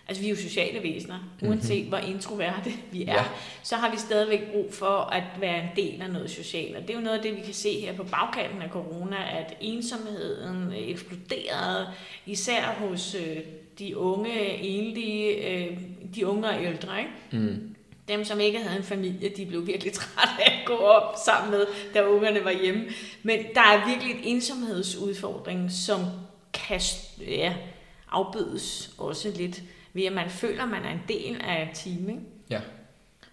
altså 0.08 0.22
vi 0.22 0.26
er 0.26 0.30
jo 0.30 0.36
sociale 0.36 0.82
væsener, 0.82 1.18
mhm. 1.40 1.50
uanset 1.50 1.76
mm-hmm. 1.76 1.88
hvor 1.88 1.98
introverte 1.98 2.70
vi 2.92 3.02
er, 3.02 3.12
ja. 3.12 3.24
så 3.62 3.76
har 3.76 3.90
vi 3.90 3.96
stadigvæk 3.96 4.52
brug 4.52 4.74
for 4.74 4.96
at 5.12 5.24
være 5.40 5.62
en 5.62 5.68
del 5.76 6.02
af 6.02 6.10
noget 6.10 6.30
socialt. 6.30 6.76
Og 6.76 6.82
det 6.82 6.90
er 6.90 6.94
jo 6.94 7.00
noget 7.00 7.16
af 7.16 7.22
det, 7.22 7.36
vi 7.36 7.40
kan 7.40 7.54
se 7.54 7.80
her 7.80 7.96
på 7.96 8.04
bagkanten 8.04 8.62
af 8.62 8.70
corona, 8.70 9.38
at 9.38 9.56
ensomheden 9.60 10.72
eksploderede, 10.72 11.88
især 12.26 12.62
hos 12.62 13.14
øh, 13.14 13.36
de 13.78 13.96
unge, 13.96 14.56
enlige, 14.56 15.48
øh, 15.48 15.78
de 16.14 16.26
unge 16.26 16.48
og 16.48 16.64
ældre. 16.64 16.98
Ikke? 16.98 17.12
Mm. 17.46 17.74
Dem, 18.10 18.24
som 18.24 18.40
ikke 18.40 18.58
havde 18.58 18.76
en 18.76 18.84
familie, 18.84 19.28
de 19.36 19.46
blev 19.46 19.66
virkelig 19.66 19.92
trætte 19.98 20.32
af 20.46 20.60
at 20.60 20.66
gå 20.66 20.76
op 20.76 21.14
sammen 21.24 21.50
med, 21.50 21.66
da 21.94 22.06
ungerne 22.06 22.44
var 22.44 22.50
hjemme. 22.62 22.84
Men 23.22 23.38
der 23.54 23.60
er 23.60 23.88
virkelig 23.88 24.14
en 24.14 24.24
ensomhedsudfordring, 24.24 25.72
som 25.72 26.00
kan 26.52 26.80
ja, 27.20 27.54
afbødes 28.10 28.90
også 28.98 29.32
lidt 29.36 29.62
ved, 29.92 30.04
at 30.04 30.12
man 30.12 30.30
føler, 30.30 30.62
at 30.62 30.68
man 30.68 30.84
er 30.84 30.90
en 30.90 31.02
del 31.08 31.40
af 31.40 31.62
et 31.62 31.78
team. 31.78 32.08
Ikke? 32.08 32.20
Ja. 32.50 32.60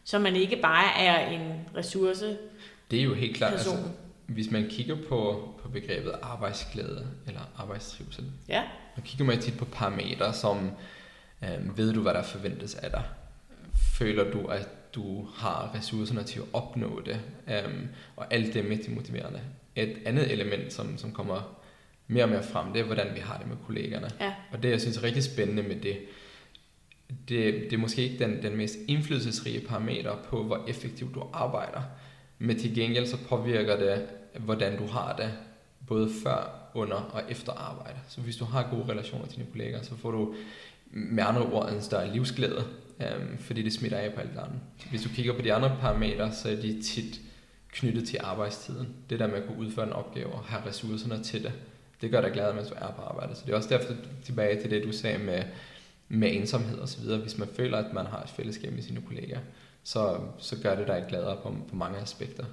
Så 0.03 0.19
man 0.19 0.35
ikke 0.35 0.55
bare 0.55 1.01
er 1.01 1.29
en 1.29 1.51
ressource. 1.75 2.37
Det 2.91 2.99
er 2.99 3.03
jo 3.03 3.13
helt 3.13 3.37
klart. 3.37 3.53
Altså, 3.53 3.77
hvis 4.27 4.51
man 4.51 4.67
kigger 4.69 4.97
på, 5.09 5.49
på 5.63 5.69
begrebet 5.69 6.15
arbejdsglæde 6.21 7.07
eller 7.27 7.41
arbejdstrivsel, 7.57 8.31
ja. 8.49 8.63
så 8.95 9.01
kigger 9.01 9.25
man 9.25 9.41
tit 9.41 9.57
på 9.57 9.65
parametre, 9.65 10.33
som 10.33 10.71
øh, 11.43 11.77
ved 11.77 11.93
du, 11.93 12.01
hvad 12.01 12.13
der 12.13 12.23
forventes 12.23 12.75
af 12.75 12.91
dig? 12.91 13.03
Føler 13.77 14.31
du, 14.31 14.45
at 14.47 14.69
du 14.95 15.27
har 15.35 15.71
ressourcerne 15.75 16.23
til 16.23 16.39
at 16.39 16.45
opnå 16.53 17.01
det? 17.05 17.19
Um, 17.65 17.87
og 18.15 18.33
alt 18.33 18.53
det 18.53 18.65
er 18.65 18.69
med 18.69 18.77
til 18.77 18.93
motiverende. 18.93 19.41
Et 19.75 19.97
andet 20.05 20.31
element, 20.31 20.73
som, 20.73 20.97
som 20.97 21.11
kommer 21.11 21.59
mere 22.07 22.23
og 22.23 22.29
mere 22.29 22.43
frem, 22.43 22.73
det 22.73 22.79
er, 22.79 22.85
hvordan 22.85 23.15
vi 23.15 23.19
har 23.19 23.37
det 23.37 23.47
med 23.47 23.57
kollegerne. 23.65 24.09
Ja. 24.19 24.33
Og 24.51 24.63
det, 24.63 24.69
jeg 24.69 24.81
synes 24.81 24.97
er 24.97 25.03
rigtig 25.03 25.23
spændende 25.23 25.63
med 25.63 25.75
det, 25.75 25.97
det, 27.09 27.53
det 27.53 27.73
er 27.73 27.77
måske 27.77 28.03
ikke 28.03 28.25
den, 28.25 28.43
den 28.43 28.57
mest 28.57 28.77
indflydelsesrige 28.87 29.67
parameter 29.67 30.15
på, 30.29 30.43
hvor 30.43 30.65
effektivt 30.67 31.15
du 31.15 31.23
arbejder. 31.33 31.81
Men 32.39 32.59
til 32.59 32.75
gengæld 32.75 33.05
så 33.05 33.17
påvirker 33.29 33.77
det, 33.77 34.05
hvordan 34.39 34.77
du 34.77 34.87
har 34.87 35.15
det, 35.15 35.31
både 35.87 36.09
før, 36.23 36.53
under 36.73 36.95
og 36.95 37.21
efter 37.29 37.51
arbejde. 37.51 37.97
Så 38.07 38.21
hvis 38.21 38.35
du 38.35 38.45
har 38.45 38.67
gode 38.71 38.91
relationer 38.91 39.27
til 39.27 39.37
dine 39.37 39.47
kolleger, 39.51 39.81
så 39.81 39.97
får 39.97 40.11
du 40.11 40.35
med 40.91 41.23
andre 41.27 41.41
ord 41.41 41.71
en 41.71 41.81
større 41.81 42.13
livsglæde, 42.13 42.63
øhm, 43.01 43.37
fordi 43.37 43.61
det 43.61 43.73
smitter 43.73 43.97
af 43.97 44.13
på 44.13 44.21
alt 44.21 44.37
andet. 44.37 44.59
Hvis 44.89 45.01
du 45.01 45.09
kigger 45.09 45.33
på 45.33 45.41
de 45.41 45.53
andre 45.53 45.77
parametre, 45.81 46.31
så 46.33 46.49
er 46.49 46.55
de 46.55 46.81
tit 46.81 47.21
knyttet 47.71 48.07
til 48.07 48.19
arbejdstiden. 48.23 48.87
Det 49.09 49.19
der 49.19 49.27
med 49.27 49.35
at 49.35 49.45
kunne 49.45 49.57
udføre 49.57 49.87
en 49.87 49.93
opgave 49.93 50.33
og 50.33 50.43
have 50.43 50.65
ressourcerne 50.65 51.23
til 51.23 51.43
det, 51.43 51.53
det 52.01 52.11
gør 52.11 52.21
dig 52.21 52.31
glad, 52.31 52.53
mens 52.53 52.67
du 52.67 52.73
er 52.77 52.91
på 52.91 53.01
arbejde. 53.01 53.35
Så 53.35 53.43
det 53.45 53.51
er 53.51 53.57
også 53.57 53.69
derfor 53.69 53.93
tilbage 54.23 54.61
til 54.61 54.71
det, 54.71 54.83
du 54.83 54.91
sagde 54.91 55.17
med, 55.17 55.43
med 56.07 56.35
ensomhed 56.35 56.77
og 56.77 56.89
så 56.89 57.01
videre. 57.01 57.19
Hvis 57.19 57.37
man 57.37 57.47
føler, 57.47 57.77
at 57.77 57.93
man 57.93 58.05
har 58.05 58.23
et 58.23 58.29
fællesskab 58.29 58.73
med 58.73 58.83
sine 58.83 59.01
kolleger, 59.01 59.39
så, 59.83 60.19
så 60.37 60.55
gør 60.63 60.75
det 60.75 60.87
dig 60.87 61.05
gladere 61.09 61.37
på, 61.43 61.55
på 61.69 61.75
mange 61.75 61.99
aspekter. 61.99 62.45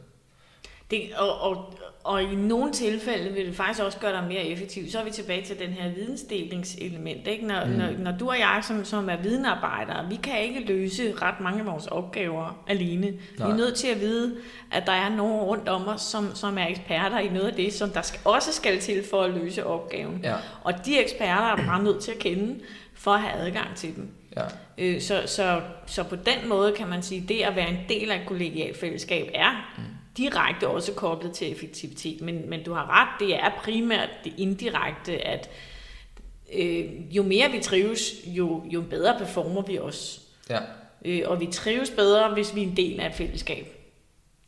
Det, 0.90 1.03
og, 1.16 1.40
og, 1.40 1.75
og 2.05 2.23
i 2.23 2.35
nogle 2.35 2.73
tilfælde 2.73 3.33
vil 3.33 3.47
det 3.47 3.57
faktisk 3.57 3.83
også 3.83 3.99
gøre 3.99 4.12
dig 4.12 4.25
mere 4.29 4.44
effektiv. 4.44 4.90
Så 4.90 4.99
er 4.99 5.05
vi 5.05 5.11
tilbage 5.11 5.44
til 5.44 5.59
den 5.59 5.70
her 5.70 5.90
vidensdelingselement. 5.94 7.27
Ikke? 7.27 7.47
Når, 7.47 7.64
mm. 7.64 7.70
når, 7.70 7.90
når 7.99 8.12
du 8.18 8.29
og 8.29 8.38
jeg, 8.38 8.61
som, 8.62 8.85
som 8.85 9.09
er 9.09 9.16
videnarbejdere, 9.16 10.09
vi 10.09 10.16
kan 10.16 10.42
ikke 10.42 10.61
løse 10.61 11.14
ret 11.23 11.40
mange 11.40 11.61
af 11.61 11.66
vores 11.66 11.87
opgaver 11.87 12.64
alene. 12.66 13.07
Nej. 13.38 13.47
Vi 13.47 13.53
er 13.53 13.57
nødt 13.57 13.75
til 13.75 13.88
at 13.88 14.01
vide, 14.01 14.37
at 14.73 14.87
der 14.87 14.92
er 14.92 15.09
nogen 15.09 15.42
rundt 15.42 15.68
om 15.68 15.88
os, 15.88 16.01
som, 16.01 16.35
som 16.35 16.59
er 16.59 16.66
eksperter 16.66 17.18
i 17.18 17.29
noget 17.29 17.49
af 17.49 17.55
det, 17.55 17.73
som 17.73 17.90
der 17.90 18.03
skal, 18.03 18.20
også 18.25 18.53
skal 18.53 18.81
til 18.81 19.05
for 19.11 19.23
at 19.23 19.31
løse 19.31 19.66
opgaven. 19.66 20.20
Ja. 20.23 20.35
Og 20.64 20.87
de 20.87 20.99
eksperter 20.99 21.53
er 21.53 21.57
bare 21.57 21.83
nødt 21.83 22.03
til 22.03 22.12
at 22.12 22.18
kende 22.18 22.61
for 22.94 23.11
at 23.11 23.20
have 23.20 23.47
adgang 23.47 23.77
til 23.77 23.97
dem. 23.97 24.09
Ja. 24.37 24.42
Øh, 24.79 25.01
så, 25.01 25.23
så, 25.27 25.61
så 25.87 26.03
på 26.03 26.16
den 26.16 26.49
måde 26.49 26.73
kan 26.73 26.88
man 26.88 27.03
sige, 27.03 27.23
at 27.23 27.29
det 27.29 27.42
at 27.42 27.57
være 27.57 27.70
en 27.70 27.79
del 27.88 28.11
af 28.11 28.20
et 28.20 28.27
kollegialt 28.27 28.81
fællesskab 28.81 29.31
er 29.35 29.75
mm. 29.79 29.83
Direkte 30.16 30.68
også 30.68 30.92
koblet 30.92 31.33
til 31.33 31.53
effektivitet. 31.53 32.20
Men, 32.20 32.50
men 32.50 32.64
du 32.64 32.72
har 32.72 33.00
ret, 33.00 33.20
det 33.20 33.35
er 33.35 33.50
primært 33.64 34.09
det 34.24 34.35
indirekte, 34.38 35.27
at 35.27 35.50
øh, 36.55 37.16
jo 37.16 37.22
mere 37.22 37.50
vi 37.50 37.61
trives, 37.61 38.14
jo, 38.27 38.64
jo 38.70 38.83
bedre 38.90 39.18
performer 39.18 39.62
vi 39.62 39.79
også. 39.79 40.20
Ja. 40.50 40.61
Øh, 41.05 41.22
og 41.27 41.40
vi 41.40 41.46
trives 41.46 41.90
bedre, 41.90 42.35
hvis 42.35 42.55
vi 42.55 42.62
er 42.62 42.66
en 42.66 42.77
del 42.77 43.00
af 43.00 43.09
et 43.09 43.14
fællesskab. 43.14 43.66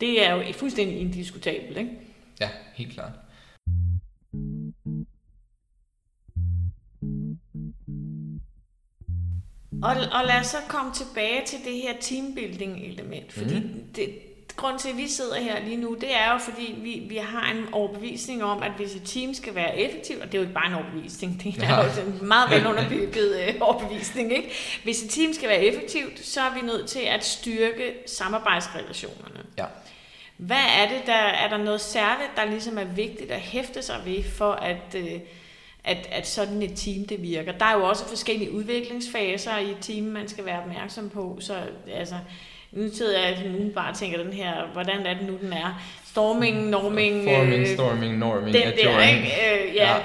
Det 0.01 0.25
er 0.25 0.35
jo 0.35 0.53
fuldstændig 0.53 0.99
indiskutabelt, 0.99 1.77
ikke? 1.77 1.91
Ja, 2.39 2.49
helt 2.75 2.93
klart. 2.93 3.11
Og, 9.83 9.91
og 9.91 10.25
lad 10.25 10.39
os 10.39 10.47
så 10.47 10.57
komme 10.67 10.93
tilbage 10.93 11.45
til 11.45 11.59
det 11.65 11.73
her 11.73 11.93
teambuilding 12.01 12.79
element, 12.85 13.33
fordi 13.33 13.59
mm. 13.59 13.83
det, 13.95 14.09
grund 14.57 14.79
til, 14.79 14.89
at 14.89 14.97
vi 14.97 15.07
sidder 15.07 15.35
her 15.35 15.59
lige 15.59 15.77
nu, 15.77 15.93
det 16.01 16.15
er 16.15 16.31
jo, 16.31 16.37
fordi 16.37 16.75
vi, 16.77 17.03
vi 17.09 17.15
har 17.15 17.51
en 17.51 17.73
overbevisning 17.73 18.43
om, 18.43 18.63
at 18.63 18.71
hvis 18.71 18.95
et 18.95 19.01
team 19.05 19.33
skal 19.33 19.55
være 19.55 19.77
effektivt, 19.77 20.21
og 20.21 20.25
det 20.25 20.33
er 20.33 20.37
jo 20.37 20.43
ikke 20.43 20.53
bare 20.53 20.67
en 20.67 20.73
overbevisning, 20.73 21.43
det 21.43 21.63
er 21.63 21.83
jo 21.83 22.01
en 22.01 22.27
meget 22.27 22.51
vel 22.51 22.67
underbygget 22.67 23.39
øh, 23.47 23.53
overbevisning, 23.61 24.31
ikke? 24.31 24.51
Hvis 24.83 25.03
et 25.03 25.09
team 25.09 25.33
skal 25.33 25.49
være 25.49 25.63
effektivt, 25.63 26.25
så 26.25 26.41
er 26.41 26.53
vi 26.53 26.61
nødt 26.61 26.87
til 26.87 26.99
at 26.99 27.25
styrke 27.25 27.93
samarbejdsrelationerne. 28.05 29.39
Ja. 29.57 29.65
Hvad 30.37 30.65
er 30.77 30.89
det, 30.89 31.01
der 31.05 31.13
er 31.13 31.49
der 31.49 31.57
noget 31.57 31.81
særligt, 31.81 32.31
der 32.35 32.45
ligesom 32.45 32.77
er 32.77 32.83
vigtigt 32.83 33.31
at 33.31 33.39
hæfte 33.39 33.81
sig 33.81 34.01
ved, 34.05 34.23
for 34.23 34.51
at... 34.51 34.95
Øh, 34.95 35.19
at, 35.83 36.07
at 36.11 36.27
sådan 36.27 36.61
et 36.61 36.71
team 36.75 37.05
det 37.05 37.21
virker. 37.21 37.51
Der 37.51 37.65
er 37.65 37.77
jo 37.77 37.83
også 37.83 38.07
forskellige 38.07 38.51
udviklingsfaser 38.51 39.57
i 39.57 39.71
et 39.71 39.77
team, 39.81 40.05
man 40.05 40.27
skal 40.27 40.45
være 40.45 40.61
opmærksom 40.61 41.09
på. 41.09 41.37
Så 41.39 41.55
altså, 41.93 42.15
nu 42.71 42.89
sidder 42.93 43.19
jeg 43.19 43.43
nu 43.59 43.69
bare 43.75 43.91
og 43.91 43.97
tænker 43.97 44.23
den 44.23 44.33
her, 44.33 44.53
hvordan 44.73 45.05
er 45.05 45.13
det 45.13 45.27
nu, 45.27 45.37
den 45.41 45.53
er? 45.53 45.81
Storming, 46.05 46.69
norming... 46.69 47.23
Forming, 47.23 47.61
øh, 47.61 47.67
storming, 47.67 48.17
norming, 48.17 48.53
den 48.53 48.63
der, 48.63 49.07
ikke? 49.07 49.21
Øh, 49.21 49.75
ja. 49.75 49.95
ja. 49.95 49.97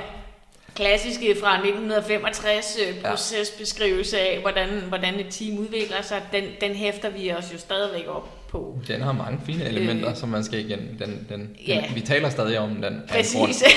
Klassiske 0.74 1.36
fra 1.40 1.54
1965 1.54 2.78
øh, 2.88 3.02
procesbeskrivelse 3.02 4.20
af, 4.20 4.38
hvordan, 4.40 4.68
hvordan 4.88 5.20
et 5.20 5.26
team 5.30 5.58
udvikler 5.58 6.02
sig, 6.02 6.22
den, 6.32 6.44
den 6.60 6.74
hæfter 6.74 7.10
vi 7.10 7.32
os 7.32 7.52
jo 7.52 7.58
stadigvæk 7.58 8.08
op 8.08 8.48
på. 8.48 8.78
Den 8.88 9.00
har 9.00 9.12
mange 9.12 9.40
fine 9.46 9.64
elementer, 9.64 10.10
øh, 10.10 10.16
som 10.16 10.28
man 10.28 10.44
skal 10.44 10.58
igen. 10.58 10.96
Den, 10.98 11.26
den, 11.28 11.56
ja. 11.68 11.84
den, 11.86 11.94
vi 11.94 12.00
taler 12.00 12.30
stadig 12.30 12.58
om 12.58 12.74
den. 12.82 13.02
Præcis. 13.08 13.64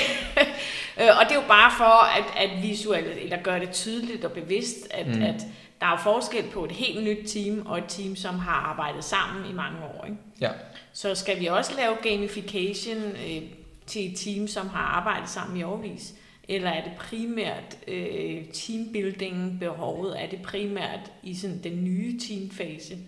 Øh, 1.00 1.08
og 1.20 1.24
det 1.28 1.30
er 1.30 1.40
jo 1.40 1.48
bare 1.48 1.72
for 1.76 2.04
at, 2.18 2.24
at 2.36 2.62
visuelt, 2.62 3.18
eller 3.22 3.36
gøre 3.42 3.60
det 3.60 3.70
tydeligt 3.70 4.24
og 4.24 4.32
bevidst, 4.32 4.76
at, 4.90 5.06
mm. 5.06 5.22
at 5.22 5.42
der 5.80 5.86
er 5.86 5.98
forskel 6.02 6.44
på 6.52 6.64
et 6.64 6.72
helt 6.72 7.04
nyt 7.04 7.28
team 7.28 7.66
og 7.66 7.78
et 7.78 7.84
team, 7.88 8.16
som 8.16 8.38
har 8.38 8.52
arbejdet 8.52 9.04
sammen 9.04 9.50
i 9.50 9.52
mange 9.52 9.78
år. 9.84 10.04
Ikke? 10.04 10.18
Ja. 10.40 10.50
Så 10.92 11.14
skal 11.14 11.40
vi 11.40 11.46
også 11.46 11.72
lave 11.76 11.96
gamification 12.02 13.02
øh, 13.02 13.42
til 13.86 14.12
et 14.12 14.16
team, 14.16 14.48
som 14.48 14.68
har 14.68 14.82
arbejdet 14.82 15.28
sammen 15.28 15.56
i 15.56 15.62
årvis? 15.62 16.14
Eller 16.48 16.70
er 16.70 16.84
det 16.84 16.92
primært 16.98 17.76
øh, 17.88 18.44
teambuilding 18.52 19.60
behovet? 19.60 20.22
Er 20.22 20.28
det 20.30 20.42
primært 20.42 21.12
i 21.22 21.34
sådan 21.34 21.62
den 21.62 21.84
nye 21.84 22.20
teamfase? 22.20 22.98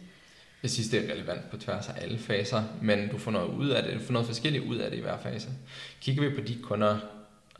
Jeg 0.62 0.70
synes, 0.70 0.88
det 0.88 1.04
er 1.04 1.12
relevant 1.12 1.50
på 1.50 1.56
tværs 1.56 1.88
af 1.88 2.02
alle 2.02 2.18
faser, 2.18 2.64
men 2.82 3.08
du 3.08 3.18
får 3.18 3.30
noget 3.30 3.48
ud 3.48 3.68
af 3.68 3.82
det. 3.82 3.94
Du 3.94 4.00
får 4.00 4.12
noget 4.12 4.26
forskelligt 4.26 4.64
ud 4.64 4.76
af 4.76 4.90
det 4.90 4.98
i 4.98 5.00
hver 5.00 5.18
fase. 5.18 5.48
Kigger 6.00 6.28
vi 6.28 6.34
på 6.34 6.40
de 6.40 6.58
kunder, 6.62 6.98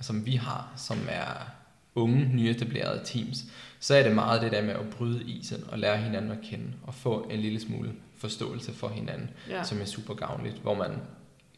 som 0.00 0.26
vi 0.26 0.32
har, 0.32 0.72
som 0.76 0.98
er 1.11 1.57
unge, 1.95 2.30
nyetablerede 2.34 3.01
teams, 3.05 3.45
så 3.80 3.95
er 3.95 4.03
det 4.03 4.14
meget 4.14 4.43
det 4.43 4.53
der 4.53 4.62
med 4.62 4.74
at 4.74 4.91
bryde 4.91 5.24
isen 5.24 5.64
og 5.68 5.78
lære 5.78 5.97
hinanden 5.97 6.30
at 6.30 6.39
kende 6.43 6.72
og 6.82 6.95
få 6.95 7.28
en 7.30 7.41
lille 7.41 7.61
smule 7.61 7.93
forståelse 8.16 8.72
for 8.72 8.89
hinanden, 8.89 9.30
ja. 9.49 9.64
som 9.64 9.80
er 9.80 9.84
super 9.84 10.14
gavnligt, 10.14 10.57
hvor 10.57 10.74
man 10.74 10.91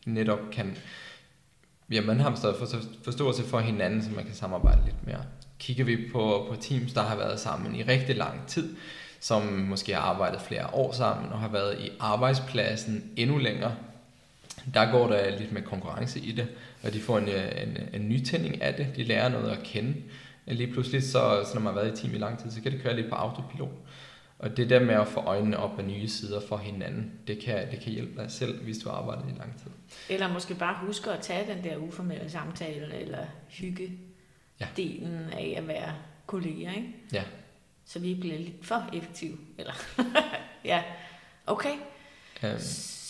netop 0.06 0.38
kan, 0.52 0.76
ja, 1.90 2.00
man 2.00 2.20
har 2.20 2.34
stadig 2.34 2.56
forståelse 3.04 3.42
for 3.42 3.58
hinanden, 3.58 4.02
så 4.02 4.10
man 4.10 4.24
kan 4.24 4.34
samarbejde 4.34 4.82
lidt 4.84 5.06
mere. 5.06 5.24
Kigger 5.58 5.84
vi 5.84 6.10
på, 6.12 6.46
på 6.48 6.56
teams, 6.60 6.92
der 6.92 7.02
har 7.02 7.16
været 7.16 7.40
sammen 7.40 7.74
i 7.74 7.82
rigtig 7.82 8.16
lang 8.16 8.46
tid, 8.46 8.76
som 9.20 9.42
måske 9.42 9.94
har 9.94 10.00
arbejdet 10.00 10.40
flere 10.40 10.66
år 10.74 10.92
sammen 10.92 11.32
og 11.32 11.38
har 11.38 11.48
været 11.48 11.80
i 11.80 11.90
arbejdspladsen 12.00 13.10
endnu 13.16 13.38
længere, 13.38 13.74
der 14.74 14.90
går 14.90 15.06
der 15.06 15.38
lidt 15.38 15.52
med 15.52 15.62
konkurrence 15.62 16.20
i 16.20 16.32
det, 16.32 16.48
og 16.82 16.92
de 16.92 17.00
får 17.00 17.18
en, 17.18 17.28
en, 17.28 17.78
en 17.92 18.08
nytænding 18.08 18.62
af 18.62 18.74
det, 18.74 18.96
de 18.96 19.04
lærer 19.04 19.28
noget 19.28 19.50
at 19.50 19.62
kende. 19.62 19.94
Lige 20.46 20.72
pludselig, 20.72 21.02
så, 21.02 21.44
så 21.46 21.50
når 21.54 21.60
man 21.60 21.74
har 21.74 21.80
været 21.80 21.98
i 21.98 22.02
team 22.02 22.14
i 22.14 22.18
lang 22.18 22.38
tid, 22.38 22.50
så 22.50 22.62
kan 22.62 22.72
det 22.72 22.82
køre 22.82 22.96
lidt 22.96 23.08
på 23.08 23.14
autopilot. 23.14 23.70
Og 24.38 24.56
det 24.56 24.70
der 24.70 24.80
med 24.80 24.94
at 24.94 25.08
få 25.08 25.20
øjnene 25.20 25.56
op 25.56 25.78
af 25.78 25.84
nye 25.84 26.08
sider 26.08 26.40
for 26.48 26.56
hinanden, 26.56 27.12
det 27.26 27.38
kan, 27.38 27.70
det 27.70 27.80
kan 27.80 27.92
hjælpe 27.92 28.22
dig 28.22 28.30
selv, 28.30 28.62
hvis 28.62 28.78
du 28.78 28.88
har 28.88 28.96
arbejdet 28.96 29.24
i 29.34 29.38
lang 29.38 29.58
tid. 29.58 29.70
Eller 30.08 30.32
måske 30.32 30.54
bare 30.54 30.86
huske 30.86 31.10
at 31.10 31.20
tage 31.20 31.54
den 31.54 31.64
der 31.64 31.76
uformelle 31.76 32.30
samtale, 32.30 32.94
eller 32.94 33.26
hygge 33.48 33.92
ja. 34.60 34.66
delen 34.76 35.30
af 35.32 35.54
at 35.56 35.68
være 35.68 35.94
kolleger, 36.26 36.70
ikke? 36.70 36.88
Ja. 37.12 37.22
så 37.84 37.98
vi 37.98 38.14
bliver 38.14 38.38
lidt 38.38 38.66
for 38.66 38.88
effektive. 38.92 39.36
Eller 39.58 39.72
ja, 40.64 40.82
okay. 41.46 41.74
Øhm, 42.42 42.58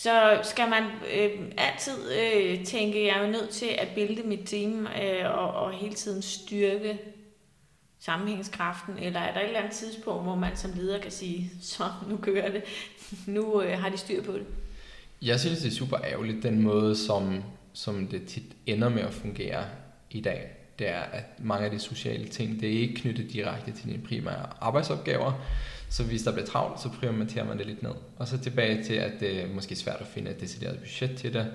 så 0.03 0.39
skal 0.43 0.69
man 0.69 0.83
øh, 0.83 1.29
altid 1.57 1.93
øh, 2.11 2.65
tænke, 2.65 3.07
jeg 3.07 3.17
er 3.17 3.25
jo 3.25 3.31
nødt 3.31 3.49
til 3.49 3.65
at 3.65 3.87
bilde 3.95 4.23
mit 4.23 4.39
team 4.45 4.87
øh, 4.87 5.37
og, 5.37 5.53
og 5.53 5.71
hele 5.71 5.93
tiden 5.93 6.21
styrke 6.21 6.99
sammenhængskraften, 7.99 8.97
eller 8.97 9.19
er 9.19 9.33
der 9.33 9.39
et 9.39 9.47
eller 9.47 9.59
andet 9.59 9.73
tidspunkt, 9.73 10.23
hvor 10.23 10.35
man 10.35 10.55
som 10.55 10.71
leder 10.75 10.99
kan 10.99 11.11
sige, 11.11 11.51
så 11.61 11.83
nu 12.09 12.17
kører 12.17 12.51
det, 12.51 12.63
nu 13.25 13.61
øh, 13.61 13.79
har 13.79 13.89
de 13.89 13.97
styr 13.97 14.23
på 14.23 14.31
det. 14.31 14.45
Jeg 15.21 15.39
synes, 15.39 15.59
det 15.59 15.67
er 15.67 15.75
super 15.75 15.97
ærgerligt, 16.03 16.43
den 16.43 16.61
måde, 16.61 16.95
som, 16.95 17.43
som 17.73 18.07
det 18.07 18.27
tit 18.27 18.55
ender 18.65 18.89
med 18.89 19.01
at 19.01 19.13
fungere 19.13 19.65
i 20.11 20.21
dag. 20.21 20.51
Det 20.79 20.89
er, 20.89 21.01
at 21.01 21.39
mange 21.39 21.65
af 21.65 21.71
de 21.71 21.79
sociale 21.79 22.27
ting, 22.27 22.61
det 22.61 22.69
er 22.69 22.79
ikke 22.79 22.95
knyttet 22.95 23.33
direkte 23.33 23.71
til 23.71 23.85
dine 23.85 24.03
primære 24.07 24.45
arbejdsopgaver. 24.61 25.33
Så 25.91 26.03
hvis 26.03 26.23
der 26.23 26.31
bliver 26.31 26.45
travlt, 26.45 26.81
så 26.81 26.89
prioriterer 26.89 27.45
man 27.45 27.57
det 27.57 27.65
lidt 27.65 27.83
ned. 27.83 27.91
Og 28.17 28.27
så 28.27 28.37
tilbage 28.37 28.83
til, 28.83 28.93
at 28.93 29.11
det 29.19 29.41
er 29.41 29.47
måske 29.47 29.75
svært 29.75 30.01
at 30.01 30.07
finde 30.07 30.31
et 30.31 30.41
decideret 30.41 30.79
budget 30.79 31.17
til 31.17 31.33
det. 31.33 31.53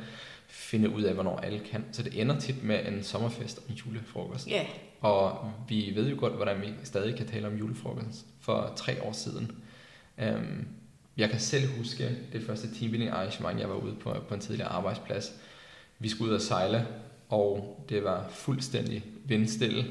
Finde 0.49 0.91
ud 0.91 1.03
af, 1.03 1.15
hvornår 1.15 1.39
alle 1.39 1.59
kan. 1.59 1.85
Så 1.93 2.03
det 2.03 2.21
ender 2.21 2.39
tit 2.41 2.65
med 2.65 2.87
en 2.87 3.03
sommerfest 3.03 3.59
og 3.59 3.65
en 3.69 3.75
julefrokost. 3.75 4.49
Ja, 4.49 4.67
Og 5.01 5.53
vi 5.69 5.93
ved 5.95 6.11
jo 6.11 6.17
godt, 6.19 6.33
hvordan 6.33 6.61
vi 6.61 6.67
stadig 6.85 7.17
kan 7.17 7.27
tale 7.27 7.47
om 7.47 7.57
julefrokost 7.57 8.27
for 8.41 8.73
tre 8.77 9.03
år 9.03 9.13
siden. 9.13 9.53
Um, 10.23 10.69
jeg 11.17 11.31
kan 11.31 11.41
selv 11.41 11.69
huske 11.79 12.17
det 12.33 12.43
første 12.47 12.75
teambuilding 12.75 13.11
arrangement, 13.11 13.61
jeg 13.61 13.69
var 13.69 13.75
ude 13.75 13.95
på, 13.95 14.15
på 14.29 14.35
en 14.35 14.41
tidligere 14.41 14.69
arbejdsplads. 14.69 15.33
Vi 15.99 16.09
skulle 16.09 16.31
ud 16.31 16.37
og 16.37 16.43
sejle, 16.43 16.87
og 17.29 17.85
det 17.89 18.05
var 18.05 18.29
fuldstændig 18.31 19.05
vindstille. 19.25 19.85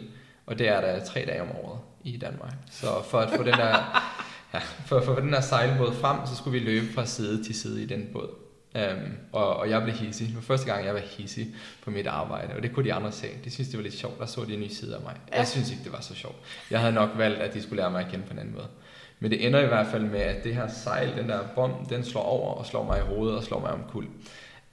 Og 0.45 0.59
det 0.59 0.67
er 0.67 0.81
der 0.81 1.05
tre 1.05 1.25
dage 1.25 1.41
om 1.41 1.51
året 1.63 1.79
i 2.03 2.17
Danmark. 2.17 2.53
Så 2.71 2.87
for 3.03 3.19
at 3.19 3.29
få 3.29 3.43
den 3.43 3.53
der, 3.53 3.75
ja, 4.55 4.61
for 4.85 4.97
at 4.97 5.03
få 5.05 5.19
den 5.19 5.33
der 5.33 5.41
sejlbåd 5.41 5.93
frem, 5.93 6.17
så 6.25 6.35
skulle 6.35 6.59
vi 6.59 6.65
løbe 6.65 6.93
fra 6.93 7.05
side 7.05 7.43
til 7.43 7.55
side 7.55 7.83
i 7.83 7.85
den 7.85 8.09
båd. 8.13 8.29
Um, 8.75 9.13
og, 9.31 9.55
og 9.55 9.69
jeg 9.69 9.83
blev 9.83 9.95
hissig. 9.95 10.27
Det 10.27 10.35
var 10.35 10.41
første 10.41 10.65
gang, 10.65 10.85
jeg 10.85 10.93
var 10.93 10.99
hissig 10.99 11.47
på 11.83 11.91
mit 11.91 12.07
arbejde, 12.07 12.53
og 12.53 12.63
det 12.63 12.73
kunne 12.73 12.85
de 12.85 12.93
andre 12.93 13.11
se. 13.11 13.27
De 13.43 13.51
synes 13.51 13.69
det 13.69 13.77
var 13.77 13.83
lidt 13.83 13.93
sjovt. 13.93 14.19
Der 14.19 14.25
så 14.25 14.45
de 14.47 14.53
en 14.53 14.59
ny 14.59 14.67
side 14.67 14.95
af 14.95 15.01
mig. 15.01 15.15
Ja. 15.31 15.37
Jeg 15.37 15.47
synes 15.47 15.71
ikke, 15.71 15.83
det 15.83 15.91
var 15.91 16.01
så 16.01 16.15
sjovt. 16.15 16.35
Jeg 16.71 16.79
havde 16.79 16.93
nok 16.93 17.09
valgt, 17.15 17.39
at 17.39 17.53
de 17.53 17.61
skulle 17.61 17.81
lære 17.81 17.91
mig 17.91 18.05
at 18.05 18.11
kende 18.11 18.25
på 18.25 18.33
en 18.33 18.39
anden 18.39 18.53
måde. 18.53 18.67
Men 19.19 19.31
det 19.31 19.45
ender 19.47 19.59
i 19.59 19.67
hvert 19.67 19.87
fald 19.87 20.03
med, 20.03 20.19
at 20.19 20.43
det 20.43 20.55
her 20.55 20.67
sejl, 20.67 21.17
den 21.17 21.29
der 21.29 21.39
bom, 21.55 21.85
den 21.89 22.03
slår 22.03 22.21
over 22.21 22.53
og 22.53 22.65
slår 22.65 22.83
mig 22.83 22.97
i 22.99 23.01
hovedet 23.01 23.37
og 23.37 23.43
slår 23.43 23.59
mig 23.59 23.71
omkuld. 23.71 24.07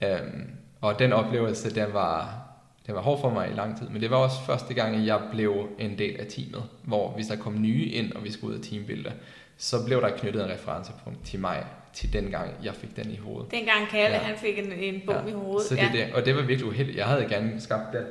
Um, 0.01 0.43
og 0.81 0.99
den 0.99 1.13
oplevelse, 1.13 1.75
den 1.75 1.93
var, 1.93 2.43
den 2.87 2.95
var 2.95 3.01
hård 3.01 3.21
for 3.21 3.29
mig 3.29 3.49
i 3.49 3.53
lang 3.53 3.77
tid. 3.79 3.89
Men 3.89 4.01
det 4.01 4.09
var 4.09 4.17
også 4.17 4.37
første 4.45 4.73
gang, 4.73 5.05
jeg 5.05 5.21
blev 5.31 5.67
en 5.79 5.97
del 5.97 6.19
af 6.19 6.25
teamet. 6.29 6.63
Hvor 6.83 7.11
hvis 7.11 7.27
der 7.27 7.35
kom 7.35 7.61
nye 7.61 7.85
ind, 7.85 8.11
og 8.13 8.23
vi 8.23 8.31
skulle 8.31 8.53
ud 8.53 8.59
og 8.59 8.65
teambilde, 8.65 9.11
så 9.57 9.85
blev 9.85 10.01
der 10.01 10.09
knyttet 10.09 10.43
en 10.43 10.49
referencepunkt 10.51 11.25
til 11.25 11.39
mig, 11.39 11.65
til 11.93 12.13
den 12.13 12.31
gang, 12.31 12.51
jeg 12.63 12.73
fik 12.75 12.95
den 12.95 13.11
i 13.11 13.17
hovedet. 13.17 13.51
dengang 13.51 13.87
Kalle, 13.87 14.15
Ja. 14.15 14.21
han 14.21 14.37
fik 14.37 14.59
en, 14.59 14.71
en 14.73 15.01
bom 15.05 15.27
i 15.27 15.31
hovedet. 15.31 15.67
Så 15.69 15.75
det, 15.75 15.81
ja. 15.81 15.89
det, 15.93 16.13
og 16.13 16.25
det 16.25 16.35
var 16.35 16.41
virkelig 16.41 16.67
uheldigt. 16.69 16.97
Jeg 16.97 17.05
havde 17.05 17.25
gerne 17.29 17.61
skabt 17.61 17.93
den, 17.93 18.03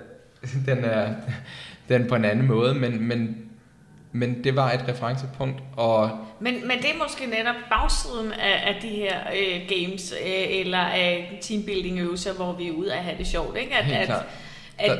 den, 0.76 0.84
er, 0.84 1.14
den 1.88 2.06
på 2.08 2.14
en 2.14 2.24
anden 2.24 2.46
måde, 2.46 2.74
men, 2.74 3.02
men, 3.08 3.36
men 4.12 4.44
det 4.44 4.56
var 4.56 4.72
et 4.72 4.88
referencepunkt, 4.88 5.62
og 5.76 6.10
Men, 6.40 6.54
men 6.68 6.78
det 6.78 6.90
er 6.90 6.98
måske 7.02 7.26
netop 7.26 7.54
bagsiden 7.70 8.32
af, 8.32 8.62
af 8.74 8.78
de 8.82 8.88
her 8.88 9.18
øh, 9.36 9.60
games, 9.68 10.12
øh, 10.12 10.60
eller 10.60 10.78
af 10.78 11.38
teambuilding-øvelser, 11.42 12.32
hvor 12.34 12.52
vi 12.52 12.68
er 12.68 12.72
ude 12.72 12.92
at 12.94 12.98
have 13.04 13.18
det 13.18 13.26
sjovt, 13.26 13.56
ikke? 13.56 13.74
At, 13.76 13.84
helt 13.84 14.06
klart. 14.06 14.20
at 14.20 14.26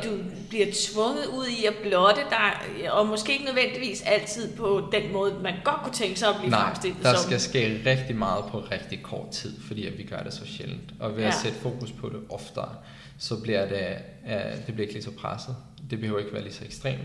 du 0.04 0.18
bliver 0.48 0.66
tvunget 0.74 1.26
ud 1.26 1.46
i 1.46 1.64
at 1.66 1.74
blotte 1.82 2.20
dig, 2.30 2.52
og 2.92 3.06
måske 3.06 3.32
ikke 3.32 3.44
nødvendigvis 3.44 4.02
altid 4.02 4.56
på 4.56 4.88
den 4.92 5.12
måde, 5.12 5.34
man 5.42 5.54
godt 5.64 5.80
kunne 5.82 5.94
tænke 5.94 6.18
sig 6.18 6.28
at 6.28 6.34
blive 6.38 6.50
Nej, 6.50 6.60
fremstillet 6.64 7.02
der 7.02 7.14
som. 7.14 7.22
skal 7.26 7.40
ske 7.40 7.82
rigtig 7.86 8.16
meget 8.16 8.44
på 8.50 8.58
rigtig 8.60 9.02
kort 9.02 9.30
tid, 9.30 9.60
fordi 9.60 9.86
at 9.86 9.98
vi 9.98 10.02
gør 10.02 10.22
det 10.22 10.32
så 10.34 10.46
sjældent. 10.46 10.94
Og 11.00 11.16
ved 11.16 11.22
at 11.24 11.28
Ja. 11.34 11.34
sætte 11.42 11.58
fokus 11.58 11.92
på 11.92 12.08
det 12.08 12.20
oftere, 12.28 12.74
så 13.18 13.40
bliver 13.42 13.68
det, 13.68 13.86
uh, 14.24 14.66
det 14.66 14.74
bliver 14.74 14.80
ikke 14.80 14.92
lige 14.94 15.02
så 15.04 15.10
presset. 15.10 15.56
Det 15.90 16.00
behøver 16.00 16.18
ikke 16.18 16.32
være 16.32 16.42
lige 16.42 16.54
så 16.54 16.64
ekstremt. 16.64 17.00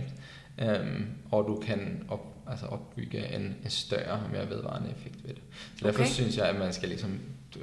Um, 0.62 1.06
og 1.32 1.46
du 1.48 1.60
kan 1.68 2.04
op, 2.10 2.26
altså 2.52 2.66
opbygge 2.66 3.36
en, 3.36 3.42
en 3.64 3.70
større 3.70 4.12
og 4.12 4.30
mere 4.32 4.50
vedvarende 4.50 4.90
effekt 4.98 5.16
ved 5.24 5.34
det. 5.34 5.42
Så 5.80 5.86
derfor 5.88 6.00
Okay. 6.00 6.12
synes 6.12 6.38
jeg, 6.38 6.46
at 6.50 6.56
man 6.56 6.74
skal 6.74 6.90
ligesom, 6.90 7.20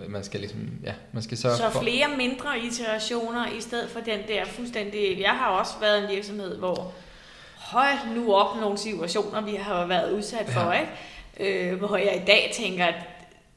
man 0.08 0.24
skal 0.24 0.40
ligesom, 0.40 0.70
ja, 0.84 0.92
man 1.12 1.22
skal 1.22 1.38
sørge 1.38 1.56
Så 1.56 1.70
for... 1.70 1.80
flere 1.80 2.06
mindre 2.16 2.58
iterationer 2.58 3.46
i 3.58 3.60
stedet 3.60 3.90
for 3.90 4.00
den 4.00 4.20
der 4.28 4.44
fuldstændig... 4.44 5.20
Jeg 5.20 5.30
har 5.30 5.46
også 5.48 5.72
været 5.80 6.02
en 6.04 6.10
virksomhed, 6.16 6.56
hvor 6.58 6.92
hold 7.56 8.14
nu 8.16 8.34
op 8.34 8.56
nogle 8.60 8.78
situationer, 8.78 9.40
vi 9.40 9.54
har 9.54 9.86
været 9.86 10.12
udsat 10.12 10.46
for, 10.48 10.72
Ja. 10.72 10.80
ikke? 10.80 11.70
Øh, 11.70 11.78
hvor 11.78 11.96
jeg 11.96 12.16
i 12.22 12.24
dag 12.26 12.50
tænker, 12.54 12.84
at 12.86 12.94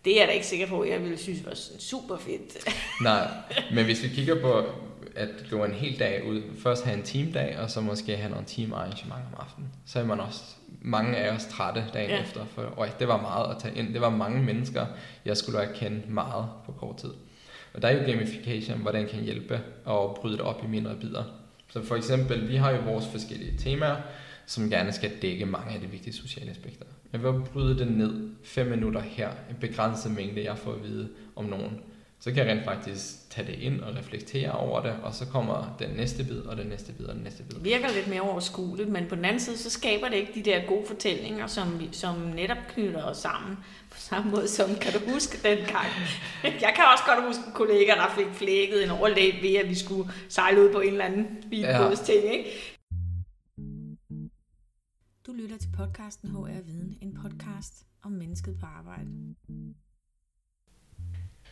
det 0.05 0.15
er 0.15 0.19
jeg 0.19 0.27
da 0.27 0.31
ikke 0.33 0.45
sikker 0.47 0.67
på, 0.67 0.81
at 0.81 0.89
jeg 0.89 1.01
ville 1.03 1.17
synes 1.17 1.45
var 1.45 1.53
sådan 1.55 1.79
super 1.81 2.17
fedt. 2.17 2.73
Nej, 3.01 3.27
men 3.73 3.85
hvis 3.85 4.03
vi 4.03 4.07
kigger 4.07 4.41
på 4.41 4.63
at 5.17 5.29
gå 5.51 5.63
en 5.63 5.73
hel 5.73 5.99
dag 5.99 6.27
ud, 6.27 6.41
først 6.57 6.85
have 6.85 6.97
en 6.97 7.03
teamdag, 7.03 7.57
og 7.59 7.69
så 7.71 7.81
måske 7.81 8.17
have 8.17 8.29
nogle 8.29 8.45
teamarrangement 8.45 9.21
om 9.33 9.45
aftenen, 9.45 9.69
så 9.85 9.99
er 9.99 10.05
man 10.05 10.19
også, 10.19 10.41
mange 10.81 11.17
af 11.17 11.35
os 11.35 11.45
trætte 11.45 11.83
dagen 11.93 12.09
Ja. 12.09 12.21
efter, 12.21 12.45
for 12.45 12.73
øj, 12.77 12.89
det 12.99 13.07
var 13.07 13.21
meget 13.21 13.55
at 13.55 13.61
tage 13.61 13.75
ind. 13.75 13.93
Det 13.93 14.01
var 14.01 14.09
mange 14.09 14.43
mennesker, 14.43 14.85
jeg 15.25 15.37
skulle 15.37 15.59
have 15.59 15.75
kendt 15.75 16.09
meget 16.09 16.45
på 16.65 16.71
kort 16.71 16.97
tid. 16.97 17.09
Og 17.73 17.81
der 17.81 17.87
er 17.87 17.99
jo 18.01 18.11
gamification, 18.11 18.79
hvor 18.79 18.91
den 18.91 19.07
kan 19.07 19.23
hjælpe 19.23 19.61
og 19.85 20.17
bryde 20.21 20.33
det 20.33 20.41
op 20.41 20.63
i 20.63 20.67
mindre 20.67 20.95
bidder. 20.95 21.23
Så 21.69 21.83
for 21.83 21.95
eksempel, 21.95 22.49
vi 22.49 22.55
har 22.55 22.71
jo 22.71 22.81
vores 22.81 23.07
forskellige 23.07 23.57
temaer, 23.57 23.95
som 24.45 24.69
gerne 24.69 24.91
skal 24.91 25.11
dække 25.21 25.45
mange 25.45 25.75
af 25.75 25.81
de 25.81 25.87
vigtige 25.87 26.13
sociale 26.13 26.51
aspekter. 26.51 26.85
Jeg 27.13 27.23
vil 27.23 27.31
bryde 27.53 27.79
det 27.79 27.87
ned 27.87 28.29
fem 28.43 28.67
minutter 28.67 29.01
her, 29.01 29.29
en 29.49 29.55
begrænset 29.59 30.11
mængde, 30.11 30.43
jeg 30.43 30.57
får 30.57 30.73
at 30.73 30.83
vide 30.83 31.09
om 31.35 31.45
nogen. 31.45 31.79
Så 32.19 32.31
kan 32.31 32.47
jeg 32.47 32.55
rent 32.55 32.65
faktisk 32.65 33.29
tage 33.29 33.47
det 33.47 33.59
ind 33.59 33.81
og 33.81 33.95
reflektere 33.95 34.51
over 34.51 34.81
det, 34.81 34.91
og 35.03 35.13
så 35.13 35.25
kommer 35.25 35.75
den 35.79 35.89
næste 35.89 36.23
bid, 36.23 36.39
og 36.39 36.57
den 36.57 36.67
næste 36.67 36.93
bid, 36.93 37.05
og 37.05 37.15
den 37.15 37.23
næste 37.23 37.43
bid. 37.43 37.55
Det 37.55 37.63
virker 37.63 37.93
lidt 37.93 38.07
mere 38.07 38.21
overskueligt, 38.21 38.89
men 38.89 39.07
på 39.09 39.15
den 39.15 39.25
anden 39.25 39.39
side, 39.39 39.57
så 39.57 39.69
skaber 39.69 40.09
det 40.09 40.15
ikke 40.15 40.31
de 40.35 40.43
der 40.43 40.65
gode 40.67 40.87
fortællinger, 40.87 41.47
som, 41.47 41.81
som 41.91 42.15
netop 42.15 42.57
knytter 42.69 43.03
os 43.03 43.17
sammen. 43.17 43.57
På 43.91 43.97
samme 43.97 44.31
måde 44.31 44.47
som, 44.47 44.75
kan 44.75 44.93
du 44.93 44.99
huske 45.11 45.37
den 45.49 45.57
gang? 45.57 45.87
Jeg 46.65 46.73
kan 46.75 46.83
også 46.93 47.03
godt 47.07 47.25
huske 47.27 47.43
en 47.47 47.53
kollega, 47.53 47.91
der 47.91 48.13
fik 48.17 48.27
flækket 48.33 48.83
en 48.83 48.89
overlæg 48.89 49.33
ved, 49.41 49.55
at 49.55 49.69
vi 49.69 49.75
skulle 49.75 50.11
sejle 50.29 50.61
ud 50.61 50.73
på 50.73 50.79
en 50.79 50.91
eller 50.91 51.05
anden 51.05 51.27
bilbådsting, 51.49 52.23
ikke? 52.33 52.77
Du 55.27 55.33
lytter 55.33 55.57
til 55.57 55.69
podcasten 55.77 56.29
HR 56.29 56.61
Viden, 56.65 56.97
en 57.01 57.19
podcast 57.21 57.73
om 58.03 58.11
mennesket 58.11 58.57
på 58.59 58.65
arbejde. 58.65 59.09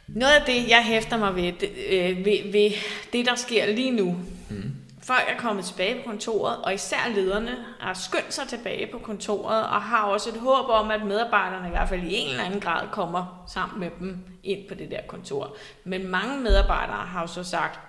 Noget 0.08 0.34
af 0.34 0.41
det, 0.45 0.70
jeg 0.70 0.84
hæfter 0.86 1.18
mig 1.18 1.36
ved, 1.36 1.51
det, 1.53 1.70
øh, 1.89 2.26
ved, 2.26 2.51
ved 2.51 2.72
det, 3.14 3.26
der 3.26 3.36
sker 3.36 3.66
lige 3.66 3.91
nu, 3.91 4.16
Mm. 4.49 4.72
Folk 5.03 5.24
er 5.28 5.38
kommet 5.38 5.66
tilbage 5.66 5.95
på 5.95 6.10
kontoret, 6.10 6.58
og 6.64 6.74
især 6.74 6.97
lederne 7.16 7.56
har 7.80 7.93
skyndt 7.93 8.34
sig 8.34 8.47
tilbage 8.47 8.88
på 8.91 8.97
kontoret, 8.99 9.64
og 9.64 9.82
har 9.82 10.03
også 10.03 10.30
et 10.30 10.36
håb 10.39 10.70
om, 10.70 10.91
at 10.91 11.06
medarbejderne 11.06 11.68
i 11.68 11.70
hvert 11.70 11.89
fald 11.89 12.03
i 12.03 12.16
en 12.16 12.30
eller 12.30 12.43
anden 12.43 12.60
grad 12.60 12.88
kommer 12.91 13.45
sammen 13.53 13.80
med 13.80 13.89
dem 13.99 14.18
ind 14.43 14.68
på 14.68 14.74
det 14.76 14.91
der 14.91 15.01
kontor. 15.08 15.56
Men 15.84 16.08
mange 16.08 16.39
medarbejdere 16.39 16.97
har 17.06 17.22
jo 17.22 17.28
så 17.28 17.43
sagt, 17.43 17.80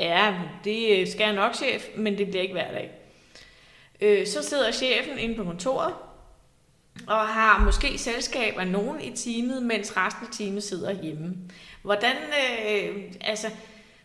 ja, 0.00 0.34
det 0.64 1.08
skal 1.12 1.24
jeg 1.24 1.32
nok, 1.34 1.54
chef, 1.54 1.82
men 1.96 2.18
det 2.18 2.26
bliver 2.28 2.42
ikke 2.42 2.54
hver 2.54 2.70
dag. 2.72 2.90
Øh, 4.00 4.26
Så 4.26 4.42
sidder 4.42 4.72
chefen 4.72 5.18
inde 5.18 5.34
på 5.34 5.44
kontoret, 5.44 5.94
og 7.06 7.28
har 7.28 7.58
måske 7.64 7.98
selskab 7.98 8.54
af 8.58 8.66
nogen 8.66 9.00
i 9.00 9.16
teamet, 9.16 9.62
mens 9.62 9.96
resten 9.96 10.26
af 10.26 10.32
teamet 10.32 10.62
sidder 10.62 11.02
hjemme. 11.02 11.34
Hvordan, 11.82 12.16
øh, 12.16 13.02
altså, 13.20 13.46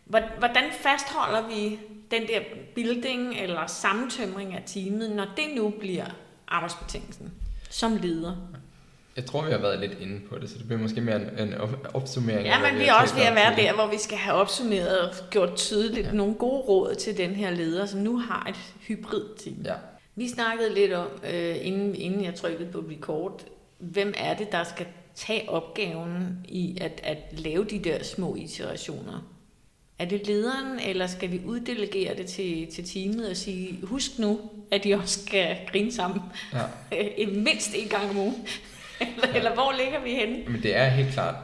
hvor- 0.05 0.37
hvordan 0.39 0.63
fastholder 0.71 1.47
vi 1.47 1.79
den 2.11 2.21
der 2.21 2.39
building 2.75 3.35
eller 3.39 3.67
sammentømring 3.67 4.53
af 4.53 4.63
teamet, 4.65 5.11
når 5.11 5.25
det 5.37 5.45
nu 5.55 5.69
bliver 5.79 6.05
arbejdsbetingelsen 6.47 7.31
som 7.69 7.97
leder? 8.01 8.35
Jeg 9.15 9.25
tror, 9.25 9.45
vi 9.45 9.51
har 9.51 9.57
været 9.57 9.79
lidt 9.79 9.99
inde 9.99 10.19
på 10.29 10.37
det, 10.37 10.49
så 10.49 10.57
det 10.57 10.65
bliver 10.67 10.81
måske 10.81 11.01
mere 11.01 11.15
en, 11.15 11.47
en 11.47 11.53
op- 11.53 11.87
opsummering. 11.93 12.45
Ja, 12.47 12.71
men 12.71 12.79
vi 12.79 12.85
er 12.85 12.93
også 12.93 13.15
ved 13.15 13.23
at 13.23 13.35
være 13.35 13.55
der, 13.55 13.73
hvor 13.73 13.87
vi 13.87 13.97
skal 13.97 14.17
have 14.17 14.35
opsummeret 14.35 14.99
og 14.99 15.15
gjort 15.29 15.55
tydeligt 15.55 16.07
ja. 16.07 16.11
nogle 16.11 16.33
gode 16.35 16.61
råd 16.61 16.95
til 16.95 17.17
den 17.17 17.29
her 17.35 17.51
leder, 17.51 17.85
som 17.85 17.99
nu 17.99 18.17
har 18.19 18.45
et 18.49 18.55
hybrid-team. 18.87 19.55
Ja. 19.65 19.73
Vi 20.19 20.27
snakkede 20.27 20.73
lidt 20.73 20.93
om, 20.93 21.07
øh, 21.23 21.55
inden, 21.61 21.95
inden 21.95 22.23
jeg 22.23 22.35
trykkede 22.35 22.71
på 22.71 22.85
record, 22.91 23.45
hvem 23.77 24.13
er 24.17 24.37
det, 24.37 24.51
der 24.51 24.63
skal 24.63 24.85
tage 25.15 25.49
opgaven 25.49 26.45
i 26.47 26.77
at, 26.81 27.01
at 27.03 27.17
lave 27.31 27.65
de 27.65 27.79
der 27.79 28.03
små 28.03 28.35
iterationer? 28.35 29.33
Er 29.99 30.05
det 30.05 30.27
lederen, 30.27 30.79
eller 30.79 31.07
skal 31.07 31.31
vi 31.31 31.41
uddelegere 31.45 32.17
det 32.17 32.25
til, 32.25 32.67
til 32.71 32.85
teamet 32.85 33.29
og 33.29 33.37
sige, 33.37 33.79
husk 33.83 34.19
nu, 34.19 34.39
at 34.71 34.83
de 34.83 34.95
også 34.95 35.21
skal 35.21 35.57
grine 35.71 35.91
sammen 35.91 36.21
ja. 36.53 37.25
mindst 37.47 37.75
en 37.75 37.87
gang 37.87 38.09
om 38.09 38.17
ugen? 38.17 38.35
eller, 39.01 39.27
ja. 39.27 39.37
eller 39.37 39.53
hvor 39.53 39.73
ligger 39.83 40.03
vi 40.03 40.09
henne? 40.09 40.51
Men 40.51 40.63
det 40.63 40.75
er 40.75 40.89
helt 40.89 41.13
klart, 41.13 41.35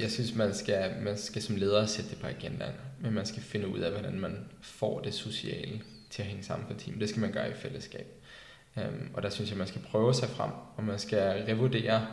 jeg 0.00 0.10
synes, 0.10 0.34
man 0.34 0.54
skal, 0.54 0.92
man 1.02 1.18
skal 1.18 1.42
som 1.42 1.56
leder 1.56 1.86
sætte 1.86 2.10
det 2.10 2.18
på 2.18 2.26
agendaen, 2.26 2.74
men 3.00 3.12
man 3.12 3.26
skal 3.26 3.42
finde 3.42 3.68
ud 3.68 3.78
af, 3.78 3.90
hvordan 3.92 4.20
man 4.20 4.38
får 4.60 5.00
det 5.00 5.14
sociale 5.14 5.80
til 6.10 6.22
at 6.22 6.28
hænge 6.28 6.42
sammen 6.42 6.66
for 6.66 6.74
team. 6.74 6.98
Det 6.98 7.08
skal 7.08 7.20
man 7.20 7.32
gøre 7.32 7.50
i 7.50 7.54
fællesskab. 7.54 8.19
Øhm, 8.76 9.10
og 9.14 9.22
der 9.22 9.30
synes 9.30 9.50
jeg, 9.50 9.58
man 9.58 9.66
skal 9.66 9.80
prøve 9.80 10.14
sig 10.14 10.28
frem, 10.28 10.50
og 10.76 10.84
man 10.84 10.98
skal 10.98 11.44
revurdere, 11.48 12.06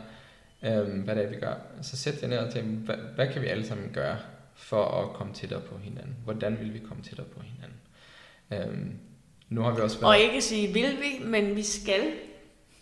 øhm, 0.62 1.00
hvad 1.00 1.16
det 1.16 1.24
er, 1.24 1.28
vi 1.28 1.36
gør. 1.36 1.54
Så 1.82 1.96
sæt 1.96 2.22
jer 2.22 2.28
ned 2.28 2.38
og 2.38 2.52
tænk, 2.52 2.66
hvad, 2.66 2.96
hvad 3.14 3.32
kan 3.32 3.42
vi 3.42 3.46
alle 3.46 3.66
sammen 3.66 3.90
gøre 3.92 4.16
for 4.54 4.84
at 4.84 5.12
komme 5.12 5.34
tættere 5.34 5.60
på 5.60 5.78
hinanden? 5.78 6.16
Hvordan 6.24 6.58
vil 6.60 6.74
vi 6.74 6.78
komme 6.78 7.02
tættere 7.02 7.26
på 7.26 7.40
hinanden? 7.40 7.78
Øhm, 8.52 8.98
nu 9.48 9.62
har 9.62 9.74
vi 9.74 9.80
også 9.80 10.00
været... 10.00 10.10
Og 10.10 10.18
ikke 10.18 10.42
sige, 10.42 10.72
vil 10.72 10.96
vi, 10.96 11.24
men 11.24 11.56
vi 11.56 11.62
skal. 11.62 12.12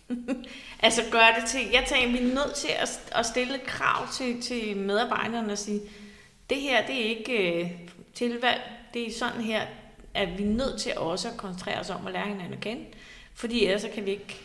altså 0.81 1.03
gør 1.13 1.39
det 1.41 1.49
til, 1.49 1.61
jeg 1.73 1.85
tænker, 1.89 2.21
vi 2.21 2.31
er 2.31 2.35
nødt 2.35 2.55
til 2.55 2.71
at, 2.79 3.13
at 3.13 3.27
stille 3.27 3.59
krav 3.67 4.09
til, 4.13 4.43
til 4.43 4.77
medarbejderne 4.77 5.53
og 5.53 5.59
sige, 5.59 5.81
det 6.51 6.61
her, 6.61 6.87
det 6.87 6.95
er 6.95 7.19
ikke 7.19 7.63
øh, 7.65 7.71
tilvalg, 8.15 8.61
det 8.95 9.07
er 9.07 9.13
sådan 9.13 9.41
her, 9.41 9.63
at 10.15 10.39
vi 10.39 10.43
er 10.43 10.47
nødt 10.47 10.81
til 10.81 10.99
også 10.99 11.29
at 11.29 11.37
koncentrere 11.37 11.81
os 11.81 11.91
om 11.91 12.07
at 12.07 12.13
lære 12.13 12.27
hinanden 12.27 12.53
at 12.53 12.61
kende, 12.61 12.85
fordi 13.37 13.65
ellers 13.65 13.83
så 13.83 13.89
kan 13.95 14.05
vi 14.05 14.11
ikke 14.11 14.41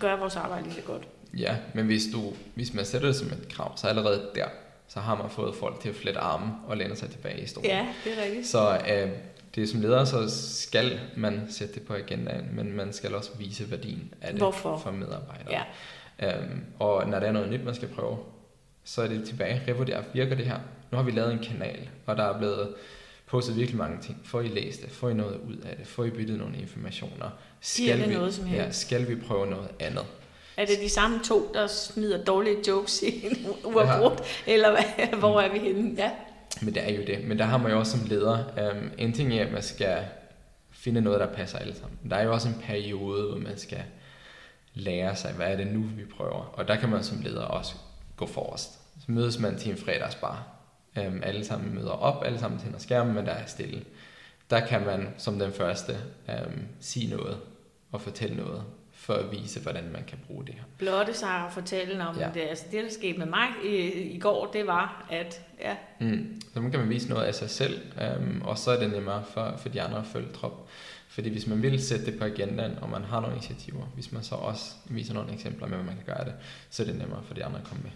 gøre 0.00 0.18
vores 0.18 0.36
arbejde 0.36 0.64
lige 0.64 0.74
så 0.74 0.82
godt. 0.82 1.02
Ja, 1.36 1.56
men 1.74 1.86
hvis, 1.86 2.02
du, 2.12 2.32
hvis 2.54 2.74
man 2.74 2.84
sætter 2.84 3.08
det 3.08 3.16
som 3.16 3.26
et 3.26 3.48
krav, 3.50 3.76
så 3.76 3.86
allerede 3.86 4.30
der, 4.34 4.46
så 4.88 5.00
har 5.00 5.16
man 5.16 5.30
fået 5.30 5.54
folk 5.54 5.80
til 5.80 5.88
at 5.88 5.94
flette 5.94 6.20
armen 6.20 6.50
og 6.66 6.76
læne 6.76 6.96
sig 6.96 7.10
tilbage 7.10 7.42
i 7.42 7.46
stolen. 7.46 7.70
Ja, 7.70 7.86
det 8.04 8.18
er 8.18 8.22
rigtigt. 8.22 8.46
Så 8.46 8.80
øh, 8.90 9.10
det 9.54 9.62
er 9.62 9.66
som 9.66 9.80
leder, 9.80 10.04
så 10.04 10.30
skal 10.60 11.00
man 11.16 11.46
sætte 11.50 11.74
det 11.74 11.82
på 11.82 11.94
agendaen, 11.94 12.48
men 12.52 12.72
man 12.72 12.92
skal 12.92 13.14
også 13.14 13.30
vise 13.38 13.70
værdien 13.70 14.14
af 14.20 14.32
det 14.32 14.40
Hvorfor? 14.40 14.78
for 14.78 14.90
medarbejdere. 14.90 15.64
Ja. 16.20 16.38
Øhm, 16.38 16.64
og 16.78 17.08
når 17.08 17.18
der 17.20 17.26
er 17.26 17.32
noget 17.32 17.50
nyt, 17.50 17.64
man 17.64 17.74
skal 17.74 17.88
prøve, 17.88 18.18
så 18.84 19.02
er 19.02 19.08
det 19.08 19.28
tilbage, 19.28 19.62
revurdere, 19.68 20.04
virker 20.12 20.34
det 20.34 20.46
her? 20.46 20.58
Nu 20.90 20.96
har 20.96 21.02
vi 21.02 21.10
lavet 21.10 21.32
en 21.32 21.38
kanal, 21.38 21.88
og 22.06 22.16
der 22.16 22.24
er 22.24 22.38
blevet 22.38 22.74
postet 23.28 23.56
virkelig 23.56 23.78
mange 23.78 24.02
ting. 24.02 24.20
Får 24.24 24.40
I 24.40 24.48
læst 24.48 24.82
det? 24.82 24.90
Får 24.90 25.08
I 25.08 25.14
noget 25.14 25.40
ud 25.48 25.56
af 25.56 25.76
det? 25.76 25.86
Får 25.86 26.04
I 26.04 26.10
byttet 26.10 26.38
nogle 26.38 26.56
informationer? 26.58 27.30
Skal 27.60 28.00
det 28.00 28.08
vi, 28.08 28.14
noget 28.14 28.34
som 28.34 28.46
helst? 28.46 28.66
Ja, 28.66 28.70
skal 28.70 29.08
vi 29.08 29.16
prøve 29.16 29.46
noget 29.46 29.68
andet? 29.80 30.04
Er 30.56 30.66
det 30.66 30.78
de 30.80 30.88
samme 30.88 31.20
to, 31.24 31.50
der 31.54 31.66
smider 31.66 32.24
dårlige 32.24 32.56
jokes 32.68 33.02
i 33.02 33.26
en 33.26 33.46
uafbrudt? 33.64 34.20
Ja. 34.46 34.52
Eller 34.52 34.70
hvad, 34.70 35.18
hvor 35.18 35.40
er 35.40 35.52
vi 35.52 35.58
henne? 35.58 35.94
Ja. 35.96 36.10
Men 36.62 36.74
det 36.74 36.84
er 36.84 36.92
jo 36.92 37.02
det. 37.06 37.24
Men 37.24 37.38
der 37.38 37.44
har 37.44 37.58
man 37.58 37.72
jo 37.72 37.78
også 37.78 37.98
som 37.98 38.06
leder, 38.06 38.44
um, 38.72 38.90
en 38.98 39.12
ting 39.12 39.32
er, 39.32 39.44
at 39.44 39.52
man 39.52 39.62
skal 39.62 40.04
finde 40.70 41.00
noget, 41.00 41.20
der 41.20 41.26
passer 41.26 41.58
alle 41.58 41.74
sammen. 41.74 42.10
Der 42.10 42.16
er 42.16 42.24
jo 42.24 42.32
også 42.32 42.48
en 42.48 42.62
periode, 42.62 43.28
hvor 43.28 43.38
man 43.38 43.58
skal 43.58 43.82
lære 44.74 45.16
sig, 45.16 45.32
hvad 45.32 45.46
er 45.46 45.56
det 45.56 45.66
nu, 45.66 45.80
vi 45.96 46.04
prøver. 46.16 46.52
Og 46.52 46.68
der 46.68 46.76
kan 46.76 46.88
man 46.88 47.04
som 47.04 47.20
leder 47.22 47.42
også 47.42 47.74
gå 48.16 48.26
forrest. 48.26 48.70
Så 48.72 49.12
mødes 49.12 49.38
man 49.38 49.58
til 49.58 49.70
en 49.70 49.76
fredagsbar. 49.76 50.57
Um, 50.96 51.20
alle 51.22 51.44
sammen 51.44 51.74
møder 51.74 51.90
op, 51.90 52.24
alle 52.24 52.38
sammen 52.38 52.60
tænder 52.60 52.78
skærmen, 52.78 53.14
men 53.14 53.26
der 53.26 53.32
er 53.32 53.46
stille. 53.46 53.84
Der 54.50 54.66
kan 54.66 54.86
man 54.86 55.08
som 55.18 55.38
den 55.38 55.52
første 55.52 55.92
um, 56.28 56.62
sige 56.80 57.16
noget 57.16 57.38
og 57.92 58.00
fortælle 58.00 58.36
noget 58.36 58.62
for 58.92 59.14
at 59.14 59.32
vise, 59.32 59.60
hvordan 59.60 59.92
man 59.92 60.04
kan 60.06 60.18
bruge 60.26 60.46
det 60.46 60.54
her. 60.54 60.62
Blotte 60.78 61.14
sig 61.14 61.44
og 61.44 61.52
fortælle 61.52 62.06
om 62.06 62.18
ja. 62.18 62.30
det. 62.34 62.40
Altså 62.40 62.64
det, 62.72 62.84
der 62.84 62.90
skete 62.90 63.18
med 63.18 63.26
mig 63.26 63.48
i, 63.64 63.76
i 64.02 64.18
går, 64.18 64.46
det 64.52 64.66
var, 64.66 65.06
at 65.10 65.40
ja. 65.60 65.76
Mm. 66.00 66.40
Så 66.54 66.60
man 66.60 66.70
kan 66.70 66.80
man 66.80 66.88
vise 66.88 67.08
noget 67.08 67.24
af 67.24 67.34
sig 67.34 67.50
selv, 67.50 67.80
um, 68.18 68.42
og 68.42 68.58
så 68.58 68.70
er 68.70 68.78
det 68.78 68.90
nemmere 68.90 69.24
for, 69.24 69.54
for 69.56 69.68
de 69.68 69.82
andre 69.82 69.98
at 69.98 70.06
følge 70.06 70.32
trop. 70.32 70.68
Fordi 71.08 71.30
hvis 71.30 71.46
man 71.46 71.62
vil 71.62 71.82
sætte 71.82 72.06
det 72.06 72.18
på 72.18 72.24
agendaen, 72.24 72.78
og 72.82 72.88
man 72.88 73.04
har 73.04 73.20
nogle 73.20 73.36
initiativer, 73.36 73.84
hvis 73.94 74.12
man 74.12 74.22
så 74.22 74.34
også 74.34 74.74
viser 74.84 75.14
nogle 75.14 75.32
eksempler 75.32 75.66
med, 75.66 75.76
hvad 75.76 75.86
man 75.86 75.96
kan 75.96 76.14
gøre 76.14 76.24
det, 76.24 76.34
så 76.70 76.82
er 76.82 76.86
det 76.86 76.96
nemmere 76.96 77.22
for 77.24 77.34
de 77.34 77.44
andre 77.44 77.58
at 77.58 77.64
komme 77.64 77.82
med. 77.82 77.90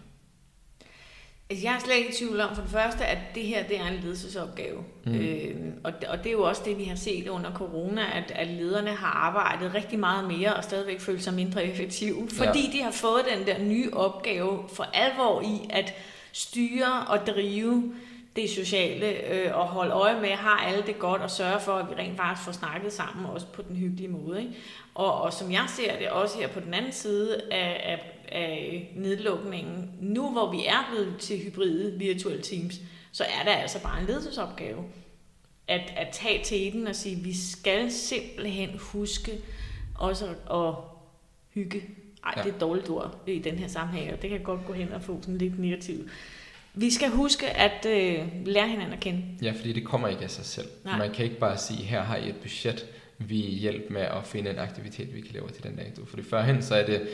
Altså, 1.52 1.66
jeg 1.66 1.74
er 1.74 1.78
slet 1.78 1.96
ikke 1.96 2.08
i 2.08 2.12
tvivl 2.12 2.40
om 2.40 2.54
for 2.54 2.62
det 2.62 2.70
første, 2.70 3.04
at 3.04 3.18
det 3.34 3.42
her 3.42 3.62
det 3.62 3.80
er 3.80 3.86
en 3.86 4.00
ledelsesopgave. 4.02 4.84
Mm. 5.06 5.14
Øh, 5.14 5.54
og, 5.84 5.92
og 6.08 6.18
det 6.18 6.26
er 6.26 6.32
jo 6.32 6.42
også 6.42 6.62
det, 6.64 6.78
vi 6.78 6.84
har 6.84 6.96
set 6.96 7.28
under 7.28 7.52
corona, 7.54 8.02
at, 8.14 8.32
at 8.34 8.46
lederne 8.46 8.90
har 8.90 9.08
arbejdet 9.08 9.74
rigtig 9.74 9.98
meget 9.98 10.28
mere 10.28 10.54
og 10.54 10.64
stadigvæk 10.64 11.00
følt 11.00 11.22
sig 11.22 11.34
mindre 11.34 11.64
effektive, 11.64 12.28
fordi 12.28 12.66
ja. 12.66 12.78
de 12.78 12.82
har 12.82 12.90
fået 12.90 13.24
den 13.36 13.46
der 13.46 13.58
nye 13.58 13.90
opgave 13.92 14.58
for 14.74 14.82
alvor 14.94 15.42
i 15.42 15.68
at 15.70 15.94
styre 16.32 17.06
og 17.08 17.26
drive 17.26 17.94
det 18.36 18.50
sociale 18.50 19.32
øh, 19.32 19.58
og 19.58 19.66
holde 19.66 19.92
øje 19.92 20.20
med, 20.20 20.28
har 20.28 20.56
alle 20.56 20.82
det 20.86 20.98
godt 20.98 21.22
og 21.22 21.30
sørge 21.30 21.60
for, 21.60 21.72
at 21.72 21.90
vi 21.90 21.94
rent 21.94 22.16
faktisk 22.16 22.44
får 22.44 22.52
snakket 22.52 22.92
sammen, 22.92 23.26
også 23.26 23.46
på 23.46 23.62
den 23.62 23.76
hyggelige 23.76 24.08
måde. 24.08 24.40
Ikke? 24.40 24.54
Og, 24.94 25.22
og 25.22 25.32
som 25.32 25.52
jeg 25.52 25.64
ser 25.68 25.98
det 25.98 26.10
også 26.10 26.38
her 26.38 26.48
på 26.48 26.60
den 26.60 26.74
anden 26.74 26.92
side 26.92 27.42
af, 27.50 27.80
af 27.92 28.12
af 28.32 28.92
nedlukningen, 28.96 29.90
nu 30.00 30.30
hvor 30.32 30.50
vi 30.50 30.64
er 30.66 30.90
blevet 30.90 31.16
til 31.18 31.38
hybride 31.38 31.98
virtuelle 31.98 32.42
teams, 32.42 32.80
så 33.12 33.24
er 33.24 33.44
det 33.44 33.50
altså 33.50 33.82
bare 33.82 34.00
en 34.00 34.06
ledelsesopgave 34.06 34.84
at, 35.68 35.92
at 35.96 36.08
tage 36.12 36.44
til 36.44 36.72
den 36.72 36.86
og 36.86 36.96
sige, 36.96 37.16
at 37.16 37.24
vi 37.24 37.34
skal 37.34 37.92
simpelthen 37.92 38.70
huske 38.78 39.32
også 39.94 40.26
at 40.50 40.74
hygge. 41.54 41.82
Ej, 42.24 42.32
ja. 42.36 42.42
det 42.42 42.50
er 42.50 42.54
et 42.54 42.60
dårligt 42.60 42.90
ord 42.90 43.22
i 43.26 43.38
den 43.38 43.58
her 43.58 43.68
sammenhæng, 43.68 44.12
og 44.12 44.22
det 44.22 44.30
kan 44.30 44.42
godt 44.42 44.60
gå 44.66 44.72
hen 44.72 44.92
og 44.92 45.02
få 45.02 45.18
sådan 45.20 45.38
lidt 45.38 45.58
negativt. 45.58 46.10
Vi 46.74 46.90
skal 46.90 47.10
huske 47.10 47.46
at 47.50 47.86
øh, 47.86 48.26
lære 48.46 48.68
hinanden 48.68 48.92
at 48.92 49.00
kende. 49.00 49.22
Ja, 49.42 49.50
fordi 49.50 49.72
det 49.72 49.84
kommer 49.84 50.08
ikke 50.08 50.22
af 50.22 50.30
sig 50.30 50.44
selv. 50.44 50.68
Nej. 50.84 50.98
Man 50.98 51.12
kan 51.12 51.24
ikke 51.24 51.38
bare 51.38 51.58
sige, 51.58 51.82
her 51.82 52.02
har 52.02 52.16
I 52.16 52.28
et 52.28 52.36
budget, 52.36 52.86
vi 53.18 53.36
hjælpe 53.36 53.92
med 53.92 54.00
at 54.00 54.26
finde 54.26 54.50
en 54.50 54.58
aktivitet, 54.58 55.14
vi 55.14 55.20
kan 55.20 55.30
lave 55.32 55.48
til 55.48 55.62
den 55.62 55.76
dato. 55.76 56.04
For 56.04 56.18
førhen, 56.30 56.62
så 56.62 56.74
er 56.74 56.86
det, 56.86 57.08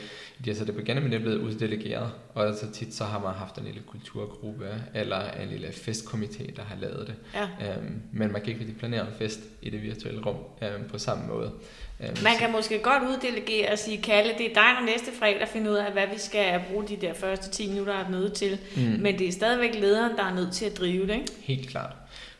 de 0.44 0.54
så 0.54 0.64
det 0.64 0.74
på 0.74 0.80
men 0.86 1.12
det 1.12 1.20
blevet 1.20 1.38
uddelegeret, 1.38 2.10
og 2.34 2.54
så 2.54 2.72
tit 2.72 2.94
så 2.94 3.04
har 3.04 3.18
man 3.18 3.34
haft 3.34 3.58
en 3.58 3.64
lille 3.64 3.80
kulturgruppe, 3.86 4.68
eller 4.94 5.30
en 5.30 5.48
lille 5.48 5.68
festkomité, 5.68 6.56
der 6.56 6.62
har 6.62 6.76
lavet 6.80 7.06
det. 7.06 7.14
Ja. 7.34 7.76
Øhm, 7.76 8.02
men 8.12 8.32
man 8.32 8.40
kan 8.40 8.48
ikke 8.48 8.60
rigtig 8.60 8.76
planere 8.76 9.06
en 9.06 9.14
fest 9.18 9.40
i 9.62 9.70
det 9.70 9.82
virtuelle 9.82 10.20
rum 10.20 10.36
øhm, 10.62 10.88
på 10.88 10.98
samme 10.98 11.26
måde. 11.26 11.52
Øhm, 12.00 12.16
man 12.22 12.36
kan 12.38 12.52
måske 12.52 12.78
godt 12.78 13.02
uddelegere 13.02 13.72
og 13.72 13.78
sige, 13.78 14.02
Kalle, 14.02 14.32
det 14.38 14.50
er 14.50 14.54
dig, 14.54 14.70
der 14.78 14.84
næste 14.86 15.10
fredag 15.18 15.48
finder 15.48 15.70
ud 15.70 15.76
af, 15.76 15.92
hvad 15.92 16.06
vi 16.12 16.18
skal 16.18 16.60
bruge 16.70 16.88
de 16.88 16.96
der 16.96 17.14
første 17.14 17.50
10 17.50 17.68
minutter 17.68 17.94
af 17.94 18.10
møde 18.10 18.30
til. 18.30 18.58
Mm. 18.76 18.82
Men 18.82 19.18
det 19.18 19.28
er 19.28 19.32
stadigvæk 19.32 19.74
lederen, 19.74 20.16
der 20.16 20.24
er 20.24 20.34
nødt 20.34 20.52
til 20.52 20.66
at 20.66 20.78
drive 20.78 21.06
det, 21.06 21.14
ikke? 21.14 21.32
Helt 21.40 21.68
klart 21.68 21.92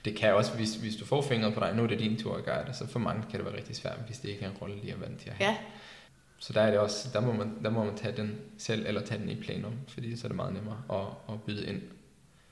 det 0.09 0.17
kan 0.17 0.35
også, 0.35 0.53
hvis, 0.53 0.75
hvis 0.75 0.97
du 0.97 1.05
får 1.05 1.23
fingret 1.23 1.55
på 1.55 1.61
dig, 1.61 1.77
nu 1.77 1.83
er 1.83 1.87
det 1.87 1.99
din 1.99 2.17
tur 2.17 2.37
at 2.37 2.45
gøre 2.45 2.67
det, 2.67 2.77
så 2.77 2.87
for 2.87 2.99
mange 2.99 3.23
kan 3.31 3.39
det 3.39 3.45
være 3.47 3.57
rigtig 3.57 3.77
svært, 3.77 3.99
hvis 4.07 4.19
det 4.19 4.29
ikke 4.29 4.45
er 4.45 4.51
en 4.51 4.57
rolle, 4.63 4.75
de 4.83 4.91
er 4.91 4.97
vant 4.97 5.21
til 5.21 5.31
at 5.31 5.35
have. 5.35 5.51
Ja. 5.51 5.57
Så 6.39 6.53
der 6.53 6.61
er 6.61 6.71
det 6.71 6.79
også, 6.79 7.09
der 7.13 7.21
må, 7.21 7.33
man, 7.33 7.53
der 7.63 7.71
må 7.71 7.85
man 7.85 7.97
tage 7.97 8.17
den 8.17 8.39
selv, 8.59 8.87
eller 8.87 9.01
tage 9.01 9.21
den 9.21 9.29
i 9.29 9.35
plenum, 9.35 9.73
fordi 9.89 10.17
så 10.17 10.27
er 10.27 10.29
det 10.29 10.37
meget 10.37 10.55
nemmere 10.55 10.83
at, 10.91 11.35
at 11.35 11.43
byde 11.43 11.67
ind. 11.67 11.83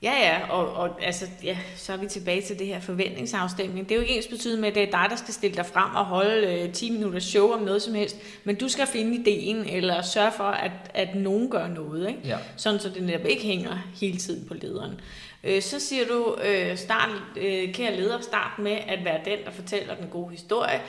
Ja, 0.03 0.11
ja, 0.11 0.49
og, 0.49 0.73
og 0.73 1.03
altså, 1.03 1.25
ja, 1.43 1.57
så 1.75 1.93
er 1.93 1.97
vi 1.97 2.07
tilbage 2.07 2.41
til 2.41 2.59
det 2.59 2.67
her 2.67 2.79
forventningsafstemning. 2.79 3.89
Det 3.89 3.95
er 3.95 3.99
jo 3.99 4.01
ikke 4.01 4.15
ens 4.15 4.27
betydende 4.27 4.61
med, 4.61 4.69
at 4.69 4.75
det 4.75 4.83
er 4.83 4.91
dig, 4.91 5.05
der 5.09 5.15
skal 5.15 5.33
stille 5.33 5.57
dig 5.57 5.65
frem 5.65 5.95
og 5.95 6.05
holde 6.05 6.47
øh, 6.47 6.73
10 6.73 6.91
minutter 6.91 7.19
show 7.19 7.51
om 7.51 7.61
noget 7.61 7.81
som 7.81 7.93
helst, 7.93 8.15
men 8.43 8.55
du 8.55 8.69
skal 8.69 8.87
finde 8.87 9.15
ideen, 9.15 9.65
eller 9.65 10.01
sørge 10.01 10.31
for, 10.31 10.43
at, 10.43 10.71
at 10.93 11.15
nogen 11.15 11.49
gør 11.49 11.67
noget, 11.67 12.07
ikke? 12.09 12.19
Ja. 12.25 12.37
sådan 12.57 12.79
så 12.79 12.89
det 12.89 13.03
netop 13.03 13.25
ikke 13.25 13.43
hænger 13.43 13.77
hele 14.01 14.17
tiden 14.17 14.47
på 14.47 14.53
lederen. 14.53 14.99
Øh, 15.43 15.61
så 15.61 15.79
siger 15.79 16.05
du, 16.05 16.35
øh, 16.43 16.77
start, 16.77 17.09
øh, 17.37 17.73
kære 17.73 17.95
leder, 17.95 18.21
start 18.21 18.59
med 18.59 18.77
at 18.87 19.05
være 19.05 19.19
den, 19.25 19.45
der 19.45 19.51
fortæller 19.51 19.95
den 19.95 20.07
gode 20.11 20.31
historie. 20.31 20.81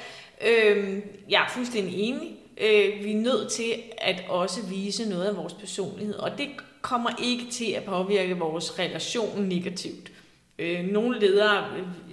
Øh, 0.46 0.98
jeg 1.28 1.42
er 1.42 1.52
fuldstændig 1.52 1.94
enig. 2.00 2.36
Øh, 2.60 3.04
vi 3.04 3.12
er 3.12 3.20
nødt 3.20 3.50
til 3.50 3.72
at 3.98 4.24
også 4.28 4.66
vise 4.66 5.08
noget 5.08 5.24
af 5.24 5.36
vores 5.36 5.52
personlighed, 5.52 6.14
og 6.14 6.38
det 6.38 6.48
kommer 6.88 7.10
ikke 7.18 7.50
til 7.50 7.72
at 7.72 7.84
påvirke 7.84 8.38
vores 8.38 8.78
relation 8.78 9.42
negativt. 9.42 10.12
Øh, 10.58 10.84
nogle 10.84 11.20
ledere 11.20 11.64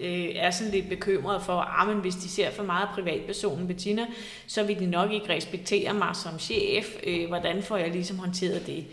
øh, 0.01 0.29
er 0.35 0.51
sådan 0.51 0.73
lidt 0.73 0.89
bekymrede 0.89 1.39
for, 1.39 1.53
at 1.53 1.89
ah, 1.89 1.97
hvis 1.97 2.15
de 2.15 2.29
ser 2.29 2.51
for 2.51 2.63
meget 2.63 2.89
privatpersonen 2.93 3.67
Bettina, 3.67 4.05
så 4.47 4.63
vil 4.63 4.79
de 4.79 4.85
nok 4.85 5.11
ikke 5.11 5.29
respektere 5.29 5.93
mig 5.93 6.15
som 6.15 6.39
chef. 6.39 6.85
Øh, 7.03 7.27
hvordan 7.27 7.63
får 7.63 7.77
jeg 7.77 7.91
ligesom 7.91 8.19
håndteret 8.19 8.67
det? 8.67 8.85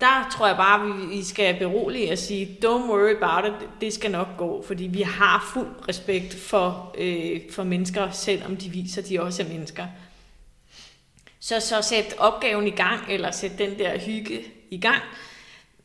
der 0.00 0.28
tror 0.32 0.46
jeg 0.46 0.56
bare, 0.56 0.86
at 0.86 1.10
vi 1.10 1.24
skal 1.24 1.58
berolige 1.58 2.12
og 2.12 2.18
sige, 2.18 2.58
don't 2.64 2.90
worry 2.90 3.16
about 3.22 3.52
it, 3.52 3.68
det 3.80 3.92
skal 3.92 4.10
nok 4.10 4.28
gå, 4.38 4.64
fordi 4.66 4.84
vi 4.84 5.02
har 5.02 5.50
fuld 5.54 5.88
respekt 5.88 6.34
for, 6.34 6.94
øh, 6.98 7.40
for 7.50 7.64
mennesker, 7.64 8.10
selvom 8.10 8.56
de 8.56 8.70
viser, 8.70 9.02
at 9.02 9.08
de 9.08 9.20
også 9.22 9.42
er 9.42 9.48
mennesker. 9.48 9.86
Så, 11.40 11.60
så 11.60 11.82
sæt 11.82 12.14
opgaven 12.18 12.66
i 12.66 12.70
gang, 12.70 13.00
eller 13.08 13.30
sæt 13.30 13.58
den 13.58 13.78
der 13.78 13.98
hygge 13.98 14.44
i 14.70 14.80
gang. 14.80 15.02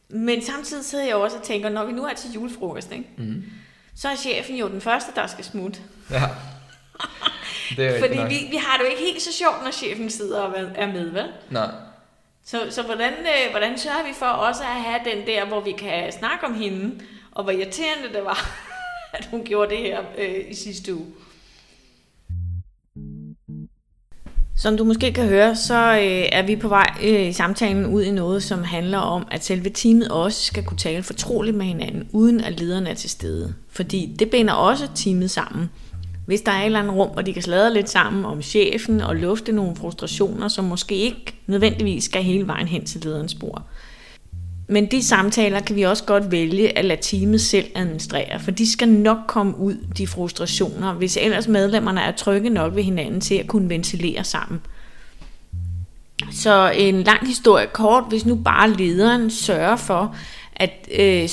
Men 0.09 0.41
samtidig 0.41 0.85
sidder 0.85 1.05
jeg 1.05 1.15
også 1.15 1.37
og 1.37 1.43
tænker, 1.43 1.69
når 1.69 1.85
vi 1.85 1.91
nu 1.91 2.05
er 2.05 2.13
til 2.13 2.31
julefrokost, 2.31 2.91
ikke? 2.91 3.09
Mm. 3.17 3.43
så 3.95 4.09
er 4.09 4.15
chefen 4.15 4.55
jo 4.55 4.69
den 4.69 4.81
første, 4.81 5.11
der 5.15 5.27
skal 5.27 5.45
smutte. 5.45 5.79
Ja. 6.11 6.21
Det 7.77 7.85
er 7.85 7.99
Fordi 7.99 8.17
vi, 8.17 8.47
vi 8.49 8.55
har 8.55 8.77
det 8.77 8.83
jo 8.83 8.89
ikke 8.89 9.01
helt 9.01 9.21
så 9.21 9.31
sjovt, 9.31 9.63
når 9.63 9.71
chefen 9.71 10.09
sidder 10.09 10.39
og 10.41 10.59
er 10.75 10.87
med, 10.87 11.09
vel? 11.09 11.27
Nej. 11.49 11.69
Så, 12.45 12.67
så 12.69 12.83
hvordan, 12.83 13.13
øh, 13.13 13.51
hvordan 13.51 13.77
sørger 13.77 14.03
vi 14.07 14.13
for 14.13 14.25
også 14.25 14.63
at 14.63 14.69
have 14.69 14.99
den 15.05 15.27
der, 15.27 15.45
hvor 15.45 15.61
vi 15.61 15.71
kan 15.71 16.11
snakke 16.11 16.45
om 16.45 16.53
hende, 16.53 17.01
og 17.31 17.43
hvor 17.43 17.51
irriterende 17.51 18.13
det 18.13 18.25
var, 18.25 18.49
at 19.17 19.25
hun 19.25 19.43
gjorde 19.43 19.75
det 19.75 19.77
her 19.77 20.03
øh, 20.17 20.35
i 20.49 20.55
sidste 20.55 20.95
uge? 20.95 21.05
Som 24.57 24.77
du 24.77 24.83
måske 24.83 25.13
kan 25.13 25.27
høre, 25.27 25.55
så 25.55 25.93
øh, 25.93 26.25
er 26.31 26.45
vi 26.45 26.55
på 26.55 26.67
vej 26.67 26.93
øh, 27.03 27.27
i 27.27 27.33
samtalen 27.33 27.85
ud 27.85 28.03
i 28.03 28.11
noget, 28.11 28.43
som 28.43 28.63
handler 28.63 28.97
om, 28.97 29.27
at 29.31 29.45
selve 29.45 29.69
teamet 29.69 30.07
også 30.07 30.45
skal 30.45 30.63
kunne 30.63 30.77
tale 30.77 31.03
fortroligt 31.03 31.57
med 31.57 31.65
hinanden, 31.65 32.09
uden 32.11 32.41
at 32.41 32.59
lederen 32.59 32.87
er 32.87 32.93
til 32.93 33.09
stede. 33.09 33.53
Fordi 33.69 34.15
det 34.19 34.29
binder 34.29 34.53
også 34.53 34.87
teamet 34.95 35.31
sammen. 35.31 35.69
Hvis 36.25 36.41
der 36.41 36.51
er 36.51 36.59
et 36.59 36.65
eller 36.65 36.79
andet 36.79 36.95
rum, 36.95 37.09
hvor 37.09 37.21
de 37.21 37.33
kan 37.33 37.41
sladre 37.41 37.73
lidt 37.73 37.89
sammen 37.89 38.25
om 38.25 38.41
chefen 38.41 39.01
og 39.01 39.15
lufte 39.15 39.51
nogle 39.51 39.75
frustrationer, 39.75 40.47
som 40.47 40.65
måske 40.65 40.95
ikke 40.95 41.35
nødvendigvis 41.47 42.03
skal 42.03 42.23
hele 42.23 42.47
vejen 42.47 42.67
hen 42.67 42.85
til 42.85 43.01
lederens 43.03 43.35
bord. 43.35 43.61
Men 44.67 44.91
de 44.91 45.03
samtaler 45.03 45.59
kan 45.59 45.75
vi 45.75 45.83
også 45.83 46.03
godt 46.03 46.31
vælge 46.31 46.77
at 46.77 46.85
lade 46.85 47.01
teamet 47.01 47.41
selv 47.41 47.65
administrere, 47.75 48.39
for 48.39 48.51
de 48.51 48.71
skal 48.71 48.89
nok 48.89 49.17
komme 49.27 49.57
ud, 49.57 49.75
de 49.97 50.07
frustrationer, 50.07 50.93
hvis 50.93 51.17
ellers 51.17 51.47
medlemmerne 51.47 52.01
er 52.01 52.11
trygge 52.11 52.49
nok 52.49 52.75
ved 52.75 52.83
hinanden 52.83 53.21
til 53.21 53.35
at 53.35 53.47
kunne 53.47 53.69
ventilere 53.69 54.23
sammen. 54.23 54.61
Så 56.31 56.71
en 56.75 57.03
lang 57.03 57.27
historie 57.27 57.67
kort, 57.67 58.03
hvis 58.09 58.25
nu 58.25 58.35
bare 58.35 58.73
lederen 58.73 59.29
sørger 59.29 59.75
for 59.75 60.15
at 60.55 60.89
øh, 60.99 61.29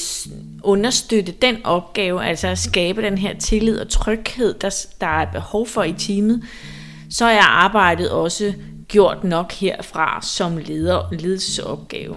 understøtte 0.63 1.33
den 1.33 1.57
opgave, 1.65 2.25
altså 2.25 2.49
at 2.49 2.59
skabe 2.59 3.03
den 3.03 3.19
her 3.19 3.39
tillid 3.39 3.81
og 3.81 3.89
tryghed, 3.89 4.55
der, 4.55 4.87
der 5.01 5.07
er 5.07 5.33
behov 5.33 5.67
for 5.67 5.83
i 5.83 5.93
teamet, 5.93 6.45
så 7.11 7.25
er 7.25 7.43
arbejdet 7.43 8.11
også 8.11 8.55
gjort 8.89 9.25
nok 9.25 9.53
herfra 9.53 10.21
som 10.23 10.57
leder, 10.57 11.09
ledelsesopgave. 11.13 12.17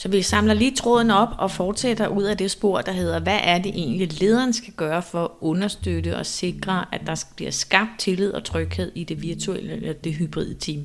Så 0.00 0.08
vi 0.08 0.22
samler 0.22 0.54
lige 0.54 0.76
tråden 0.76 1.10
op 1.10 1.28
og 1.38 1.50
fortsætter 1.50 2.08
ud 2.08 2.22
af 2.22 2.36
det 2.36 2.50
spor, 2.50 2.80
der 2.80 2.92
hedder, 2.92 3.20
hvad 3.20 3.38
er 3.42 3.58
det 3.58 3.72
egentlig 3.74 4.20
lederen 4.20 4.52
skal 4.52 4.72
gøre 4.72 5.02
for 5.02 5.24
at 5.24 5.30
understøtte 5.40 6.16
og 6.16 6.26
sikre, 6.26 6.84
at 6.92 7.00
der 7.06 7.24
bliver 7.36 7.50
skabt 7.50 7.90
tillid 7.98 8.32
og 8.32 8.44
tryghed 8.44 8.92
i 8.94 9.04
det 9.04 9.22
virtuelle 9.22 9.72
eller 9.72 9.92
det 9.92 10.14
hybride 10.14 10.54
team. 10.54 10.84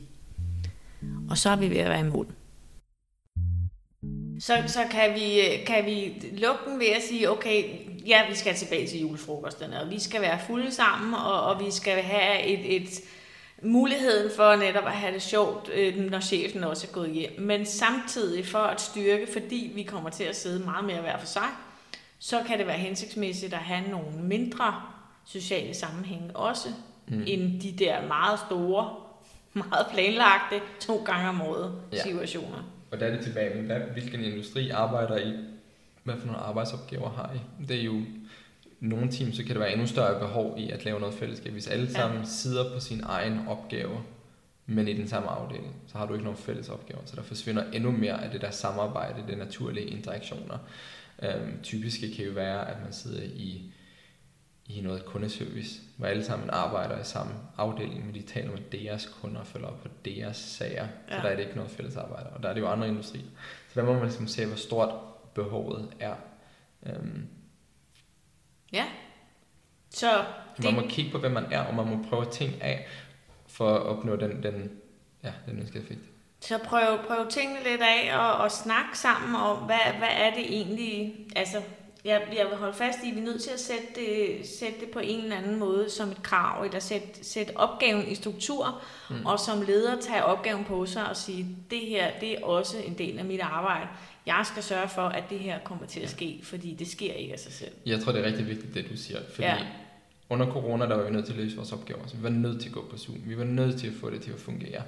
Og 1.30 1.38
så 1.38 1.50
er 1.50 1.56
vi 1.56 1.70
ved 1.70 1.78
at 1.78 1.90
være 1.90 2.00
i 2.00 2.10
mål. 2.10 2.28
Så, 4.40 4.54
så 4.68 4.80
kan, 4.92 5.14
vi, 5.16 5.40
øh, 5.40 5.66
kan 5.66 5.86
vi 5.86 6.14
lukke 6.38 6.62
den 6.70 6.80
ved 6.80 6.88
at 6.88 7.04
sige, 7.10 7.30
okay, 7.30 7.64
ja, 8.08 8.22
vi 8.30 8.36
skal 8.36 8.56
tilbage 8.56 8.88
til 8.88 9.00
julefrokosterne, 9.00 9.82
og 9.82 9.90
vi 9.90 10.00
skal 10.00 10.22
være 10.22 10.40
fulde 10.48 10.72
sammen, 10.72 11.14
og, 11.14 11.42
og 11.42 11.66
vi 11.66 11.72
skal 11.72 12.02
have 12.02 12.44
et, 12.44 12.76
et 12.76 12.90
muligheden 13.62 14.32
for 14.36 14.56
netop 14.56 14.86
at 14.86 14.92
have 14.92 15.14
det 15.14 15.22
sjovt, 15.22 15.70
øh, 15.74 15.98
når 15.98 16.20
chefen 16.20 16.64
også 16.64 16.88
er 16.88 16.92
gået 16.92 17.12
hjem. 17.12 17.40
Men 17.40 17.66
samtidig 17.66 18.46
for 18.46 18.60
at 18.60 18.82
styrke, 18.82 19.28
fordi 19.34 19.72
vi 19.76 19.84
kommer 19.84 20.10
til 20.10 20.24
at 20.24 20.36
sidde 20.36 20.66
meget 20.66 20.86
mere 20.86 21.02
hver 21.02 21.18
for 21.18 21.26
sig, 21.26 21.48
så 22.20 22.44
kan 22.48 22.60
det 22.60 22.68
være 22.68 22.78
hensigtsmæssigt 22.78 23.54
at 23.54 23.60
have 23.60 23.90
nogle 23.90 24.18
mindre 24.22 24.82
sociale 25.26 25.74
sammenhænge 25.74 26.36
også, 26.36 26.70
mm. 27.08 27.24
end 27.28 27.62
de 27.62 27.72
der 27.72 28.08
meget 28.08 28.40
store, 28.40 28.96
meget 29.70 29.88
planlagte, 29.94 30.62
to 30.80 31.04
gange 31.06 31.30
om 31.30 31.42
året 31.42 31.82
ja. 31.94 32.04
situationer. 32.04 32.72
Og 32.92 33.00
der 33.00 33.06
er 33.06 33.12
det 33.12 33.26
tilbage, 33.26 33.62
hvad, 33.62 33.80
hvilken 33.80 34.24
industri 34.24 34.70
arbejder 34.70 35.18
I? 35.18 35.34
Hvad 36.04 36.16
for 36.20 36.26
nogle 36.26 36.42
arbejdsopgaver 36.42 37.10
har 37.10 37.32
I? 37.36 37.66
Det 37.68 37.80
er 37.80 37.84
jo 37.84 38.02
nogle 38.90 39.12
team, 39.12 39.34
så 39.34 39.44
kan 39.44 39.52
det 39.52 39.60
være 39.60 39.72
endnu 39.72 39.88
større 39.88 40.20
behov 40.20 40.56
i 40.58 40.70
at 40.70 40.86
lave 40.86 41.00
noget 41.00 41.16
fællesskab. 41.16 41.52
Hvis 41.52 41.68
alle 41.68 41.92
sammen 41.92 42.20
ja. 42.20 42.26
sidder 42.26 42.74
på 42.74 42.80
sin 42.80 43.02
egen 43.04 43.48
opgave, 43.48 43.98
men 44.66 44.88
i 44.88 44.94
den 44.94 45.08
samme 45.08 45.30
afdeling, 45.30 45.76
så 45.88 45.98
har 45.98 46.06
du 46.06 46.14
ikke 46.14 46.24
nogen 46.24 46.40
fælles 46.40 46.70
opgaver. 46.70 47.02
Så 47.06 47.16
der 47.16 47.22
forsvinder 47.22 47.72
endnu 47.72 47.92
mere 47.92 48.24
af 48.24 48.32
det 48.32 48.42
der 48.42 48.52
samarbejde, 48.52 49.24
det 49.28 49.38
naturlige 49.38 49.88
interaktioner. 49.88 50.58
Øhm, 51.24 51.62
typisk 51.64 52.00
kan 52.16 52.26
jo 52.26 52.32
være, 52.32 52.70
at 52.70 52.78
man 52.84 52.94
sidder 52.94 53.24
i, 53.24 53.74
i 54.66 54.82
noget 54.82 55.06
kundeservice, 55.06 55.82
hvor 55.98 56.08
alle 56.08 56.24
sammen 56.24 56.50
arbejder 56.50 57.00
i 57.00 57.04
samme 57.04 57.34
afdeling, 57.58 58.06
men 58.06 58.16
de 58.16 58.22
taler 58.22 58.52
med 58.52 58.80
deres 58.80 59.06
kunder 59.22 59.40
og 59.40 59.48
følger 59.48 59.68
op 59.68 59.82
på 59.82 59.88
deres 60.06 60.38
sager. 60.38 60.88
Ja. 61.10 61.16
Så 61.16 61.22
der 61.22 61.30
er 61.30 61.36
det 61.36 61.44
ikke 61.44 61.56
noget 61.56 61.72
fælles 61.72 61.96
arbejde. 61.96 62.30
Og 62.30 62.44
der 62.44 62.50
er 62.50 62.54
det 62.54 62.62
jo 62.62 62.68
andre 62.68 62.88
industrier. 62.88 63.26
Så 63.74 63.80
der 63.80 63.86
må 63.86 63.94
man 63.94 64.04
ligesom 64.04 64.28
se, 64.28 64.46
hvor 64.46 64.56
stort 64.56 64.94
behovet 65.34 65.90
er. 66.00 66.16
Øhm, 66.86 67.28
Ja. 68.74 68.86
Så 69.90 70.26
det... 70.58 70.66
Man 70.66 70.76
må 70.76 70.82
kigge 70.90 71.12
på, 71.12 71.18
hvem 71.18 71.32
man 71.32 71.46
er, 71.52 71.62
og 71.62 71.76
man 71.76 71.86
må 71.88 72.10
prøve 72.10 72.26
ting 72.26 72.62
af, 72.62 72.88
for 73.48 73.76
at 73.76 73.82
opnå 73.82 74.16
den, 74.16 74.44
den, 74.44 74.72
ja, 75.24 75.32
den 75.46 75.60
ønskede 75.60 75.84
effekt. 75.84 76.02
Så 76.40 76.58
prøv, 76.58 77.00
prøv 77.08 77.30
tingene 77.30 77.64
lidt 77.64 77.82
af, 77.82 78.18
og, 78.18 78.34
og 78.34 78.52
snak 78.52 78.96
sammen 78.96 79.36
om, 79.36 79.58
hvad, 79.58 79.94
hvad 79.98 80.10
er 80.12 80.30
det 80.30 80.56
egentlig, 80.56 81.16
altså 81.36 81.62
jeg, 82.06 82.28
jeg 82.38 82.46
vil 82.50 82.58
holde 82.58 82.74
fast 82.74 83.00
i, 83.04 83.10
at 83.10 83.16
vi 83.16 83.20
er 83.20 83.24
nødt 83.24 83.44
til 83.44 83.52
at 83.52 83.60
sætte 83.60 83.88
det, 83.96 84.48
sætte 84.48 84.80
det 84.80 84.90
på 84.90 85.00
en 85.00 85.20
eller 85.20 85.38
anden 85.38 85.60
måde 85.60 85.90
som 85.90 86.10
et 86.10 86.24
krav, 86.24 86.64
eller 86.64 86.80
sætte, 86.80 87.26
sætte 87.26 87.58
opgaven 87.58 88.08
i 88.08 88.16
struktur, 88.16 88.82
mm. 89.10 89.26
og 89.26 89.40
som 89.40 89.62
leder 89.62 90.02
tage 90.02 90.26
opgaven 90.26 90.64
på 90.64 90.86
sig 90.86 91.10
og 91.10 91.16
sige, 91.16 91.58
det 91.70 91.80
her 91.80 92.20
det 92.20 92.32
er 92.32 92.46
også 92.46 92.78
en 92.78 92.98
del 92.98 93.20
af 93.20 93.26
mit 93.26 93.42
arbejde 93.42 93.88
jeg 94.26 94.42
skal 94.46 94.64
sørge 94.64 94.88
for, 94.88 95.02
at 95.02 95.24
det 95.30 95.40
her 95.40 95.60
kommer 95.60 95.86
til 95.86 96.00
at 96.00 96.10
ske, 96.10 96.40
fordi 96.44 96.74
det 96.74 96.88
sker 96.88 97.14
ikke 97.14 97.34
af 97.34 97.40
sig 97.40 97.52
selv. 97.52 97.72
Jeg 97.86 98.00
tror, 98.00 98.12
det 98.12 98.22
er 98.22 98.26
rigtig 98.26 98.48
vigtigt, 98.48 98.74
det 98.74 98.90
du 98.90 98.98
siger, 98.98 99.20
fordi 99.30 99.48
ja. 99.48 99.58
under 100.30 100.52
corona, 100.52 100.86
der 100.86 100.96
var 100.96 101.04
vi 101.04 101.12
nødt 101.12 101.26
til 101.26 101.34
at 101.34 101.40
løse 101.40 101.56
vores 101.56 101.72
opgaver, 101.72 102.08
så 102.08 102.18
vi 102.18 102.24
var 102.24 102.30
nødt 102.30 102.62
til 102.62 102.70
at 102.70 102.76
gå 102.76 102.86
på 102.90 102.98
Zoom, 102.98 103.22
vi 103.26 103.38
var 103.38 103.44
nødt 103.44 103.80
til 103.80 103.88
at 103.88 103.94
få 103.94 104.10
det 104.10 104.22
til 104.22 104.32
at 104.32 104.40
fungere, 104.40 104.82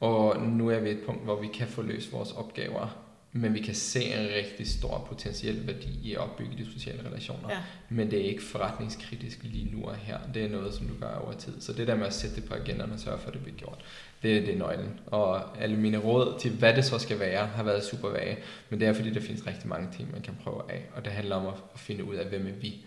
og 0.00 0.42
nu 0.42 0.68
er 0.68 0.80
vi 0.80 0.90
et 0.90 1.02
punkt, 1.06 1.24
hvor 1.24 1.40
vi 1.40 1.46
kan 1.46 1.68
få 1.68 1.82
løst 1.82 2.12
vores 2.12 2.32
opgaver, 2.32 3.09
men 3.32 3.54
vi 3.54 3.60
kan 3.60 3.74
se 3.74 4.04
en 4.04 4.28
rigtig 4.36 4.68
stor 4.68 5.06
potentiel 5.08 5.66
værdi 5.66 5.98
i 6.02 6.14
at 6.14 6.18
opbygge 6.18 6.56
de 6.56 6.72
sociale 6.72 7.08
relationer. 7.08 7.50
Ja. 7.50 7.58
Men 7.88 8.10
det 8.10 8.20
er 8.20 8.24
ikke 8.24 8.42
forretningskritisk 8.42 9.38
lige 9.42 9.76
nu 9.76 9.84
og 9.84 9.96
her. 9.96 10.18
Det 10.34 10.44
er 10.44 10.48
noget, 10.48 10.74
som 10.74 10.88
du 10.88 10.94
gør 11.00 11.14
over 11.14 11.32
tid. 11.32 11.60
Så 11.60 11.72
det 11.72 11.86
der 11.86 11.94
med 11.94 12.06
at 12.06 12.14
sætte 12.14 12.36
det 12.36 12.44
på 12.44 12.54
agendaen 12.54 12.92
og 12.92 12.98
sørge 12.98 13.18
for, 13.18 13.28
at 13.28 13.34
det 13.34 13.42
bliver 13.42 13.56
gjort, 13.56 13.84
det, 14.22 14.46
det 14.46 14.54
er 14.54 14.58
nøglen. 14.58 15.00
Og 15.06 15.58
alle 15.62 15.76
mine 15.76 15.98
råd 15.98 16.38
til, 16.40 16.50
hvad 16.50 16.74
det 16.74 16.84
så 16.84 16.98
skal 16.98 17.18
være, 17.18 17.46
har 17.46 17.62
været 17.62 17.84
super 17.84 18.08
vage. 18.08 18.38
Men 18.70 18.80
det 18.80 18.88
er, 18.88 18.92
fordi 18.92 19.10
der 19.10 19.20
findes 19.20 19.46
rigtig 19.46 19.68
mange 19.68 19.88
ting, 19.96 20.12
man 20.12 20.22
kan 20.22 20.36
prøve 20.44 20.72
af. 20.72 20.86
Og 20.94 21.04
det 21.04 21.12
handler 21.12 21.36
om 21.36 21.46
at, 21.46 21.54
at 21.74 21.80
finde 21.80 22.04
ud 22.04 22.14
af, 22.14 22.26
hvem 22.26 22.46
er 22.46 22.52
vi, 22.52 22.86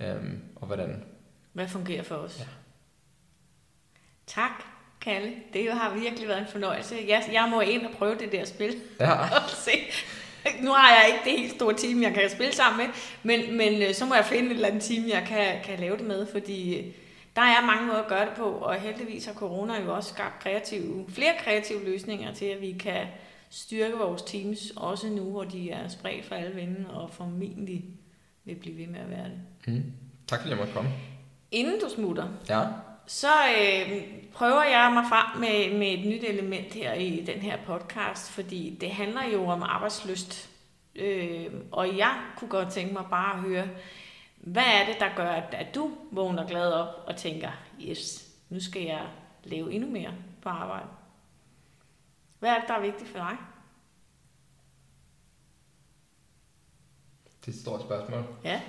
øhm, 0.00 0.42
og 0.56 0.66
hvordan. 0.66 1.04
Hvad 1.52 1.68
fungerer 1.68 2.02
for 2.02 2.14
os? 2.14 2.38
Ja. 2.40 2.44
Tak, 4.26 4.64
Kalle. 5.00 5.32
Det 5.52 5.72
har 5.72 5.94
virkelig 5.94 6.28
været 6.28 6.40
en 6.40 6.46
fornøjelse. 6.46 6.96
Jeg, 7.08 7.28
jeg 7.32 7.48
må 7.50 7.60
ind 7.60 7.86
og 7.86 7.92
prøve 7.92 8.14
det 8.14 8.32
der 8.32 8.44
spil. 8.44 8.74
Ja. 9.00 9.16
se. 9.64 9.70
Nu 10.60 10.70
har 10.70 10.88
jeg 10.88 11.06
ikke 11.06 11.30
det 11.30 11.40
helt 11.40 11.54
store 11.54 11.74
team, 11.74 12.02
jeg 12.02 12.14
kan 12.14 12.30
spille 12.30 12.52
sammen 12.52 12.86
med, 12.86 12.94
men, 13.22 13.56
men 13.56 13.82
øh, 13.82 13.94
så 13.94 14.06
må 14.06 14.14
jeg 14.14 14.24
finde 14.24 14.46
et 14.46 14.54
eller 14.54 14.68
andet 14.68 14.82
team, 14.82 15.08
jeg 15.08 15.24
kan, 15.26 15.62
kan 15.64 15.78
lave 15.78 15.96
det 15.96 16.06
med, 16.06 16.26
fordi 16.26 16.92
der 17.36 17.42
er 17.42 17.66
mange 17.66 17.86
måder 17.86 18.02
at 18.02 18.08
gøre 18.08 18.26
det 18.26 18.34
på, 18.36 18.44
og 18.44 18.74
heldigvis 18.74 19.26
har 19.26 19.32
corona 19.32 19.82
jo 19.82 19.94
også 19.94 20.08
skabt 20.08 20.42
kreative, 20.42 21.04
flere 21.08 21.32
kreative 21.44 21.84
løsninger 21.84 22.34
til, 22.34 22.44
at 22.44 22.60
vi 22.60 22.72
kan 22.72 23.06
styrke 23.50 23.96
vores 23.96 24.22
teams, 24.22 24.72
også 24.76 25.08
nu, 25.08 25.22
hvor 25.22 25.44
de 25.44 25.70
er 25.70 25.88
spredt 25.88 26.24
for 26.24 26.34
alle 26.34 26.54
vinde, 26.54 26.90
og 26.90 27.10
formentlig 27.10 27.84
vil 28.44 28.54
blive 28.54 28.78
ved 28.78 28.86
med 28.86 29.00
at 29.00 29.10
være 29.10 29.24
det. 29.24 29.40
Mm. 29.66 29.92
Tak 30.26 30.40
fordi 30.40 30.50
jeg 30.50 30.58
måtte 30.58 30.72
komme. 30.72 30.90
Inden 31.50 31.80
du 31.80 31.88
smutter, 31.94 32.28
ja. 32.48 32.64
så 33.06 33.28
øh, 33.58 34.02
prøver 34.32 34.62
jeg 34.62 34.90
mig 34.94 35.04
frem 35.08 35.40
med, 35.40 35.78
med 35.78 35.92
et 35.92 36.06
nyt 36.06 36.24
element 36.24 36.74
her 36.74 36.92
i 36.92 37.24
den 37.26 37.38
her 37.38 37.58
podcast, 37.66 38.30
fordi 38.30 38.78
det 38.80 38.90
handler 38.90 39.24
jo 39.32 39.46
om 39.46 39.62
arbejdsløst. 39.62 40.50
Øh, 40.94 41.46
og 41.72 41.96
jeg 41.96 42.20
kunne 42.36 42.50
godt 42.50 42.72
tænke 42.72 42.92
mig 42.92 43.04
bare 43.10 43.34
at 43.34 43.40
høre, 43.40 43.68
hvad 44.36 44.62
er 44.62 44.86
det, 44.86 44.96
der 45.00 45.08
gør, 45.16 45.30
at 45.30 45.74
du 45.74 45.90
vågner 46.12 46.46
glad 46.46 46.72
op 46.72 47.04
og 47.06 47.16
tænker, 47.16 47.50
yes, 47.80 48.28
nu 48.48 48.60
skal 48.60 48.82
jeg 48.82 49.06
lave 49.44 49.72
endnu 49.72 49.90
mere 49.90 50.12
på 50.42 50.48
arbejde? 50.48 50.86
Hvad 52.38 52.50
er 52.50 52.58
det, 52.58 52.68
der 52.68 52.74
er 52.74 52.80
vigtigt 52.80 53.10
for 53.10 53.18
dig? 53.18 53.36
Det 57.40 57.48
er 57.48 57.52
et 57.52 57.60
stort 57.60 57.80
spørgsmål. 57.80 58.24
Ja. 58.44 58.60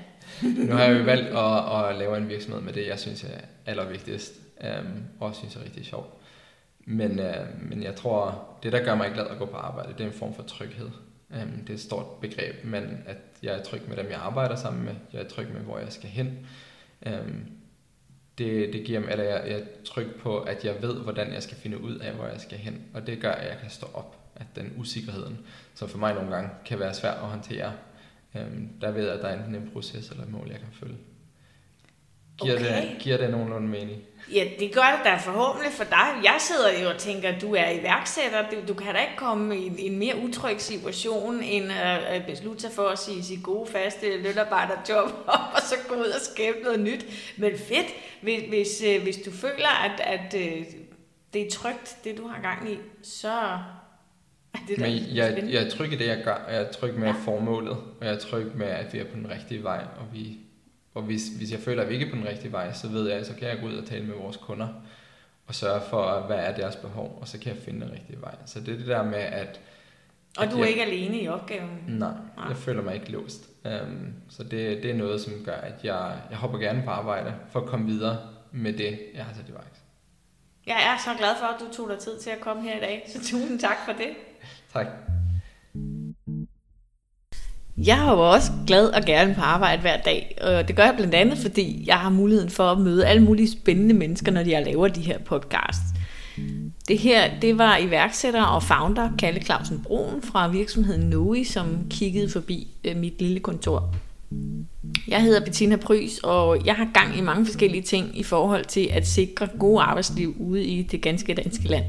nu 0.67 0.73
har 0.73 0.83
jeg 0.83 0.99
jo 0.99 1.03
valgt 1.03 1.27
at, 1.27 1.89
at 1.89 1.95
lave 1.95 2.17
en 2.17 2.29
virksomhed 2.29 2.61
med 2.61 2.73
det, 2.73 2.87
jeg 2.87 2.99
synes 2.99 3.23
er 3.23 3.39
allervigtigst, 3.65 4.33
øh, 4.63 4.85
og 5.19 5.35
synes 5.35 5.55
er 5.55 5.63
rigtig 5.63 5.85
sjovt. 5.85 6.13
Men, 6.85 7.19
øh, 7.19 7.69
men 7.69 7.83
jeg 7.83 7.95
tror, 7.95 8.47
det 8.63 8.71
der 8.71 8.83
gør 8.83 8.95
mig 8.95 9.11
glad 9.13 9.27
at 9.27 9.37
gå 9.37 9.45
på 9.45 9.57
arbejde, 9.57 9.93
det 9.93 10.01
er 10.01 10.07
en 10.07 10.13
form 10.13 10.33
for 10.33 10.43
tryghed. 10.43 10.89
Um, 11.29 11.51
det 11.61 11.69
er 11.69 11.73
et 11.73 11.79
stort 11.79 12.05
begreb, 12.21 12.55
men 12.63 13.03
at 13.05 13.17
jeg 13.43 13.59
er 13.59 13.63
tryg 13.63 13.81
med 13.87 13.97
dem, 13.97 14.09
jeg 14.09 14.19
arbejder 14.19 14.55
sammen 14.55 14.85
med. 14.85 14.95
Jeg 15.13 15.21
er 15.21 15.27
tryg 15.27 15.47
med, 15.53 15.61
hvor 15.61 15.79
jeg 15.79 15.91
skal 15.91 16.09
hen. 16.09 16.47
Um, 17.05 17.45
det, 18.37 18.73
det 18.73 18.85
giver 18.85 18.99
mig, 18.99 19.11
eller 19.11 19.23
jeg, 19.23 19.43
jeg 19.47 19.59
er 19.59 19.65
tryg 19.85 20.15
på, 20.19 20.39
at 20.39 20.65
jeg 20.65 20.81
ved, 20.81 20.95
hvordan 20.95 21.33
jeg 21.33 21.43
skal 21.43 21.57
finde 21.57 21.81
ud 21.81 21.95
af, 21.95 22.13
hvor 22.13 22.25
jeg 22.25 22.41
skal 22.41 22.57
hen. 22.57 22.81
Og 22.93 23.07
det 23.07 23.21
gør, 23.21 23.31
at 23.31 23.49
jeg 23.49 23.57
kan 23.61 23.69
stå 23.69 23.87
op. 23.93 24.17
At 24.35 24.45
den 24.55 24.73
usikkerheden, 24.77 25.39
som 25.73 25.89
for 25.89 25.97
mig 25.97 26.13
nogle 26.13 26.35
gange 26.35 26.49
kan 26.65 26.79
være 26.79 26.93
svær 26.93 27.11
at 27.11 27.29
håndtere, 27.29 27.73
um, 28.35 28.69
der 28.81 28.91
ved 28.91 29.05
jeg, 29.05 29.13
at 29.13 29.21
der 29.21 29.27
er 29.27 29.37
enten 29.37 29.55
en 29.55 29.71
proces 29.73 30.09
eller 30.09 30.23
et 30.23 30.31
mål, 30.31 30.47
jeg 30.49 30.59
kan 30.59 30.67
følge. 30.71 30.97
Giver, 32.41 32.55
okay. 32.55 32.81
det, 32.81 32.97
giver 32.99 33.17
det 33.17 33.29
nogenlunde 33.29 33.67
mening? 33.67 34.01
Ja, 34.33 34.47
det 34.59 34.73
gør 34.73 34.95
det 34.97 35.05
da 35.05 35.15
forhåbentlig 35.15 35.71
for 35.71 35.83
dig. 35.83 36.07
Jeg 36.23 36.35
sidder 36.39 36.83
jo 36.83 36.89
og 36.89 36.97
tænker, 36.97 37.29
at 37.29 37.41
du 37.41 37.55
er 37.55 37.69
iværksætter. 37.69 38.49
Du, 38.49 38.55
du 38.67 38.73
kan 38.73 38.93
da 38.95 39.01
ikke 39.01 39.15
komme 39.17 39.57
i 39.57 39.85
en, 39.85 39.97
mere 39.97 40.15
utryg 40.23 40.61
situation, 40.61 41.43
end 41.43 41.71
at 42.07 42.25
beslutte 42.25 42.61
sig 42.61 42.71
for 42.71 42.87
at 42.87 42.99
sige 42.99 43.23
sit 43.23 43.43
gode, 43.43 43.71
faste 43.71 44.17
lønarbejderjob, 44.17 45.11
og 45.55 45.61
så 45.61 45.75
gå 45.89 45.95
ud 45.95 46.09
og 46.15 46.21
skabe 46.21 46.57
noget 46.63 46.79
nyt. 46.79 47.05
Men 47.37 47.57
fedt, 47.57 47.87
hvis, 48.21 48.41
hvis, 48.49 48.83
øh, 48.87 49.03
hvis 49.03 49.17
du 49.17 49.31
føler, 49.31 49.83
at, 49.83 49.99
at 49.99 50.33
øh, 50.41 50.65
det 51.33 51.41
er 51.41 51.51
trygt, 51.51 51.97
det 52.03 52.17
du 52.17 52.27
har 52.27 52.41
gang 52.41 52.71
i, 52.71 52.77
så 53.03 53.57
det 54.67 54.79
Men 54.79 54.91
jeg, 55.15 55.43
jeg 55.49 55.65
er 55.65 55.69
tryg 55.69 55.93
i 55.93 55.95
det, 55.95 56.07
jeg 56.07 56.21
gør. 56.23 56.45
Jeg 56.49 56.61
er 56.61 56.71
tryg 56.71 56.93
med 56.93 57.07
ja. 57.07 57.13
formålet, 57.25 57.71
og 57.71 58.05
jeg 58.05 58.13
er 58.13 58.19
tryg 58.19 58.55
med, 58.55 58.67
at 58.67 58.93
vi 58.93 58.99
er 58.99 59.03
på 59.03 59.15
den 59.15 59.29
rigtige 59.31 59.63
vej, 59.63 59.83
og 59.97 60.05
vi 60.13 60.37
og 60.93 61.01
hvis, 61.01 61.27
hvis 61.37 61.51
jeg 61.51 61.59
føler, 61.59 61.83
at 61.83 61.89
vi 61.89 61.93
ikke 61.93 62.05
er 62.05 62.09
på 62.09 62.15
den 62.15 62.27
rigtige 62.27 62.51
vej, 62.51 62.73
så 62.73 62.87
ved 62.87 63.09
jeg, 63.09 63.25
så 63.25 63.33
kan 63.35 63.47
jeg 63.47 63.59
gå 63.61 63.67
ud 63.67 63.75
og 63.75 63.85
tale 63.85 64.05
med 64.05 64.15
vores 64.15 64.37
kunder, 64.37 64.67
og 65.47 65.55
sørge 65.55 65.81
for, 65.89 66.19
hvad 66.27 66.37
er 66.37 66.55
deres 66.55 66.75
behov, 66.75 67.17
og 67.21 67.27
så 67.27 67.39
kan 67.39 67.55
jeg 67.55 67.63
finde 67.63 67.81
den 67.81 67.91
rigtige 67.91 68.21
vej. 68.21 68.35
Så 68.45 68.59
det 68.59 68.73
er 68.73 68.77
det 68.77 68.87
der 68.87 69.03
med, 69.03 69.19
at... 69.19 69.59
Og 70.37 70.43
at 70.43 70.51
du 70.51 70.55
er 70.55 70.59
jeg, 70.59 70.69
ikke 70.69 70.81
alene 70.81 71.21
i 71.21 71.27
opgaven? 71.27 71.83
Nej, 71.87 72.11
jeg 72.49 72.57
føler 72.57 72.81
mig 72.81 72.95
ikke 72.95 73.11
låst. 73.11 73.49
Um, 73.65 74.13
så 74.29 74.43
det, 74.43 74.83
det 74.83 74.91
er 74.91 74.95
noget, 74.95 75.21
som 75.21 75.33
gør, 75.45 75.55
at 75.55 75.73
jeg, 75.83 76.17
jeg 76.29 76.37
hopper 76.37 76.59
gerne 76.59 76.83
på 76.85 76.89
arbejde, 76.89 77.33
for 77.49 77.59
at 77.59 77.65
komme 77.65 77.85
videre 77.85 78.17
med 78.51 78.73
det, 78.73 78.99
jeg 79.15 79.25
har 79.25 79.33
sat 79.33 79.49
i 79.49 79.53
værk. 79.53 79.77
Jeg 80.67 80.93
er 80.93 80.97
så 80.97 81.17
glad 81.17 81.35
for, 81.39 81.45
at 81.45 81.59
du 81.59 81.73
tog 81.73 81.89
dig 81.89 81.99
tid 81.99 82.19
til 82.19 82.29
at 82.29 82.39
komme 82.39 82.61
her 82.61 82.77
i 82.77 82.79
dag, 82.79 83.03
så 83.07 83.19
tusind 83.19 83.59
tak 83.59 83.77
for 83.85 83.91
det. 83.91 84.09
Tak. 84.73 84.87
Jeg 87.85 88.07
er 88.07 88.11
jo 88.11 88.31
også 88.31 88.51
glad 88.67 88.87
og 88.87 89.01
gerne 89.05 89.35
på 89.35 89.41
arbejde 89.41 89.81
hver 89.81 89.97
dag, 89.97 90.37
og 90.41 90.67
det 90.67 90.75
gør 90.75 90.83
jeg 90.83 90.93
blandt 90.97 91.15
andet, 91.15 91.37
fordi 91.37 91.83
jeg 91.87 91.95
har 91.95 92.09
muligheden 92.09 92.49
for 92.49 92.63
at 92.63 92.77
møde 92.77 93.07
alle 93.07 93.23
mulige 93.23 93.51
spændende 93.51 93.93
mennesker, 93.93 94.31
når 94.31 94.41
jeg 94.41 94.65
laver 94.65 94.87
de 94.87 95.01
her 95.01 95.19
podcasts. 95.19 95.83
Det 96.87 96.97
her, 96.97 97.39
det 97.41 97.57
var 97.57 97.77
iværksætter 97.77 98.43
og 98.43 98.63
founder 98.63 99.09
Kalle 99.19 99.41
Clausen 99.41 99.81
Broen 99.83 100.21
fra 100.21 100.47
virksomheden 100.47 101.09
Noi, 101.09 101.43
som 101.43 101.85
kiggede 101.89 102.29
forbi 102.29 102.67
øh, 102.83 102.97
mit 102.97 103.21
lille 103.21 103.39
kontor. 103.39 103.95
Jeg 105.07 105.21
hedder 105.21 105.45
Bettina 105.45 105.75
Prys, 105.75 106.19
og 106.23 106.65
jeg 106.65 106.75
har 106.75 106.87
gang 106.93 107.17
i 107.17 107.21
mange 107.21 107.45
forskellige 107.45 107.81
ting 107.81 108.19
i 108.19 108.23
forhold 108.23 108.65
til 108.65 108.89
at 108.91 109.07
sikre 109.07 109.47
gode 109.59 109.81
arbejdsliv 109.81 110.35
ude 110.39 110.63
i 110.63 110.83
det 110.83 111.01
ganske 111.01 111.33
danske 111.33 111.67
land. 111.67 111.85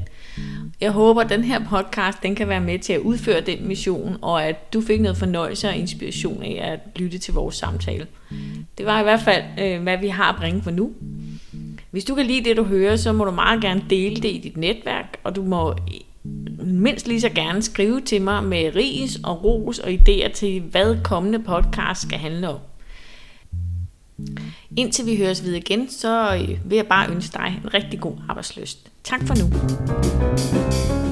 Jeg 0.81 0.91
håber, 0.91 1.21
at 1.21 1.29
den 1.29 1.43
her 1.43 1.59
podcast 1.69 2.23
den 2.23 2.35
kan 2.35 2.47
være 2.47 2.61
med 2.61 2.79
til 2.79 2.93
at 2.93 2.99
udføre 2.99 3.41
den 3.41 3.67
mission, 3.67 4.17
og 4.21 4.45
at 4.45 4.73
du 4.73 4.81
fik 4.81 5.01
noget 5.01 5.17
fornøjelse 5.17 5.67
og 5.67 5.75
inspiration 5.75 6.43
af 6.43 6.71
at 6.71 6.79
lytte 7.01 7.17
til 7.17 7.33
vores 7.33 7.55
samtale. 7.55 8.07
Det 8.77 8.85
var 8.85 8.99
i 8.99 9.03
hvert 9.03 9.21
fald, 9.21 9.43
øh, 9.59 9.83
hvad 9.83 9.97
vi 9.97 10.07
har 10.07 10.31
at 10.31 10.35
bringe 10.39 10.61
for 10.61 10.71
nu. 10.71 10.91
Hvis 11.91 12.05
du 12.05 12.15
kan 12.15 12.25
lide 12.25 12.49
det, 12.49 12.57
du 12.57 12.63
hører, 12.63 12.95
så 12.95 13.13
må 13.13 13.25
du 13.25 13.31
meget 13.31 13.61
gerne 13.61 13.83
dele 13.89 14.15
det 14.15 14.29
i 14.29 14.41
dit 14.43 14.57
netværk, 14.57 15.17
og 15.23 15.35
du 15.35 15.43
må 15.43 15.75
mindst 16.63 17.07
lige 17.07 17.21
så 17.21 17.29
gerne 17.29 17.61
skrive 17.61 18.01
til 18.01 18.21
mig 18.21 18.43
med 18.43 18.75
ris 18.75 19.19
og 19.23 19.43
ros 19.43 19.79
og 19.79 19.89
idéer 19.89 20.31
til, 20.31 20.61
hvad 20.61 20.97
kommende 21.03 21.39
podcast 21.39 22.01
skal 22.01 22.19
handle 22.19 22.49
om. 22.49 22.59
Indtil 24.77 25.05
vi 25.05 25.17
høres 25.17 25.43
videre 25.43 25.57
igen, 25.57 25.89
så 25.89 26.35
øh, 26.35 26.69
vil 26.69 26.75
jeg 26.75 26.87
bare 26.87 27.11
ønske 27.11 27.37
dig 27.37 27.61
en 27.63 27.73
rigtig 27.73 27.99
god 27.99 28.15
arbejdsløst. 28.29 28.91
Tak 29.03 29.21
for 29.27 29.35
nu. 29.35 31.02